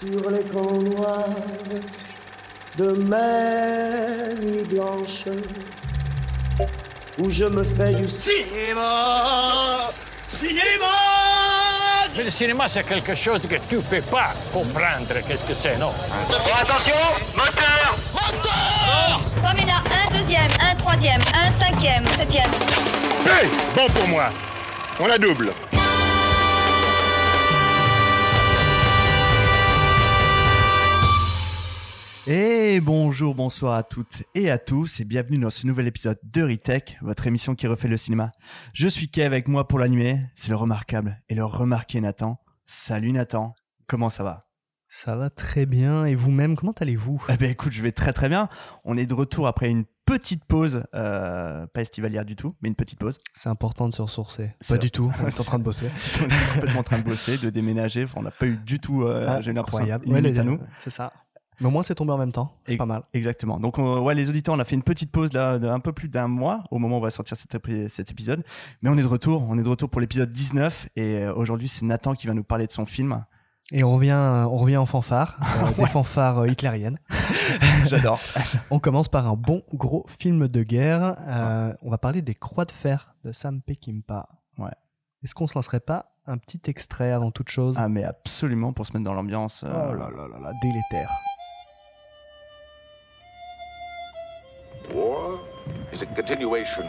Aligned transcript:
sur 0.00 0.30
les 0.30 0.42
camps 0.44 0.80
noirs 0.80 1.24
de 2.76 2.92
mes 2.92 4.34
nuits 4.40 4.64
blanches 4.64 5.24
où 7.18 7.28
je 7.30 7.44
me 7.44 7.64
fais 7.64 7.94
du 7.94 8.06
cinéma. 8.06 9.90
Cinéma 10.28 10.86
Mais 12.16 12.24
le 12.24 12.30
cinéma, 12.30 12.68
c'est 12.68 12.84
quelque 12.86 13.14
chose 13.16 13.40
que 13.42 13.56
tu 13.68 13.78
peux 13.90 14.00
pas 14.02 14.32
comprendre. 14.52 15.14
Qu'est-ce 15.26 15.44
que 15.44 15.54
c'est, 15.54 15.76
non? 15.78 15.92
Attention, 16.62 16.94
moteur 17.34 17.96
Comme 19.42 19.58
il 19.60 19.70
a 19.70 19.78
un 19.78 20.16
deuxième, 20.16 20.50
un 20.60 20.76
troisième, 20.76 21.20
un 21.34 21.64
cinquième, 21.64 22.06
septième. 22.16 22.50
Hey 23.26 23.48
Bon 23.74 23.86
pour 23.92 24.06
moi. 24.08 24.30
On 25.00 25.06
la 25.06 25.18
double. 25.18 25.52
Et 32.30 32.82
bonjour, 32.82 33.34
bonsoir 33.34 33.72
à 33.72 33.82
toutes 33.82 34.22
et 34.34 34.50
à 34.50 34.58
tous 34.58 35.00
et 35.00 35.06
bienvenue 35.06 35.38
dans 35.38 35.48
ce 35.48 35.66
nouvel 35.66 35.86
épisode 35.86 36.18
de 36.22 36.42
Retech, 36.42 36.98
votre 37.00 37.26
émission 37.26 37.54
qui 37.54 37.66
refait 37.66 37.88
le 37.88 37.96
cinéma. 37.96 38.32
Je 38.74 38.86
suis 38.86 39.08
Kev 39.08 39.28
avec 39.28 39.48
moi 39.48 39.66
pour 39.66 39.78
l'animer, 39.78 40.20
c'est 40.34 40.50
le 40.50 40.56
remarquable 40.56 41.22
et 41.30 41.34
le 41.34 41.46
remarqué 41.46 42.02
Nathan. 42.02 42.38
Salut 42.66 43.12
Nathan, 43.12 43.54
comment 43.86 44.10
ça 44.10 44.24
va? 44.24 44.50
Ça 44.90 45.16
va 45.16 45.30
très 45.30 45.64
bien. 45.64 46.04
Et 46.04 46.14
vous-même, 46.14 46.54
comment 46.54 46.74
allez-vous? 46.78 47.24
Eh 47.30 47.38
ben 47.38 47.50
écoute, 47.50 47.72
je 47.72 47.80
vais 47.82 47.92
très 47.92 48.12
très 48.12 48.28
bien. 48.28 48.50
On 48.84 48.98
est 48.98 49.06
de 49.06 49.14
retour 49.14 49.46
après 49.46 49.70
une 49.70 49.84
petite 50.04 50.44
pause, 50.44 50.84
euh, 50.94 51.66
pas 51.66 51.82
estivalière 51.82 52.24
du 52.24 52.36
tout, 52.36 52.56
mais 52.60 52.68
une 52.68 52.74
petite 52.74 52.98
pause. 52.98 53.18
C'est 53.34 53.50
important 53.50 53.88
de 53.88 53.94
se 53.94 54.00
ressourcer. 54.00 54.54
Pas 54.68 54.78
du 54.78 54.90
tout. 54.90 55.12
On 55.22 55.26
est 55.26 55.40
en 55.40 55.44
train 55.44 55.58
de 55.58 55.64
bosser. 55.64 55.90
on 56.20 56.24
est 56.24 56.54
complètement 56.54 56.80
en 56.80 56.84
train 56.84 56.98
de 56.98 57.04
bosser, 57.04 57.36
de 57.36 57.50
déménager. 57.50 58.04
Enfin, 58.04 58.20
on 58.20 58.22
n'a 58.22 58.30
pas 58.30 58.46
eu 58.46 58.56
du 58.56 58.80
tout, 58.80 59.02
euh, 59.02 59.26
Ah, 59.28 59.40
j'ai 59.40 59.52
l'impression, 59.52 59.80
incroyable. 59.80 60.08
Ouais. 60.10 60.58
C'est 60.78 60.90
ça. 60.90 61.12
Mais 61.60 61.66
au 61.66 61.70
moins, 61.70 61.82
c'est 61.82 61.94
tombé 61.94 62.12
en 62.12 62.18
même 62.18 62.32
temps. 62.32 62.52
C'est 62.64 62.76
pas 62.76 62.86
mal. 62.86 63.02
Exactement. 63.12 63.58
Donc, 63.58 63.78
on- 63.78 64.00
ouais, 64.02 64.14
les 64.14 64.28
auditeurs, 64.30 64.54
on 64.54 64.58
a 64.58 64.64
fait 64.64 64.74
une 64.76 64.82
petite 64.82 65.10
pause 65.10 65.32
là, 65.32 65.58
d'un 65.58 65.80
peu 65.80 65.92
plus 65.92 66.08
d'un 66.08 66.28
mois 66.28 66.62
au 66.70 66.78
moment 66.78 66.96
où 66.96 66.98
on 66.98 67.02
va 67.02 67.10
sortir 67.10 67.36
cet, 67.36 68.10
épisode. 68.10 68.44
Mais 68.82 68.90
on 68.90 68.96
est 68.96 69.02
de 69.02 69.06
retour. 69.06 69.44
On 69.48 69.58
est 69.58 69.62
de 69.62 69.68
retour 69.68 69.88
pour 69.90 70.00
l'épisode 70.00 70.30
19. 70.30 70.88
Et 70.96 71.18
euh, 71.18 71.34
aujourd'hui, 71.34 71.68
c'est 71.68 71.84
Nathan 71.84 72.14
qui 72.14 72.26
va 72.26 72.34
nous 72.34 72.44
parler 72.44 72.66
de 72.66 72.72
son 72.72 72.86
film. 72.86 73.24
Et 73.70 73.84
on 73.84 73.94
revient, 73.94 74.12
euh, 74.12 74.44
on 74.44 74.56
revient 74.56 74.78
en 74.78 74.86
fanfare, 74.86 75.38
euh, 75.62 75.70
des 75.82 75.84
fanfares 75.86 76.38
euh, 76.38 76.48
hitlériennes. 76.48 76.98
J'adore. 77.86 78.18
On 78.70 78.78
commence 78.78 79.08
par 79.08 79.26
un 79.28 79.34
bon 79.34 79.62
gros 79.74 80.06
film 80.18 80.48
de 80.48 80.62
guerre. 80.62 81.16
Euh, 81.28 81.74
On 81.82 81.90
va 81.90 81.98
parler 81.98 82.22
des 82.22 82.34
Croix 82.34 82.64
de 82.64 82.70
fer 82.72 83.14
de 83.24 83.32
Sam 83.32 83.60
Peckinpah. 83.60 84.26
Ouais. 84.56 84.70
Est-ce 85.22 85.34
qu'on 85.34 85.46
se 85.46 85.54
lancerait 85.54 85.80
pas 85.80 86.14
un 86.26 86.38
petit 86.38 86.62
extrait 86.66 87.12
avant 87.12 87.30
toute 87.30 87.50
chose? 87.50 87.74
Ah, 87.78 87.88
mais 87.88 88.04
absolument 88.04 88.72
pour 88.72 88.86
se 88.86 88.92
mettre 88.94 89.04
dans 89.04 89.12
l'ambiance. 89.14 89.64
euh, 89.66 89.90
Oh 89.90 89.94
là 89.94 90.08
là 90.16 90.28
là 90.28 90.38
là, 90.42 90.52
délétère. 90.62 91.10
Is 95.98 96.02
a 96.02 96.14
continuation 96.14 96.86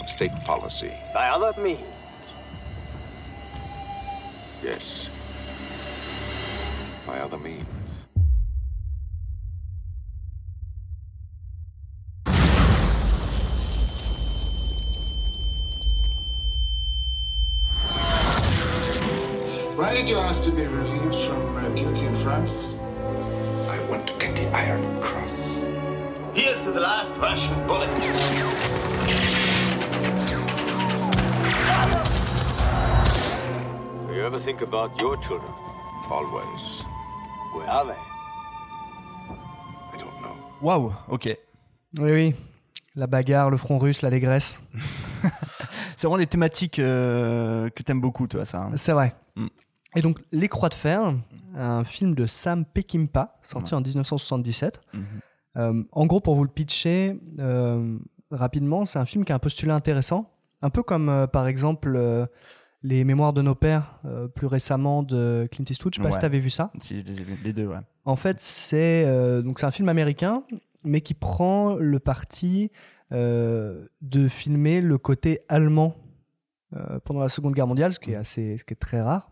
of 0.00 0.08
state 0.08 0.32
policy. 0.44 0.92
By 1.14 1.28
other 1.28 1.52
means. 1.60 1.80
Yes. 4.64 5.08
By 7.06 7.20
other 7.20 7.38
means. 7.38 7.64
Why 19.76 19.92
did 19.94 20.08
you 20.08 20.18
ask 20.18 20.42
to 20.42 20.50
be 20.50 20.62
relieved 20.62 21.14
from 21.28 21.56
uh, 21.56 21.68
duty 21.76 22.06
in 22.06 22.24
France? 22.24 22.50
I 23.70 23.78
want 23.88 24.06
to 24.08 24.12
get 24.18 24.34
the 24.34 24.48
Iron 24.48 24.82
Cross. 24.82 24.95
Here's 26.36 26.62
to 26.66 26.72
the 26.72 26.80
last 26.80 27.08
Russian 27.18 27.66
bullet. 27.66 27.90
Do 34.08 34.14
you 34.14 34.24
ever 34.24 34.38
think 34.44 34.60
about 34.62 34.90
your 35.00 35.16
children? 35.26 35.50
Always. 36.10 36.82
Where 37.54 37.68
are 37.68 37.86
they? 37.86 38.00
I 39.92 39.98
don't 39.98 40.20
know. 40.22 40.36
Waouh, 40.60 40.92
ok. 41.08 41.36
Oui, 41.98 42.10
oui. 42.12 42.34
La 42.94 43.06
bagarre, 43.06 43.50
le 43.50 43.56
front 43.56 43.78
russe, 43.78 44.02
l'allégresse. 44.02 44.62
C'est 45.96 46.06
vraiment 46.06 46.16
les 46.16 46.26
thématiques 46.26 46.78
euh, 46.78 47.68
que 47.70 47.82
t'aimes 47.82 48.00
beaucoup, 48.00 48.26
toi, 48.26 48.44
ça. 48.44 48.58
hein. 48.62 48.70
C'est 48.76 48.92
vrai. 48.92 49.14
Mm. 49.34 49.46
Et 49.96 50.02
donc, 50.02 50.18
Les 50.32 50.48
Croix 50.48 50.68
de 50.68 50.74
Fer, 50.74 51.14
un 51.56 51.84
film 51.84 52.14
de 52.14 52.26
Sam 52.26 52.64
Peckinpah, 52.66 53.36
sorti 53.42 53.74
en 53.74 53.80
1977. 53.80 54.80
Mhm. 54.92 55.00
Euh, 55.02 55.04
en 55.56 56.06
gros, 56.06 56.20
pour 56.20 56.34
vous 56.34 56.44
le 56.44 56.50
pitcher 56.50 57.18
euh, 57.38 57.98
rapidement, 58.30 58.84
c'est 58.84 58.98
un 58.98 59.06
film 59.06 59.24
qui 59.24 59.32
a 59.32 59.36
un 59.36 59.38
postulat 59.38 59.74
intéressant. 59.74 60.30
Un 60.62 60.70
peu 60.70 60.82
comme, 60.82 61.08
euh, 61.08 61.26
par 61.26 61.46
exemple, 61.46 61.94
euh, 61.96 62.26
Les 62.82 63.04
Mémoires 63.04 63.32
de 63.32 63.42
nos 63.42 63.54
pères, 63.54 64.00
euh, 64.04 64.28
plus 64.28 64.46
récemment 64.46 65.02
de 65.02 65.48
Clint 65.50 65.64
Eastwood. 65.68 65.94
Je 65.94 66.00
sais 66.00 66.02
pas 66.02 66.12
si 66.12 66.18
tu 66.18 66.24
avais 66.24 66.40
vu 66.40 66.50
ça. 66.50 66.70
Si, 66.78 67.00
je 67.00 67.04
les 67.04 67.20
ai 67.20 67.24
vus, 67.24 67.38
les 67.42 67.52
deux, 67.52 67.66
ouais. 67.66 67.78
En 68.04 68.16
fait, 68.16 68.40
c'est 68.40 69.04
euh, 69.06 69.42
donc 69.42 69.58
c'est 69.58 69.66
un 69.66 69.70
film 69.70 69.88
américain, 69.88 70.44
mais 70.84 71.00
qui 71.00 71.14
prend 71.14 71.74
le 71.74 71.98
parti 71.98 72.70
euh, 73.12 73.86
de 74.00 74.28
filmer 74.28 74.80
le 74.80 74.98
côté 74.98 75.40
allemand 75.48 75.96
euh, 76.74 76.98
pendant 77.04 77.20
la 77.20 77.28
Seconde 77.28 77.54
Guerre 77.54 77.66
mondiale, 77.66 77.92
ce 77.92 77.98
qui 78.00 78.12
est 78.12 78.16
assez, 78.16 78.56
ce 78.56 78.64
qui 78.64 78.74
est 78.74 78.80
très 78.80 79.00
rare. 79.00 79.30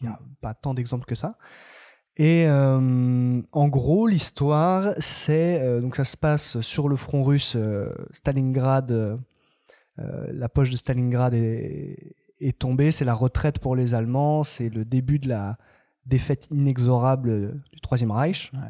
Il 0.00 0.06
n'y 0.06 0.12
a 0.12 0.18
pas 0.40 0.54
tant 0.54 0.74
d'exemples 0.74 1.06
que 1.06 1.16
ça. 1.16 1.36
Et 2.18 2.46
euh, 2.48 3.40
en 3.52 3.68
gros, 3.68 4.08
l'histoire, 4.08 4.92
c'est 4.98 5.62
euh, 5.62 5.80
donc 5.80 5.94
ça 5.94 6.04
se 6.04 6.16
passe 6.16 6.60
sur 6.60 6.88
le 6.88 6.96
front 6.96 7.22
russe, 7.22 7.54
euh, 7.56 7.90
Stalingrad. 8.10 9.20
la 9.96 10.48
poche 10.48 10.70
de 10.70 10.76
Stalingrad 10.76 11.32
est, 11.34 12.16
est 12.40 12.58
tombée, 12.58 12.90
c'est 12.90 13.04
la 13.04 13.14
retraite 13.14 13.60
pour 13.60 13.76
les 13.76 13.94
Allemands, 13.94 14.42
c'est 14.42 14.68
le 14.68 14.84
début 14.84 15.20
de 15.20 15.28
la 15.28 15.58
défaite 16.06 16.48
inexorable 16.50 17.60
du 17.72 17.80
Troisième 17.80 18.10
Reich. 18.10 18.50
Ouais. 18.52 18.60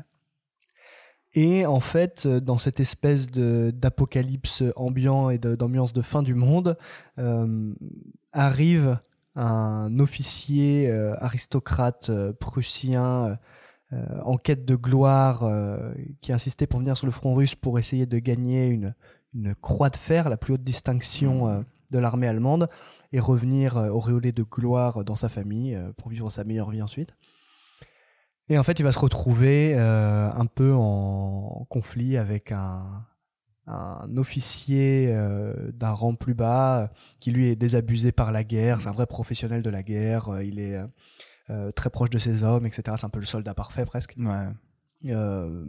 Et 1.35 1.67
en 1.67 1.81
fait, 1.81 2.27
dans 2.27 2.59
cette 2.59 2.81
espèce 2.81 3.31
d'apocalypse 3.31 4.63
ambiant 4.77 5.31
et 5.31 5.39
d'ambiance 5.39 5.93
de 5.93 6.03
fin 6.03 6.23
du 6.23 6.35
monde, 6.35 6.77
arrive 8.33 8.99
un 9.39 10.01
officier 10.01 10.91
euh, 10.91 11.15
aristocrate 11.21 12.11
euh, 12.11 12.33
prussien 12.33 13.39
euh, 13.93 14.21
en 14.25 14.37
quête 14.37 14.65
de 14.65 14.75
gloire 14.75 15.51
qui 16.21 16.33
insistait 16.33 16.67
pour 16.67 16.81
venir 16.81 16.97
sur 16.97 17.07
le 17.07 17.13
front 17.13 17.35
russe 17.35 17.55
pour 17.55 17.79
essayer 17.79 18.05
de 18.05 18.19
gagner 18.19 18.67
une, 18.67 18.95
une 19.33 19.55
croix 19.55 19.89
de 19.89 19.97
fer, 19.97 20.29
la 20.29 20.37
plus 20.37 20.55
haute 20.55 20.63
distinction 20.63 21.65
de 21.91 21.99
l'armée 21.99 22.29
allemande, 22.29 22.69
et 23.13 23.21
revenir 23.21 23.77
auréolé 23.77 24.33
de 24.33 24.43
gloire 24.43 25.05
dans 25.05 25.15
sa 25.15 25.31
famille 25.31 25.79
pour 25.97 26.11
vivre 26.11 26.29
sa 26.29 26.45
meilleure 26.45 26.69
vie 26.69 26.83
ensuite. 26.83 27.17
Et 28.51 28.59
en 28.59 28.63
fait, 28.63 28.79
il 28.79 28.83
va 28.83 28.93
se 28.93 28.99
retrouver 28.99 29.75
un 29.75 30.47
peu 30.55 30.75
en 30.75 31.67
conflit 31.71 32.19
avec 32.19 32.53
un, 32.53 33.07
un 33.71 34.17
officier 34.17 35.09
euh, 35.11 35.71
d'un 35.73 35.91
rang 35.91 36.15
plus 36.15 36.35
bas 36.35 36.81
euh, 36.83 36.87
qui 37.21 37.31
lui 37.31 37.49
est 37.49 37.57
désabusé 37.57 38.13
par 38.13 38.33
la 38.33 38.43
guerre. 38.45 38.81
C'est 38.81 38.89
un 38.89 38.93
vrai 38.93 39.07
professionnel 39.07 39.63
de 39.63 39.71
la 39.71 39.83
guerre. 39.83 40.29
euh, 40.31 40.43
il 40.45 40.59
est 40.59 40.81
euh, 41.51 41.71
très 41.73 41.91
proche 41.91 42.11
de 42.11 42.19
ses 42.19 42.45
hommes, 42.45 42.67
etc. 42.67 42.83
C'est 42.97 43.07
un 43.07 43.11
peu 43.11 43.21
le 43.21 43.27
soldat 43.27 43.55
parfait 43.55 43.85
presque. 43.85 44.15
Ouais. 44.19 44.47
Euh, 45.07 45.65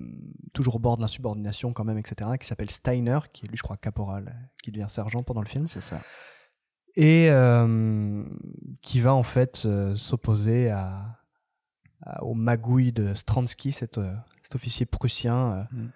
toujours 0.54 0.78
au 0.78 0.80
bord 0.80 0.98
de 0.98 1.02
l'insubordination 1.02 1.72
quand 1.74 1.84
même, 1.84 1.98
etc. 2.00 2.32
Qui 2.40 2.48
s'appelle 2.48 2.72
Steiner, 2.72 3.20
qui 3.32 3.46
est 3.46 3.50
lui, 3.50 3.58
je 3.58 3.64
crois, 3.64 3.78
caporal, 3.78 4.36
qui 4.64 4.72
devient 4.72 4.88
sergent 4.90 5.22
pendant 5.24 5.42
le 5.42 5.48
film 5.48 5.68
C'est 5.68 5.82
ça. 5.82 6.00
et 6.96 7.28
euh, 7.30 8.24
qui 8.82 9.00
va 9.02 9.14
en 9.14 9.24
fait 9.24 9.64
euh, 9.66 9.96
s'opposer 9.96 10.70
à, 10.70 11.20
à- 12.02 12.24
aux 12.24 12.34
magouilles 12.34 12.92
de 12.92 13.14
Stransky, 13.14 13.72
cet, 13.72 14.00
cet 14.42 14.56
officier 14.56 14.86
prussien 14.86 15.68
Mm. 15.72 15.88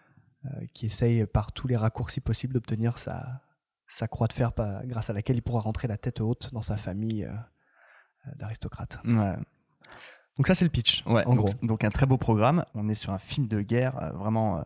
Euh, 0.45 0.65
qui 0.73 0.85
essaye 0.87 1.25
par 1.25 1.51
tous 1.51 1.67
les 1.67 1.77
raccourcis 1.77 2.21
possibles 2.21 2.53
d'obtenir 2.53 2.97
sa, 2.97 3.41
sa 3.87 4.07
croix 4.07 4.27
de 4.27 4.33
fer 4.33 4.51
grâce 4.85 5.09
à 5.09 5.13
laquelle 5.13 5.35
il 5.37 5.41
pourra 5.41 5.61
rentrer 5.61 5.87
la 5.87 5.97
tête 5.97 6.21
haute 6.21 6.51
dans 6.53 6.61
sa 6.61 6.77
famille 6.77 7.25
euh, 7.25 7.31
euh, 8.27 8.31
d'aristocrates. 8.37 8.99
Ouais. 9.05 9.35
Donc 10.37 10.47
ça 10.47 10.55
c'est 10.55 10.65
le 10.65 10.71
pitch, 10.71 11.03
Ouais, 11.05 11.25
en 11.25 11.35
donc, 11.35 11.45
gros. 11.45 11.53
donc 11.67 11.83
un 11.83 11.91
très 11.91 12.05
beau 12.05 12.17
programme. 12.17 12.65
On 12.73 12.89
est 12.89 12.95
sur 12.95 13.13
un 13.13 13.19
film 13.19 13.47
de 13.47 13.61
guerre 13.61 14.13
vraiment 14.15 14.65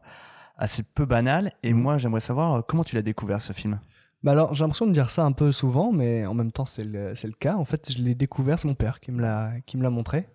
assez 0.55 0.81
peu 0.81 1.05
banal. 1.05 1.51
Et 1.61 1.73
Mhm. 1.73 1.81
moi, 1.81 1.97
j'aimerais 1.97 2.21
savoir 2.21 2.65
comment 2.65 2.83
tu 2.85 2.95
l'as 2.95 3.01
découvert 3.01 3.41
ce 3.41 3.51
film? 3.53 3.79
Bah 4.23 4.31
alors 4.31 4.55
j'ai 4.55 4.63
l'impression 4.63 4.87
de 4.87 4.91
dire 4.93 5.09
ça 5.11 5.23
un 5.25 5.31
peu 5.31 5.51
souvent, 5.51 5.91
mais 5.91 6.25
en 6.25 6.33
même 6.33 6.51
temps 6.51 6.65
c'est 6.65 6.83
le, 6.83 7.13
le 7.21 7.31
cas. 7.33 7.55
En 7.55 7.65
fait 7.65 7.91
je 7.91 7.99
l'ai 7.99 8.15
découvert, 8.15 8.57
c'est 8.57 8.67
mon 8.67 8.73
père 8.73 8.99
qui 8.99 9.11
me 9.11 9.21
l'a 9.21 9.89
montré. 9.91 10.27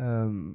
Euh, 0.00 0.52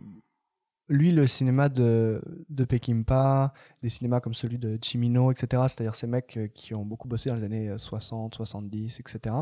lui, 0.89 1.11
le 1.11 1.27
cinéma 1.27 1.69
de, 1.69 2.21
de 2.49 2.65
Peckinpah, 2.65 3.53
des 3.83 3.89
cinémas 3.89 4.19
comme 4.19 4.33
celui 4.33 4.57
de 4.57 4.77
Cimino, 4.81 5.31
etc., 5.31 5.47
c'est-à-dire 5.67 5.95
ces 5.95 6.07
mecs 6.07 6.35
euh, 6.37 6.47
qui 6.47 6.75
ont 6.75 6.83
beaucoup 6.83 7.07
bossé 7.07 7.29
dans 7.29 7.35
les 7.35 7.43
années 7.43 7.69
euh, 7.69 7.77
60, 7.77 8.33
70, 8.35 8.99
etc., 8.99 9.35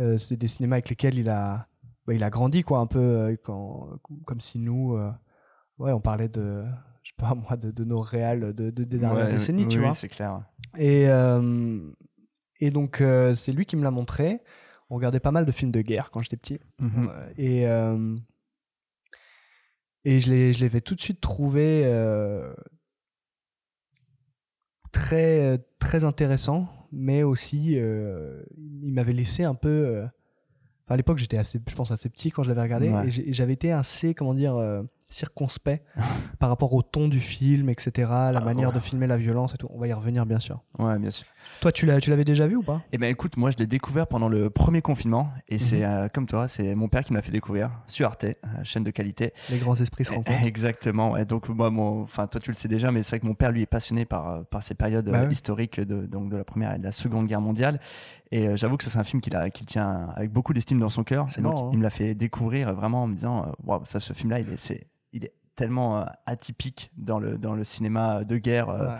euh, 0.00 0.16
c'est 0.18 0.36
des 0.36 0.46
cinémas 0.46 0.76
avec 0.76 0.88
lesquels 0.88 1.18
il 1.18 1.28
a 1.28 1.66
bah, 2.06 2.14
il 2.14 2.24
a 2.24 2.30
grandi 2.30 2.62
quoi 2.62 2.78
un 2.80 2.86
peu 2.86 2.98
euh, 2.98 3.36
quand, 3.44 3.90
comme 4.24 4.40
si 4.40 4.58
nous, 4.58 4.94
euh, 4.96 5.10
ouais, 5.78 5.92
on 5.92 6.00
parlait 6.00 6.28
de, 6.28 6.64
je 7.02 7.10
sais 7.10 7.14
pas 7.18 7.34
moi, 7.48 7.56
de, 7.56 7.70
de 7.70 7.84
nos 7.84 8.00
réals 8.00 8.54
de, 8.54 8.70
de- 8.70 8.84
des 8.84 8.98
dernières 8.98 9.26
Ouais, 9.26 9.32
décennies, 9.32 9.66
tu 9.68 9.78
oui, 9.78 9.84
vois. 9.84 9.94
c'est 9.94 10.08
clair. 10.08 10.42
Et, 10.78 11.04
et 12.60 12.70
donc, 12.70 13.02
c'est 13.34 13.52
lui 13.52 13.66
qui 13.66 13.76
me 13.76 13.82
l'a 13.82 13.90
montré. 13.90 14.40
On 14.90 14.96
regardait 14.96 15.20
pas 15.20 15.30
mal 15.30 15.44
de 15.46 15.52
films 15.52 15.70
de 15.72 15.80
guerre 15.80 16.10
quand 16.10 16.20
j'étais 16.22 16.36
petit. 16.36 16.60
Mhm. 16.80 17.10
Et, 17.38 17.66
et 20.04 20.18
je 20.18 20.30
l'ai 20.30 20.52
je 20.52 20.60
l'avais 20.60 20.80
tout 20.80 20.94
de 20.94 21.00
suite 21.00 21.20
trouvé 21.20 21.82
euh, 21.84 22.52
très, 24.92 25.58
très 25.78 26.04
intéressant, 26.04 26.68
mais 26.92 27.22
aussi, 27.22 27.74
euh, 27.78 28.42
il 28.56 28.92
m'avait 28.92 29.12
laissé 29.12 29.44
un 29.44 29.54
peu. 29.54 29.68
euh, 29.68 30.02
enfin, 30.84 30.94
à 30.94 30.96
l'époque, 30.96 31.18
j'étais 31.18 31.38
assez, 31.38 31.60
je 31.68 31.74
pense, 31.74 31.90
assez 31.90 32.08
petit 32.08 32.30
quand 32.30 32.42
je 32.42 32.48
l'avais 32.50 32.62
regardé, 32.62 32.88
Ouais. 32.90 33.06
et 33.06 33.10
j'ai- 33.10 33.28
et 33.28 33.32
j'avais 33.32 33.54
été 33.54 33.72
assez, 33.72 34.14
comment 34.14 34.34
dire, 34.34 34.56
euh, 34.56 34.82
circonspect 35.12 35.84
par 36.38 36.48
rapport 36.48 36.72
au 36.72 36.82
ton 36.82 37.08
du 37.08 37.20
film, 37.20 37.68
etc., 37.68 37.90
la 38.10 38.32
Ah, 38.36 38.40
manière 38.40 38.68
ouais. 38.70 38.74
de 38.74 38.80
filmer 38.80 39.06
la 39.06 39.16
violence 39.16 39.54
et 39.54 39.58
tout. 39.58 39.68
On 39.70 39.78
va 39.78 39.86
y 39.88 39.92
revenir, 39.92 40.26
bien 40.26 40.38
sûr. 40.38 40.60
Ouais, 40.78 40.98
bien 40.98 41.10
sûr. 41.10 41.26
Toi, 41.60 41.72
tu 41.72 41.86
l'as- 41.86 42.00
tu 42.00 42.10
l'avais 42.10 42.24
déjà 42.24 42.46
vu 42.46 42.56
ou 42.56 42.62
pas? 42.62 42.82
Eh 42.92 42.98
ben 42.98 43.10
écoute, 43.10 43.36
moi 43.36 43.50
je 43.50 43.56
l'ai 43.56 43.66
découvert 43.66 44.06
pendant 44.06 44.28
le 44.28 44.48
premier 44.48 44.80
confinement 44.80 45.28
et 45.48 45.58
c'est 45.58 45.84
euh, 45.84 46.06
comme 46.08 46.26
toi, 46.26 46.46
c'est 46.46 46.74
mon 46.76 46.88
père 46.88 47.02
qui 47.02 47.12
m'a 47.12 47.20
fait 47.20 47.32
découvrir 47.32 47.70
sur 47.88 48.06
Arte, 48.06 48.24
euh, 48.24 48.34
chaîne 48.62 48.84
de 48.84 48.92
qualité. 48.92 49.32
Les 49.50 49.58
grands 49.58 49.74
esprits 49.74 50.04
se 50.04 50.12
rencontrent. 50.12 50.38
Exactement. 50.46 51.10
ouais. 51.12 51.24
Donc 51.24 51.48
moi, 51.48 51.68
mon, 51.70 52.02
enfin 52.02 52.28
toi 52.28 52.40
tu 52.40 52.50
le 52.52 52.56
sais 52.56 52.68
déjà, 52.68 52.92
mais 52.92 53.02
c'est 53.02 53.10
vrai 53.16 53.20
que 53.20 53.26
mon 53.26 53.34
père 53.34 53.50
lui 53.50 53.62
est 53.62 53.66
passionné 53.66 54.04
par 54.04 54.28
euh, 54.28 54.42
par 54.44 54.62
ces 54.62 54.74
périodes 54.74 55.10
Bah 55.10 55.22
euh, 55.22 55.30
historiques 55.30 55.80
de 55.80 56.06
donc 56.06 56.30
de 56.30 56.36
la 56.36 56.44
première 56.44 56.74
et 56.74 56.78
de 56.78 56.84
la 56.84 56.92
seconde 56.92 57.26
guerre 57.26 57.40
mondiale. 57.40 57.80
Et 58.30 58.46
euh, 58.46 58.56
j'avoue 58.56 58.76
que 58.76 58.84
ça 58.84 58.90
c'est 58.90 58.98
un 58.98 59.04
film 59.04 59.20
qu'il 59.20 59.34
a 59.34 59.50
qu'il 59.50 59.66
tient 59.66 60.10
avec 60.14 60.30
beaucoup 60.30 60.52
d'estime 60.54 60.78
dans 60.78 60.88
son 60.88 61.02
cœur. 61.02 61.26
C'est 61.28 61.40
Et 61.40 61.42
donc 61.42 61.58
hein. 61.58 61.70
il 61.72 61.78
me 61.78 61.82
l'a 61.82 61.90
fait 61.90 62.14
découvrir 62.14 62.72
vraiment 62.72 63.02
en 63.02 63.06
me 63.08 63.14
disant, 63.16 63.52
waouh, 63.64 63.84
ça 63.84 63.98
ce 63.98 64.12
film-là, 64.12 64.38
il 64.38 64.48
est 64.48 64.56
c'est 64.58 64.86
il 65.12 65.24
est 65.24 65.32
tellement 65.56 66.00
euh, 66.00 66.04
atypique 66.26 66.90
dans 66.96 67.18
le 67.18 67.38
dans 67.38 67.54
le 67.54 67.64
cinéma 67.64 68.24
de 68.24 68.36
guerre. 68.38 68.68
euh, 68.70 68.86
Ouais. 68.88 68.96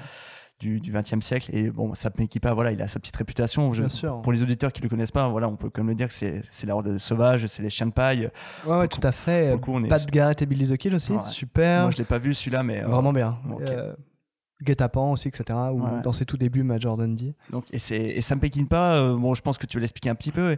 du, 0.61 0.79
du 0.79 0.93
20e 0.93 1.21
siècle 1.23 1.51
et 1.53 1.73
bon 1.73 1.93
ça 1.95 2.09
pas 2.39 2.55
voilà 2.55 2.71
il 2.71 2.81
a 2.81 2.87
sa 2.87 3.01
petite 3.01 3.17
réputation 3.17 3.73
Je- 3.75 3.81
Bien 3.81 3.89
sûr. 3.89 4.23
pour 4.23 4.31
les 4.31 4.45
auditeurs 4.45 4.73
qui 4.73 4.81
le 4.81 4.89
connaissent 4.89 5.11
pas 5.11 5.29
voilà 5.29 5.49
on 5.49 5.57
peut 5.57 5.71
comme 5.71 5.89
le 5.89 5.97
dire 5.97 6.07
que 6.07 6.15
c'est 6.15 6.67
la 6.69 6.77
horde 6.77 6.99
sauvage 6.99 7.49
c'est 7.49 7.65
les 7.65 7.69
chiens 7.71 7.87
de 7.89 7.93
paille 7.93 8.31
Ouais, 8.65 8.77
ouais, 8.77 8.87
tout 8.87 9.01
à 9.03 9.11
fait. 9.11 9.59
coup, 9.61 9.73
on 9.75 9.83
est- 9.83 9.89
Pat 9.89 10.07
Garrett 10.07 10.41
et 10.41 10.47
Billy 10.47 10.69
the 10.69 10.77
Kid 10.77 10.95
aussi, 10.95 11.11
Ouais. 11.15 11.19
super. 11.27 11.83
moi 11.83 11.91
je 11.91 11.97
l'ai 11.99 12.05
pas 12.05 12.19
vu 12.19 12.33
celui-là 12.33 12.63
mais 12.63 12.81
euh, 12.85 12.87
Vraiment 12.87 13.13
bien. 13.13 13.39
Euh, 13.63 13.93
Guet-apens 14.63 15.13
aussi, 15.13 15.29
etc. 15.29 15.45
Ou 15.73 15.83
Ouais. 15.83 16.03
dans 16.03 16.13
ses 16.13 16.25
tout 16.25 16.37
débuts, 16.37 16.63
Major 16.63 16.97
Dundee. 16.97 17.35
donc 17.51 17.65
et 17.73 17.79
c'est 17.79 18.01
et 18.01 18.21
Sam 18.21 18.39
Peckinpah 18.41 18.97
euh, 18.97 19.17
bon 19.17 19.35
je 19.35 19.43
pense 19.43 19.59
que 19.59 19.67
tu 19.67 19.77
veux 19.77 19.81
l'expliquer 19.81 20.11
un 20.11 20.15
petit 20.15 20.31
peu 20.33 20.57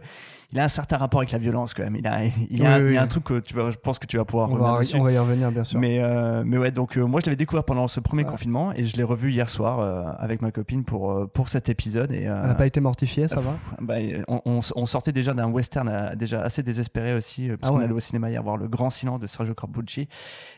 il 0.51 0.59
a 0.59 0.63
un 0.63 0.67
certain 0.69 0.97
rapport 0.97 1.19
avec 1.21 1.31
la 1.31 1.37
violence 1.39 1.73
quand 1.73 1.83
même 1.83 1.95
il 1.95 2.05
a 2.07 2.23
il 2.25 2.57
y 2.59 2.65
a, 2.65 2.69
Oui, 2.69 2.73
un, 2.75 2.77
il 2.79 2.83
y 2.83 2.87
a 2.87 2.89
oui. 2.91 2.97
un 2.97 3.07
truc 3.07 3.23
que 3.23 3.39
tu 3.39 3.53
vas 3.55 3.71
je 3.71 3.77
pense 3.77 3.99
que 3.99 4.05
tu 4.07 4.17
vas 4.17 4.25
pouvoir 4.25 4.49
On 4.51 4.55
va, 4.55 4.79
on 4.95 5.03
va 5.03 5.11
y 5.11 5.17
revenir, 5.17 5.51
bien 5.51 5.63
sûr. 5.63 5.79
mais 5.79 5.99
euh, 5.99 6.43
mais 6.45 6.57
ouais 6.57 6.71
donc 6.71 6.97
euh, 6.97 7.05
moi 7.05 7.19
je 7.21 7.25
l'avais 7.25 7.35
découvert 7.35 7.63
pendant 7.63 7.87
ce 7.87 7.99
premier 7.99 8.23
Ouais. 8.23 8.29
confinement 8.29 8.71
et 8.73 8.85
je 8.85 8.95
l'ai 8.97 9.03
revu 9.03 9.31
hier 9.31 9.49
soir 9.49 9.79
euh, 9.79 10.03
avec 10.19 10.41
ma 10.41 10.51
copine 10.51 10.83
pour 10.83 11.11
euh, 11.11 11.25
pour 11.27 11.49
cet 11.49 11.69
épisode 11.69 12.11
et 12.11 12.27
euh, 12.27 12.39
Elle 12.43 12.47
n'a 12.49 12.55
pas 12.55 12.65
été 12.67 12.79
mortifiée, 12.79 13.27
ça 13.27 13.39
va? 13.39 13.51
bah, 13.81 13.95
on, 14.27 14.41
on- 14.45 14.59
on 14.75 14.85
sortait 14.85 15.11
déjà 15.11 15.33
d'un 15.33 15.49
western 15.51 15.87
euh, 15.89 16.15
déjà 16.15 16.41
assez 16.41 16.63
désespéré 16.63 17.13
aussi, 17.13 17.49
euh, 17.49 17.57
parce 17.57 17.69
Ah 17.69 17.73
qu'on 17.73 17.79
ouais. 17.79 17.85
allait 17.85 17.93
au 17.93 17.99
cinéma 17.99 18.29
hier 18.29 18.41
voir 18.43 18.57
Le 18.57 18.67
Grand 18.67 18.89
Silence 18.89 19.19
de 19.19 19.27
Sergio 19.27 19.53
Corbucci. 19.53 20.07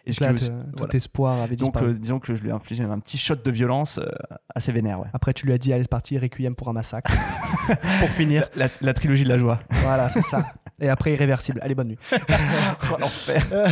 Et 0.05 0.11
was- 0.21 0.37
tout 0.47 0.53
voilà. 0.77 0.93
espoir 0.95 1.41
avait 1.41 1.55
Donc, 1.55 1.73
disparu. 1.73 1.91
euh, 1.91 1.93
disons 1.93 2.19
que 2.19 2.35
je 2.35 2.41
lui 2.41 2.49
ai 2.49 2.51
infligé 2.51 2.83
un 2.83 2.99
petit 2.99 3.17
shot 3.17 3.35
de 3.43 3.51
violence 3.51 3.97
euh, 3.99 4.09
assez 4.55 4.71
vénère. 4.71 4.99
Ouais. 4.99 5.07
Après, 5.13 5.33
tu 5.33 5.45
lui 5.45 5.53
as 5.53 5.57
dit, 5.57 5.73
allez, 5.73 5.83
c'est 5.83 5.89
parti, 5.89 6.17
Requiem 6.17 6.55
pour 6.55 6.69
un 6.69 6.73
massacre. 6.73 7.11
pour 7.99 8.09
finir. 8.09 8.47
La, 8.55 8.67
la 8.81 8.93
trilogie 8.93 9.23
de 9.23 9.29
la 9.29 9.37
joie. 9.37 9.59
Voilà, 9.69 10.09
c'est 10.09 10.21
ça. 10.21 10.45
Et 10.79 10.89
après, 10.89 11.11
irréversible. 11.13 11.59
Allez, 11.63 11.73
bonne 11.75 11.87
nuit. 11.89 11.97
Oh, 12.91 12.95
l'enfer. 12.99 13.43
Euh, 13.51 13.67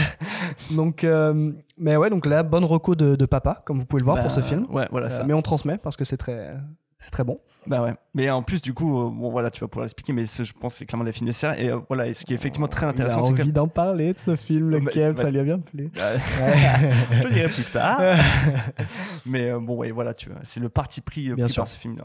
donc, 0.72 1.04
euh, 1.04 1.52
mais 1.78 1.96
ouais, 1.96 2.10
donc 2.10 2.26
là, 2.26 2.42
bonne 2.44 2.66
reco 2.66 2.96
de, 2.96 3.16
de 3.16 3.26
papa, 3.26 3.62
comme 3.66 3.78
vous 3.80 3.86
pouvez 3.86 4.00
le 4.00 4.06
voir 4.06 4.18
Bah, 4.18 4.24
pour 4.24 4.32
ce 4.32 4.42
film. 4.42 4.66
Ouais, 4.70 4.88
voilà 4.92 5.10
ça. 5.10 5.24
mais 5.24 5.34
on 5.34 5.42
transmet 5.42 5.78
parce 5.78 5.96
que 5.96 6.04
c'est 6.04 6.18
très, 6.18 6.54
c'est 7.00 7.12
très 7.12 7.24
bon. 7.24 7.40
Bah 7.68 7.82
ouais. 7.82 7.94
Mais 8.14 8.30
en 8.30 8.44
plus, 8.44 8.62
du 8.62 8.74
coup, 8.74 9.02
euh, 9.02 9.10
bon 9.10 9.30
voilà, 9.32 9.50
tu 9.52 9.62
vas 9.62 9.68
pouvoir 9.68 9.86
l'expliquer, 9.86 10.14
mais 10.14 10.26
je 10.26 10.54
pense 10.54 10.74
que 10.74 10.80
c'est 10.80 10.86
clairement 10.86 11.04
des 11.04 11.12
films 11.12 11.26
nécessaires. 11.28 11.60
Et 11.60 11.70
euh, 11.70 11.80
voilà, 11.88 12.08
et 12.08 12.14
ce 12.14 12.24
qui 12.26 12.34
est 12.34 12.36
effectivement 12.36 12.68
très 12.68 12.86
Il 12.86 12.90
a 12.90 12.92
intéressant, 12.92 13.22
c'est 13.22 13.34
que. 13.34 13.42
envie 13.42 13.52
d'en 13.52 13.68
parler 13.68 14.14
de 14.14 14.20
ce 14.20 14.36
film, 14.36 14.70
le 14.70 14.80
Bah, 14.80 14.92
Kev, 14.92 15.14
bah, 15.16 15.22
ça 15.24 15.30
lui 15.32 15.40
a 15.40 15.44
bien 15.44 15.60
plu. 15.60 15.92
je 15.96 17.22
te 17.22 17.28
le 17.28 17.34
dirai 17.34 17.50
plus 17.50 17.64
tard. 17.72 18.00
mais 19.26 19.50
euh, 19.50 19.60
bon, 19.60 19.76
ouais, 19.78 19.92
voilà, 19.92 20.14
tu 20.14 20.30
vois, 20.30 20.40
c'est 20.44 20.60
le 20.60 20.70
parti 20.70 21.02
pris 21.02 21.30
euh, 21.32 21.36
Bien 21.36 21.46
pris 21.46 21.54
sûr. 21.54 21.62
par 21.64 21.68
ce 21.68 21.78
film. 21.78 21.98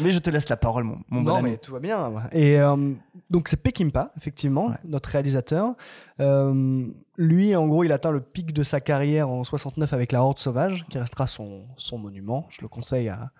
Mais 0.00 0.12
je 0.12 0.18
te 0.18 0.30
laisse 0.30 0.48
la 0.48 0.56
parole, 0.56 0.84
mon, 0.84 0.98
mon 1.10 1.20
bon 1.20 1.30
non, 1.32 1.36
ami. 1.36 1.50
mais 1.50 1.56
tout 1.58 1.70
va 1.72 1.78
bien. 1.78 2.10
Et 2.32 2.58
euh, 2.58 2.92
donc, 3.28 3.48
c'est 3.48 3.62
Peckinpah, 3.62 4.12
effectivement, 4.16 4.68
Ouais. 4.68 4.76
notre 4.86 5.10
réalisateur. 5.10 5.74
Euh, 6.20 6.86
lui, 7.18 7.54
en 7.54 7.66
gros, 7.66 7.84
il 7.84 7.92
atteint 7.92 8.10
le 8.10 8.20
pic 8.22 8.54
de 8.54 8.62
sa 8.62 8.80
carrière 8.80 9.28
en 9.28 9.44
69 9.44 9.92
avec 9.92 10.10
La 10.12 10.22
Horde 10.22 10.38
Sauvage, 10.38 10.86
qui 10.88 10.98
restera 10.98 11.26
son, 11.26 11.66
son 11.76 11.98
monument. 11.98 12.46
Je 12.50 12.62
le 12.62 12.68
conseille 12.68 13.10
à, 13.10 13.30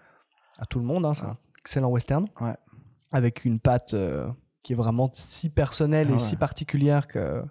à 0.58 0.66
tout 0.66 0.78
le 0.78 0.84
monde. 0.84 1.06
hein, 1.06 1.14
c'est 1.14 1.24
un 1.24 1.38
excellent 1.64 1.88
western. 1.88 2.26
Ouais. 2.40 2.54
Avec 3.10 3.44
une 3.44 3.58
patte 3.58 3.94
euh, 3.94 4.28
qui 4.62 4.72
est 4.74 4.76
vraiment 4.76 5.08
si 5.12 5.48
personnelle 5.50 6.08
Ah 6.08 6.12
et 6.12 6.14
ouais. 6.14 6.18
si 6.20 6.36
particulière 6.36 7.06
que. 7.06 7.42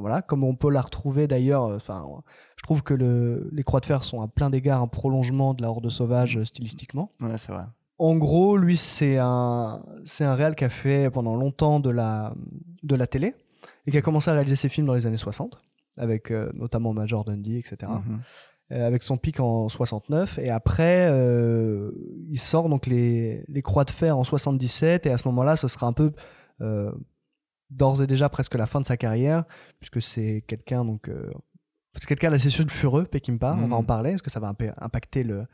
Voilà, 0.00 0.22
comme 0.22 0.44
on 0.44 0.54
peut 0.54 0.70
la 0.70 0.80
retrouver 0.80 1.26
d'ailleurs, 1.26 1.64
euh, 1.64 1.76
enfin, 1.76 2.06
je 2.54 2.62
trouve 2.62 2.84
que 2.84 2.94
le, 2.94 3.48
les 3.50 3.64
Croix 3.64 3.80
de 3.80 3.86
Fer 3.86 4.04
sont 4.04 4.22
à 4.22 4.28
plein 4.28 4.48
d'égards 4.48 4.80
un 4.80 4.86
prolongement 4.86 5.54
de 5.54 5.62
la 5.62 5.70
Horde 5.70 5.88
Sauvage 5.90 6.36
euh, 6.38 6.44
stylistiquement. 6.44 7.10
Ouais, 7.20 7.36
c'est 7.36 7.50
vrai. 7.50 7.64
En 7.98 8.14
gros, 8.14 8.56
lui, 8.56 8.76
c'est 8.76 9.16
un, 9.18 9.82
c'est 10.04 10.24
un 10.24 10.36
réal 10.36 10.54
qui 10.54 10.64
a 10.64 10.68
fait 10.68 11.10
pendant 11.10 11.34
longtemps 11.34 11.80
de 11.80 11.90
la, 11.90 12.32
de 12.84 12.94
la 12.94 13.08
télé 13.08 13.34
et 13.88 13.90
qui 13.90 13.98
a 13.98 14.02
commencé 14.02 14.30
à 14.30 14.34
réaliser 14.34 14.54
ses 14.54 14.68
films 14.68 14.86
dans 14.86 14.94
les 14.94 15.06
années 15.08 15.16
60, 15.16 15.58
avec 15.96 16.30
euh, 16.30 16.48
notamment 16.54 16.92
Major 16.92 17.24
Dundee, 17.24 17.56
etc. 17.58 17.90
avec 18.70 19.02
son 19.02 19.16
pic 19.16 19.40
en 19.40 19.68
69. 19.68 20.38
Et 20.38 20.50
après, 20.50 21.08
euh, 21.10 21.90
il 22.30 22.38
sort 22.38 22.68
donc 22.68 22.86
les, 22.86 23.44
les 23.48 23.62
Croix 23.62 23.84
de 23.84 23.90
Fer 23.90 24.16
en 24.16 24.24
77. 24.24 25.06
Et 25.06 25.10
à 25.10 25.16
ce 25.16 25.26
moment-là, 25.28 25.56
ce 25.56 25.68
sera 25.68 25.86
un 25.86 25.92
peu 25.92 26.12
euh, 26.60 26.92
d'ores 27.70 28.02
et 28.02 28.06
déjà 28.06 28.28
presque 28.28 28.54
la 28.56 28.66
fin 28.66 28.80
de 28.80 28.86
sa 28.86 28.96
carrière, 28.96 29.44
puisque 29.80 30.02
c'est 30.02 30.44
quelqu'un 30.46 30.84
donc. 30.84 31.08
euh, 31.08 31.30
c'est 31.94 32.06
quelqu'un 32.06 32.30
d'assez 32.30 32.50
sulfureux, 32.50 33.04
Peckinpah, 33.06 33.54
on 33.54 33.62
Mhm. 33.62 33.70
va 33.70 33.76
en 33.76 33.82
parler, 33.84 34.10
parce 34.10 34.22
que 34.22 34.30
ça 34.30 34.38
va 34.40 34.54
impacter 34.80 35.24
le, 35.24 35.46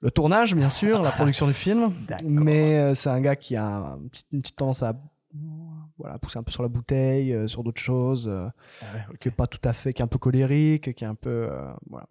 le 0.00 0.10
tournage, 0.10 0.54
bien 0.56 0.70
sûr, 0.70 1.02
la 1.02 1.10
production 1.12 1.46
du 1.46 1.52
film? 1.52 1.92
Mais 2.24 2.78
euh, 2.78 2.94
c'est 2.94 3.10
un 3.10 3.20
gars 3.20 3.36
qui 3.36 3.54
a 3.56 3.64
un 3.66 3.98
une 4.32 4.40
petite 4.40 4.56
tendance 4.56 4.82
à 4.82 4.94
voilà, 5.98 6.18
pousser 6.18 6.38
un 6.38 6.42
peu 6.42 6.50
sur 6.50 6.62
la 6.62 6.68
bouteille, 6.68 7.32
euh, 7.32 7.46
sur 7.46 7.62
d'autres 7.62 7.80
choses, 7.80 8.26
euh, 8.28 8.48
Ah 8.82 8.84
ouais, 9.10 9.16
qui 9.20 9.28
est 9.28 9.30
pas 9.32 9.46
tout 9.46 9.60
à 9.64 9.72
fait, 9.72 9.92
qui 9.92 10.02
est 10.02 10.04
un 10.04 10.08
peu 10.08 10.18
colérique, 10.18 10.92
qui 10.94 11.04
est 11.04 11.06
un 11.06 11.14
peu, 11.14 11.30
euh, 11.50 11.70
voilà, 11.88 12.06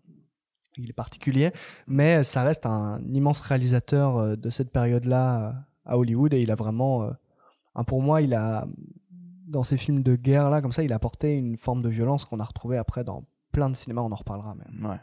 il 0.78 0.90
est 0.90 0.94
particulier. 0.94 1.52
Mais 1.88 2.24
ça 2.24 2.44
reste 2.44 2.66
un 2.66 3.02
immense 3.12 3.42
réalisateur 3.42 4.18
euh, 4.18 4.36
de 4.36 4.50
cette 4.50 4.72
période-là 4.72 5.42
euh, 5.42 5.52
à 5.86 5.98
Hollywood 5.98 6.34
et 6.34 6.42
il 6.42 6.52
a 6.52 6.56
vraiment, 6.56 7.04
euh, 7.04 7.84
pour 7.84 8.02
moi, 8.02 8.22
il 8.22 8.34
a 8.34 8.68
dans 9.48 9.64
ces 9.64 9.78
films 9.78 10.02
de 10.02 10.16
guerre 10.16 10.50
là, 10.50 10.62
comme 10.62 10.72
ça, 10.72 10.84
il 10.84 10.94
a 10.94 10.96
apporté 10.96 11.36
une 11.36 11.58
forme 11.58 11.82
de 11.82 11.90
violence 11.90 12.26
qu'on 12.26 12.40
a 12.40 12.46
retrouvée 12.46 12.78
après 12.78 13.04
dans 13.04 13.26
plein 13.52 13.70
de 13.70 13.76
cinémas. 13.76 14.02
On 14.02 14.12
en 14.12 14.16
reparlera. 14.16 14.56
Mais... 14.56 14.88
Ouais. 14.88 15.00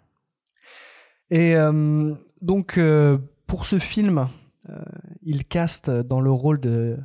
Et 1.31 1.57
euh, 1.57 2.15
donc, 2.41 2.79
euh, 2.79 3.19
pour 3.47 3.67
ce 3.67 3.79
film, 3.79 4.29
euh, 4.71 4.79
il 5.23 5.45
caste 5.45 5.91
dans 5.91 6.21
le 6.21 6.31
rôle 6.31 6.61
de, 6.61 6.97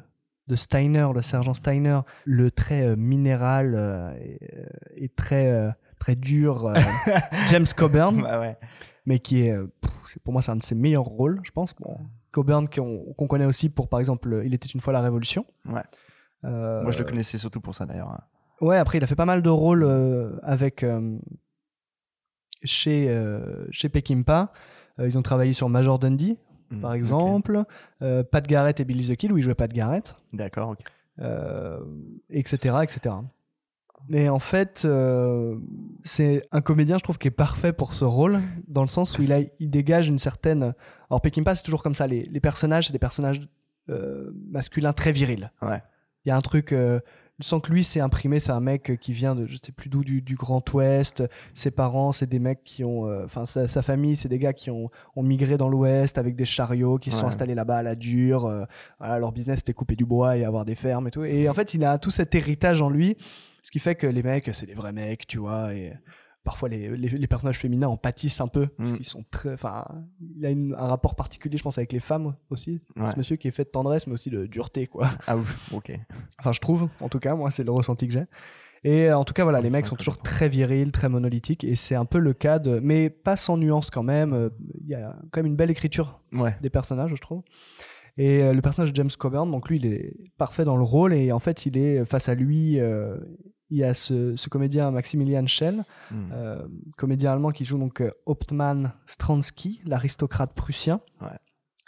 de 0.48 0.56
Steiner, 0.56 1.08
le 1.14 1.22
sergent 1.22 1.54
Steiner, 1.54 2.00
le 2.24 2.50
très 2.50 2.88
euh, 2.88 2.96
minéral 2.96 4.16
et, 4.22 4.40
et 4.96 5.10
très, 5.10 5.74
très 6.04 6.16
dur 6.16 6.68
euh, 6.68 6.74
James 7.50 7.66
Coburn, 7.78 8.22
Bah 8.22 8.40
ouais. 8.42 8.58
mais 9.06 9.20
qui 9.20 9.46
est, 9.48 9.52
euh, 9.52 9.68
pff, 9.82 10.18
pour 10.24 10.34
moi, 10.34 10.42
c'est 10.42 10.52
un 10.52 10.58
de 10.58 10.64
ses 10.64 10.76
meilleurs 10.76 11.06
rôles, 11.06 11.40
je 11.44 11.52
pense. 11.52 11.74
Bon, 11.76 11.98
Coburn, 12.32 12.68
qu'on 12.68 13.28
connaît 13.28 13.46
aussi 13.46 13.70
pour, 13.70 13.88
par 13.88 14.00
exemple, 14.00 14.42
Il 14.46 14.54
était 14.54 14.68
une 14.68 14.82
fois 14.82 14.92
la 14.92 15.02
Révolution. 15.02 15.46
Ouais. 15.66 15.84
Euh, 16.44 16.82
Moi, 16.84 16.92
je 16.92 17.00
le 17.00 17.06
connaissais 17.06 17.38
surtout 17.38 17.62
pour 17.62 17.74
ça 17.74 17.86
d'ailleurs. 17.86 18.20
Ouais, 18.60 18.78
après, 18.78 18.98
il 18.98 19.04
a 19.04 19.08
fait 19.08 19.16
pas 19.16 19.26
mal 19.26 19.42
de 19.42 19.50
rôles 19.50 19.84
euh, 19.84 20.38
avec 20.44 20.84
euh, 20.84 21.18
chez 22.64 23.08
euh, 23.10 23.66
chez 23.72 23.88
Peckinpah. 23.90 24.52
Euh, 25.00 25.08
ils 25.08 25.18
ont 25.18 25.22
travaillé 25.22 25.54
sur 25.54 25.70
Major 25.70 26.00
Dundee, 26.00 26.40
Mm, 26.70 26.80
par 26.82 26.94
exemple, 26.96 27.64
euh, 28.02 28.24
Pat 28.24 28.46
Garrett 28.48 28.80
et 28.80 28.86
Billy 28.86 29.08
the 29.08 29.16
Kid 29.16 29.32
où 29.32 29.38
il 29.38 29.44
jouait 29.44 29.54
Pat 29.54 29.72
Garrett, 29.72 30.16
D'accord, 30.32 30.70
ok. 30.70 30.80
euh, 31.20 31.80
etc., 32.32 32.78
etc. 32.82 33.16
Et 34.12 34.28
en 34.30 34.40
fait, 34.40 34.82
euh, 34.86 35.56
c'est 36.04 36.46
un 36.52 36.62
comédien, 36.62 36.98
je 36.98 37.04
trouve, 37.04 37.18
qui 37.18 37.28
est 37.30 37.32
parfait 37.32 37.72
pour 37.74 37.94
ce 37.94 38.04
rôle, 38.06 38.40
dans 38.68 38.82
le 38.82 38.88
sens 38.88 39.18
où 39.18 39.22
il, 39.22 39.32
a, 39.32 39.40
il 39.60 39.70
dégage 39.70 40.08
une 40.08 40.18
certaine. 40.20 40.74
Alors, 41.10 41.22
Peckinpah, 41.22 41.56
c'est 41.56 41.64
toujours 41.64 41.84
comme 41.84 41.94
ça. 41.94 42.06
Les, 42.06 42.24
les 42.24 42.40
personnages, 42.40 42.88
c'est 42.88 42.94
des 42.94 43.00
personnages 43.00 43.42
euh, 43.90 44.32
masculins 44.52 44.94
très 44.94 45.12
virils. 45.12 45.52
Ouais. 45.62 45.82
Il 46.26 46.30
y 46.30 46.32
a 46.32 46.36
un 46.36 46.42
truc 46.42 46.74
euh, 46.74 47.00
Tu 47.42 47.48
sens 47.48 47.62
que 47.62 47.72
lui, 47.72 47.84
c'est 47.84 48.00
imprimé, 48.00 48.40
c'est 48.40 48.52
un 48.52 48.60
mec 48.60 48.98
qui 49.00 49.12
vient 49.14 49.36
de 49.36 49.46
je 49.48 49.58
sais 49.62 49.72
plus 49.72 49.90
d'où, 49.90 50.04
du, 50.04 50.22
du 50.22 50.36
Grand 50.36 50.64
Ouest. 50.74 51.24
Ses 51.54 51.72
parents, 51.72 52.12
c'est 52.12 52.30
des 52.30 52.40
mecs 52.40 52.64
qui 52.64 52.84
ont. 52.84 53.08
euh, 53.08 53.24
Enfin, 53.26 53.46
sa, 53.46 53.68
sa 53.68 53.82
famille, 53.82 54.16
c'est 54.16 54.30
des 54.30 54.40
gars 54.40 54.54
qui 54.54 54.70
ont, 54.70 54.90
ont 55.16 55.24
migré 55.24 55.58
dans 55.58 55.68
l'Ouest 55.70 56.18
avec 56.18 56.36
des 56.36 56.46
chariots, 56.46 56.98
qui 57.00 57.10
se 57.12 57.18
sont 57.20 57.28
installés 57.28 57.56
là-bas 57.56 57.78
à 57.78 57.84
la 57.84 57.96
dure. 57.96 58.46
euh, 58.46 58.66
voilà, 59.00 59.18
leur 59.20 59.32
business, 59.32 59.60
c'était 59.60 59.74
couper 59.74 59.96
du 59.96 60.06
bois 60.06 60.38
et 60.38 60.46
avoir 60.46 60.66
des 60.66 60.76
fermes 60.76 61.08
et 61.08 61.12
tout. 61.12 61.24
Et 61.24 61.50
en 61.50 61.54
fait, 61.54 61.74
il 61.74 61.84
a 61.84 61.98
tout 61.98 62.12
cet 62.12 62.36
héritage 62.36 62.82
en 62.82 62.90
lui, 62.90 63.18
ce 63.64 63.72
qui 63.72 63.80
fait 63.80 63.96
que 63.96 64.06
les 64.06 64.22
mecs, 64.22 64.50
c'est 64.54 64.68
des 64.68 64.76
vrais 64.76 64.94
mecs, 64.94 65.26
tu 65.26 65.40
vois. 65.40 65.74
Et 65.74 65.94
parfois, 66.44 66.70
les, 66.70 66.90
les, 66.96 67.10
les 67.10 67.28
personnages 67.28 67.58
féminins 67.58 67.88
en 67.88 67.98
pâtissent 67.98 68.42
un 68.42 68.48
peu, 68.50 68.68
parce 68.68 68.92
Mm. 68.92 68.96
qu'ils 68.98 69.06
sont 69.06 69.24
très. 69.32 69.54
Enfin, 69.54 69.86
il 70.38 70.46
a 70.46 70.50
une- 70.52 70.76
un 70.78 70.88
rapport 70.88 71.16
particulier, 71.16 71.58
je 71.58 71.64
pense, 71.64 71.78
avec 71.78 71.92
les 71.94 72.02
femmes 72.02 72.36
aussi. 72.50 72.82
Ouais. 72.98 73.08
Ce 73.08 73.18
monsieur 73.18 73.38
qui 73.38 73.48
est 73.48 73.52
fait 73.52 73.64
de 73.64 73.70
tendresse, 73.70 74.06
mais 74.06 74.14
aussi 74.14 74.30
de 74.30 74.46
dureté, 74.46 74.86
quoi. 74.88 75.10
Ah 75.26 75.38
oui, 75.38 75.46
ok. 75.74 75.98
Enfin, 76.40 76.52
je 76.52 76.60
trouve, 76.60 76.90
en 77.00 77.10
tout 77.10 77.20
cas, 77.20 77.34
moi, 77.36 77.50
c'est 77.50 77.64
le 77.64 77.72
ressenti 77.72 78.08
que 78.08 78.14
j'ai. 78.14 78.26
Et 78.86 79.08
euh, 79.08 79.18
en 79.18 79.24
tout 79.24 79.34
cas, 79.34 79.44
voilà, 79.44 79.62
les 79.62 79.70
mecs 79.70 79.88
sont 79.88 79.96
toujours 79.96 80.18
très 80.18 80.50
virils, 80.50 80.92
très 80.92 81.08
monolithiques, 81.08 81.64
et 81.64 81.76
c'est 81.76 81.96
un 81.96 82.04
peu 82.04 82.20
le 82.20 82.34
cas 82.34 82.60
de. 82.60 82.80
Mais 82.84 83.10
pas 83.10 83.38
sans 83.38 83.56
nuance 83.56 83.90
quand 83.90 84.04
même. 84.04 84.34
euh, 84.34 84.50
Il 84.82 84.90
y 84.90 84.96
a 84.96 85.16
quand 85.32 85.40
même 85.40 85.46
une 85.46 85.56
belle 85.56 85.72
écriture 85.72 86.20
Ouais. 86.34 86.58
des 86.62 86.70
personnages, 86.70 87.12
je 87.12 87.22
trouve. 87.22 87.44
Et 88.18 88.44
euh, 88.44 88.54
le 88.54 88.62
personnage 88.62 88.92
de 88.92 88.96
James 88.96 89.10
Coburn, 89.18 89.50
donc 89.50 89.70
lui, 89.70 89.78
il 89.78 89.86
est 89.88 90.14
parfait 90.38 90.66
dans 90.66 90.78
le 90.78 90.84
rôle, 90.84 91.14
et 91.14 91.32
en 91.32 91.40
fait, 91.40 91.66
il 91.66 91.78
est 91.78 92.06
face 92.06 92.30
à 92.30 92.36
lui. 92.36 92.80
euh, 92.80 93.18
il 93.70 93.78
y 93.80 93.84
a 93.84 93.94
ce, 93.96 94.36
ce 94.36 94.50
comédien 94.50 94.92
Maximilian 94.92 95.48
Schell, 95.48 95.84
Mm. 96.12 96.16
euh, 96.34 96.68
comédien 96.96 97.32
allemand 97.32 97.50
qui 97.50 97.66
joue 97.66 97.80
donc 97.80 98.04
Hauptmann 98.28 98.92
Stransky, 99.08 99.82
l'aristocrate 99.86 100.54
prussien. 100.54 101.00
Ouais. 101.22 101.28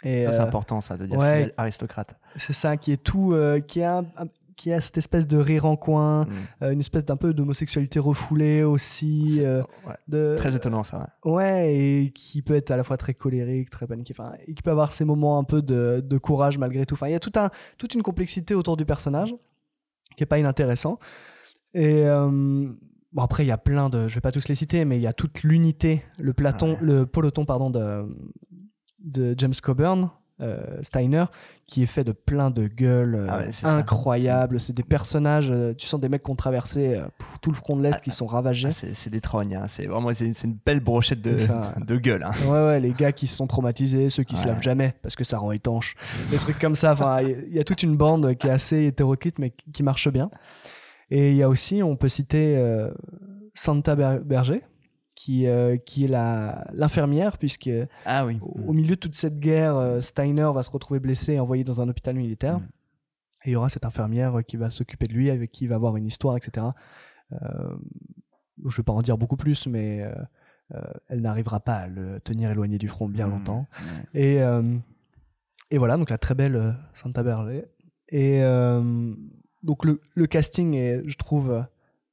Et, 0.02 0.22
Ça, 0.24 0.32
c'est 0.32 0.40
euh, 0.40 0.44
important, 0.44 0.80
ça, 0.80 0.96
de 0.96 1.06
dire 1.06 1.16
ouais. 1.18 1.42
est 1.44 1.54
aristocrate. 1.56 2.16
c'est 2.34 2.52
ça, 2.54 2.76
qui 2.76 2.90
est 2.90 2.96
tout, 3.02 3.36
qui 3.68 3.82
a, 3.82 3.98
un- 3.98 4.26
qui 4.56 4.72
a 4.72 4.80
cette 4.80 4.96
espèce 4.98 5.26
de 5.26 5.36
rire 5.36 5.66
en 5.66 5.76
coin, 5.76 6.24
Mm. 6.24 6.30
euh, 6.62 6.70
une 6.72 6.80
espèce 6.80 7.04
d'un 7.04 7.16
peu 7.16 7.34
d'homosexualité 7.34 7.98
refoulée 7.98 8.62
aussi. 8.62 9.38
Euh, 9.40 9.62
ouais. 9.86 9.94
de, 10.08 10.34
Très 10.36 10.56
étonnant, 10.56 10.82
ça, 10.82 11.10
ouais. 11.24 11.30
Ouais, 11.32 11.74
et 11.74 12.10
qui 12.14 12.40
peut 12.42 12.54
être 12.54 12.70
à 12.70 12.76
la 12.76 12.82
fois 12.82 12.96
très 12.96 13.12
colérique, 13.14 13.68
très 13.70 13.86
paniqué, 13.86 14.14
enfin, 14.18 14.32
et 14.46 14.54
qui 14.54 14.62
peut 14.62 14.70
avoir 14.70 14.92
ses 14.92 15.04
moments 15.04 15.38
un 15.38 15.44
peu 15.44 15.60
de, 15.62 16.02
de 16.04 16.18
courage 16.18 16.56
malgré 16.58 16.86
tout. 16.86 16.94
Enfin, 16.94 17.08
il 17.08 17.12
y 17.12 17.14
a 17.16 17.20
tout 17.20 17.32
un, 17.36 17.50
toute 17.78 17.94
une 17.94 18.02
complexité 18.02 18.54
autour 18.54 18.76
du 18.78 18.86
personnage 18.86 19.34
qui 20.16 20.22
est 20.22 20.26
pas 20.26 20.38
inintéressant. 20.38 20.98
Et 21.74 22.04
euh, 22.06 22.26
bon, 23.12 23.22
après, 23.22 23.44
il 23.44 23.48
y 23.48 23.52
a 23.52 23.58
plein 23.58 23.90
de, 23.90 24.08
je 24.08 24.14
vais 24.14 24.20
pas 24.22 24.32
tous 24.32 24.48
les 24.48 24.54
citer, 24.54 24.86
mais 24.86 24.96
il 24.96 25.02
y 25.02 25.06
a 25.06 25.12
toute 25.12 25.42
l'unité, 25.42 26.02
le 26.18 26.32
platon, 26.32 26.70
Ouais. 26.70 26.78
le 26.80 27.04
peloton, 27.06 27.44
pardon, 27.44 27.68
de, 27.68 28.06
de 29.00 29.34
James 29.36 29.52
Coburn. 29.62 30.10
Euh, 30.42 30.82
Steiner 30.82 31.24
qui 31.66 31.82
est 31.82 31.86
fait 31.86 32.04
de 32.04 32.12
plein 32.12 32.50
de 32.50 32.68
gueules 32.68 33.26
Ah 33.30 33.38
ouais, 33.38 33.50
incroyables 33.64 34.60
c'est 34.60 34.74
des 34.74 34.82
personnages 34.82 35.50
euh, 35.50 35.72
tu 35.72 35.86
sens 35.86 35.98
des 35.98 36.08
mecs 36.10 36.22
qui 36.22 36.30
ont 36.30 36.36
traversé 36.36 36.96
euh, 36.96 37.06
tout 37.40 37.50
le 37.50 37.56
front 37.56 37.74
de 37.76 37.82
l'est 37.82 37.98
qui 38.02 38.10
sont 38.10 38.26
ravagés 38.26 38.68
Ah, 38.68 38.70
c'est 38.70 38.94
c'est 38.94 39.08
des 39.10 39.20
trognes, 39.22 39.54
hein. 39.56 39.64
c'est 39.66 39.86
vraiment 39.86 40.10
c'est 40.12 40.26
une 40.44 40.58
belle 40.66 40.80
brochette 40.80 41.22
de, 41.22 41.38
ça. 41.38 41.72
de, 41.86 41.96
gueule. 41.96 42.22
hein. 42.24 42.32
Ouais, 42.44 42.66
ouais, 42.66 42.80
les 42.80 42.92
gars 42.92 43.12
qui 43.12 43.26
se 43.26 43.36
sont 43.36 43.46
traumatisés, 43.46 44.10
ceux 44.10 44.24
qui 44.24 44.36
se 44.36 44.46
lavent 44.46 44.62
jamais 44.62 44.94
parce 45.02 45.16
que 45.16 45.24
ça 45.24 45.38
rend 45.38 45.52
étanche, 45.52 45.94
des 46.30 46.36
trucs 46.36 46.58
comme 46.58 46.74
ça. 46.74 46.92
Enfin, 46.92 47.20
il 47.22 47.28
y 47.28 47.32
a- 47.32 47.36
il 47.48 47.54
y 47.54 47.58
a 47.60 47.64
toute 47.64 47.82
une 47.82 47.96
bande 47.96 48.34
qui 48.36 48.46
est 48.46 48.50
assez 48.50 48.84
hétéroclite 48.84 49.38
mais 49.38 49.50
qui 49.72 49.82
marche 49.82 50.08
bien. 50.10 50.30
Et 51.10 51.30
il 51.30 51.36
y 51.36 51.42
a 51.42 51.48
aussi, 51.48 51.82
on 51.82 51.96
peut 51.96 52.08
citer 52.08 52.56
euh, 52.58 52.90
Santa 53.54 53.94
Ber- 53.94 54.20
Berger, 54.24 54.62
qui, 55.16 55.46
euh, 55.48 55.76
qui 55.78 56.04
est 56.04 56.08
l'infirmière, 56.08 57.38
puisque 57.38 57.70
Ah 58.04 58.24
oui. 58.26 58.38
au 58.42 58.68
au 58.68 58.72
milieu 58.72 58.94
de 58.94 59.00
toute 59.00 59.16
cette 59.16 59.40
guerre, 59.40 59.76
euh, 59.76 60.00
Steiner 60.00 60.48
va 60.54 60.62
se 60.62 60.70
retrouver 60.70 61.00
blessé 61.00 61.32
et 61.32 61.40
envoyé 61.40 61.64
dans 61.64 61.80
un 61.80 61.88
hôpital 61.88 62.14
militaire. 62.14 62.60
Mm. 62.60 62.68
Et 63.44 63.50
il 63.50 63.52
y 63.52 63.56
aura 63.56 63.68
cette 63.68 63.84
infirmière 63.84 64.40
qui 64.46 64.56
va 64.56 64.70
s'occuper 64.70 65.06
de 65.06 65.12
lui, 65.14 65.30
avec 65.30 65.50
qui 65.52 65.64
il 65.64 65.68
va 65.68 65.74
avoir 65.76 65.96
une 65.96 66.06
histoire, 66.06 66.36
etc. 66.36 66.66
Euh, 67.32 67.38
je 68.58 68.66
ne 68.66 68.76
vais 68.76 68.82
pas 68.82 68.92
en 68.92 69.02
dire 69.02 69.16
beaucoup 69.18 69.36
plus, 69.36 69.66
mais 69.66 70.02
euh, 70.02 70.14
euh, 70.74 70.80
elle 71.08 71.20
n'arrivera 71.22 71.60
pas 71.60 71.76
à 71.76 71.86
le 71.86 72.20
tenir 72.20 72.50
éloigné 72.50 72.76
du 72.78 72.88
front 72.88 73.08
bien 73.08 73.26
Mm. 73.26 73.30
longtemps. 73.30 73.66
Et, 74.14 74.42
euh, 74.42 74.76
et 75.70 75.78
voilà, 75.78 75.96
donc 75.96 76.10
la 76.10 76.18
très 76.18 76.34
belle 76.34 76.56
euh, 76.56 76.72
Santa 76.92 77.22
Berger. 77.22 77.64
Et 78.10 78.42
euh, 78.42 79.14
donc 79.62 79.84
le, 79.84 80.00
le 80.14 80.26
casting 80.26 80.74
est, 80.74 81.02
je 81.08 81.16
trouve, 81.16 81.50
euh, 81.52 81.62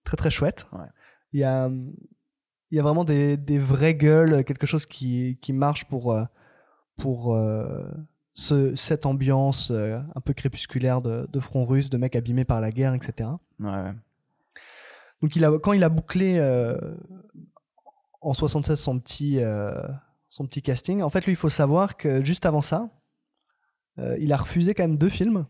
très 0.04 0.18
très 0.18 0.30
chouette. 0.30 0.68
Ouais. 0.72 0.88
Il 1.34 1.40
y 1.40 1.44
a, 1.44 1.66
euh, 1.66 1.86
il 2.72 2.78
y 2.78 2.80
a 2.80 2.84
vraiment 2.84 3.04
des, 3.04 3.38
des 3.38 3.60
vraies 3.60 3.96
gueules, 3.96 4.44
quelque 4.44 4.66
chose 4.66 4.86
qui, 4.86 5.38
qui 5.42 5.54
marche 5.54 5.86
pour, 5.86 6.12
euh, 6.12 6.24
pour 6.98 7.36
euh, 7.36 7.84
ce, 8.34 8.76
cette 8.76 9.06
ambiance 9.06 9.72
euh, 9.72 10.00
un 10.16 10.22
peu 10.22 10.34
crépusculaire 10.34 11.02
de, 11.02 11.28
de 11.32 11.40
front 11.40 11.66
russe, 11.66 11.90
de 11.90 11.98
mecs 11.98 12.16
abîmés 12.16 12.46
par 12.46 12.62
la 12.62 12.72
guerre, 12.72 12.94
etc. 12.94 13.30
Ouais. 13.60 13.92
Donc 15.22 15.36
il 15.36 15.46
a, 15.46 15.58
quand 15.60 15.74
il 15.74 15.84
a 15.84 15.90
bouclé 15.90 16.38
euh, 16.38 16.78
en 18.22 18.34
76 18.34 18.80
son 18.80 19.00
petit, 19.00 19.40
euh, 19.40 19.74
son 20.30 20.46
petit 20.46 20.62
casting, 20.62 21.02
en 21.02 21.10
fait 21.10 21.26
lui 21.26 21.34
il 21.34 21.38
faut 21.38 21.50
savoir 21.50 21.96
que 21.96 22.24
juste 22.26 22.46
avant 22.46 22.62
ça, 22.62 22.90
euh, 24.00 24.18
il 24.20 24.34
a 24.34 24.38
refusé 24.38 24.74
quand 24.74 24.84
même 24.84 24.98
deux 24.98 25.10
films. 25.10 25.46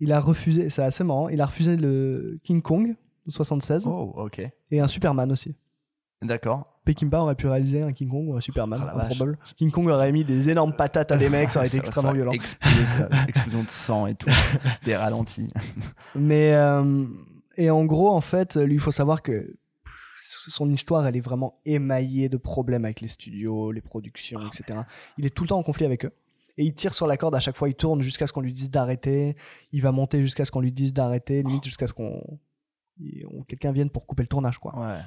Il 0.00 0.12
a 0.12 0.20
refusé, 0.20 0.70
c'est 0.70 0.82
assez 0.82 1.02
marrant, 1.02 1.28
il 1.28 1.40
a 1.40 1.46
refusé 1.46 1.76
le 1.76 2.38
King 2.44 2.62
Kong 2.62 2.94
de 3.26 3.30
76 3.32 3.88
Oh, 3.88 4.28
et 4.70 4.78
un 4.78 4.86
Superman 4.86 5.32
aussi. 5.32 5.56
D'accord. 6.22 6.66
Peckinpah 6.84 7.20
aurait 7.20 7.34
pu 7.34 7.46
réaliser 7.46 7.82
un 7.82 7.92
King 7.92 8.08
Kong 8.08 8.28
ou 8.28 8.36
un 8.36 8.40
Superman, 8.40 8.80
Oh 8.82 8.96
vache. 8.96 9.12
improbable. 9.12 9.38
King 9.56 9.70
Kong 9.70 9.88
aurait 9.88 10.10
mis 10.10 10.24
des 10.24 10.50
énormes 10.50 10.72
patates 10.74 11.12
à 11.12 11.16
des 11.18 11.28
mecs, 11.28 11.50
ça 11.50 11.60
aurait 11.60 11.68
été 11.68 11.76
extrêmement 11.78 12.12
violent. 12.12 12.32
Explosion 13.28 13.62
de 13.62 13.68
sang 13.68 14.06
et 14.06 14.14
tout. 14.14 14.30
des 14.84 14.96
ralentis. 14.96 15.52
Mais 16.14 16.54
euh, 16.54 17.04
et 17.56 17.70
en 17.70 17.84
gros, 17.84 18.10
en 18.10 18.20
fait, 18.20 18.56
lui, 18.56 18.74
il 18.74 18.80
faut 18.80 18.90
savoir 18.90 19.22
que 19.22 19.54
son 20.20 20.68
histoire, 20.70 21.06
elle 21.06 21.16
est 21.16 21.20
vraiment 21.20 21.60
émaillée 21.64 22.28
de 22.28 22.36
problèmes 22.36 22.84
avec 22.84 23.00
les 23.00 23.08
studios, 23.08 23.70
les 23.70 23.80
productions, 23.80 24.40
etc. 24.46 24.80
Il 25.18 25.26
est 25.26 25.30
tout 25.30 25.44
le 25.44 25.48
temps 25.48 25.58
en 25.58 25.62
conflit 25.62 25.84
avec 25.86 26.04
eux. 26.04 26.12
Et 26.56 26.64
il 26.64 26.74
tire 26.74 26.92
sur 26.92 27.06
la 27.06 27.16
corde 27.16 27.34
à 27.36 27.40
chaque 27.40 27.56
fois, 27.56 27.68
il 27.68 27.74
tourne 27.76 28.00
jusqu'à 28.00 28.26
ce 28.26 28.32
qu'on 28.32 28.40
lui 28.40 28.52
dise 28.52 28.70
d'arrêter. 28.70 29.36
Il 29.72 29.80
va 29.82 29.92
monter 29.92 30.20
jusqu'à 30.20 30.44
ce 30.44 30.50
qu'on 30.50 30.60
lui 30.60 30.72
dise 30.72 30.92
d'arrêter, 30.92 31.42
limite 31.44 31.64
jusqu'à 31.64 31.86
ce 31.86 31.94
qu'on 31.94 32.20
quelqu'un 33.46 33.70
vienne 33.70 33.90
pour 33.90 34.06
couper 34.06 34.24
le 34.24 34.28
tournage, 34.28 34.58
quoi. 34.58 34.76
Ouais. 34.76 34.98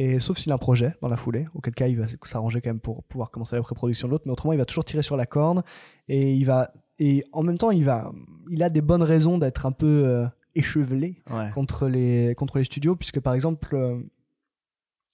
Et 0.00 0.20
sauf 0.20 0.38
s'il 0.38 0.52
a 0.52 0.54
un 0.54 0.58
projet 0.58 0.94
dans 1.02 1.08
la 1.08 1.16
foulée, 1.16 1.46
auquel 1.54 1.74
cas 1.74 1.88
il 1.88 1.98
va 1.98 2.06
s'arranger 2.22 2.60
quand 2.60 2.70
même 2.70 2.78
pour 2.78 3.02
pouvoir 3.04 3.30
commencer 3.32 3.56
la 3.56 3.62
pré-production 3.62 4.06
de 4.06 4.12
l'autre, 4.12 4.22
mais 4.26 4.32
autrement 4.32 4.52
il 4.52 4.58
va 4.58 4.64
toujours 4.64 4.84
tirer 4.84 5.02
sur 5.02 5.16
la 5.16 5.26
corde 5.26 5.64
et 6.06 6.34
il 6.34 6.44
va 6.44 6.70
et 7.00 7.24
en 7.32 7.42
même 7.42 7.58
temps 7.58 7.72
il 7.72 7.84
va 7.84 8.12
il 8.48 8.62
a 8.62 8.70
des 8.70 8.80
bonnes 8.80 9.02
raisons 9.02 9.38
d'être 9.38 9.66
un 9.66 9.72
peu 9.72 10.04
euh, 10.06 10.26
échevelé 10.54 11.20
Ouais. 11.30 11.50
contre 11.52 11.88
les 11.88 12.34
contre 12.36 12.58
les 12.58 12.64
studios 12.64 12.94
puisque 12.94 13.18
par 13.18 13.34
exemple 13.34 13.74
euh, 13.74 13.98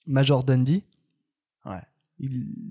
Major 0.05 0.43
Dundee 0.43 0.83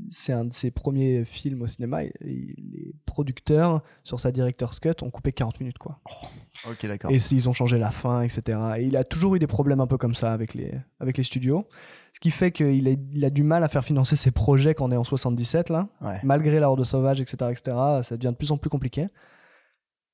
c'est 0.08 0.32
un 0.32 0.46
de 0.46 0.52
ses 0.54 0.70
premiers 0.70 1.24
films 1.24 1.62
au 1.62 1.66
cinéma 1.66 2.02
et, 2.04 2.12
et 2.22 2.54
les 2.56 2.94
producteurs 3.04 3.82
sur 4.02 4.18
sa 4.18 4.32
director's 4.32 4.80
cut 4.80 4.94
ont 5.02 5.10
coupé 5.10 5.32
40 5.32 5.60
minutes 5.60 5.76
quoi 5.78 6.00
Ok, 6.66 6.86
d'accord. 6.86 7.10
et 7.10 7.16
ils 7.16 7.48
ont 7.48 7.52
changé 7.52 7.76
la 7.76 7.90
fin, 7.90 8.22
etc. 8.22 8.58
Et 8.78 8.84
il 8.84 8.96
a 8.96 9.04
toujours 9.04 9.34
eu 9.34 9.38
des 9.38 9.46
problèmes 9.46 9.80
un 9.80 9.86
peu 9.86 9.98
comme 9.98 10.14
ça 10.14 10.32
avec 10.32 10.54
les, 10.54 10.72
avec 10.98 11.18
les 11.18 11.24
studios. 11.24 11.66
Ce 12.14 12.20
qui 12.20 12.30
fait 12.30 12.52
qu'il 12.52 12.88
a, 12.88 12.92
il 12.92 13.24
a 13.24 13.30
du 13.30 13.42
mal 13.42 13.64
à 13.64 13.68
faire 13.68 13.84
financer 13.84 14.16
ses 14.16 14.30
projets 14.30 14.74
quand 14.74 14.86
on 14.86 14.92
est 14.92 14.96
en 14.96 15.04
77, 15.04 15.68
là. 15.68 15.88
Ouais. 16.00 16.20
Malgré 16.22 16.60
la 16.60 16.70
Horde 16.70 16.84
sauvage, 16.84 17.20
etc., 17.20 17.50
etc. 17.50 17.76
Ça 18.02 18.16
devient 18.16 18.30
de 18.32 18.36
plus 18.36 18.50
en 18.52 18.56
plus 18.56 18.70
compliqué. 18.70 19.08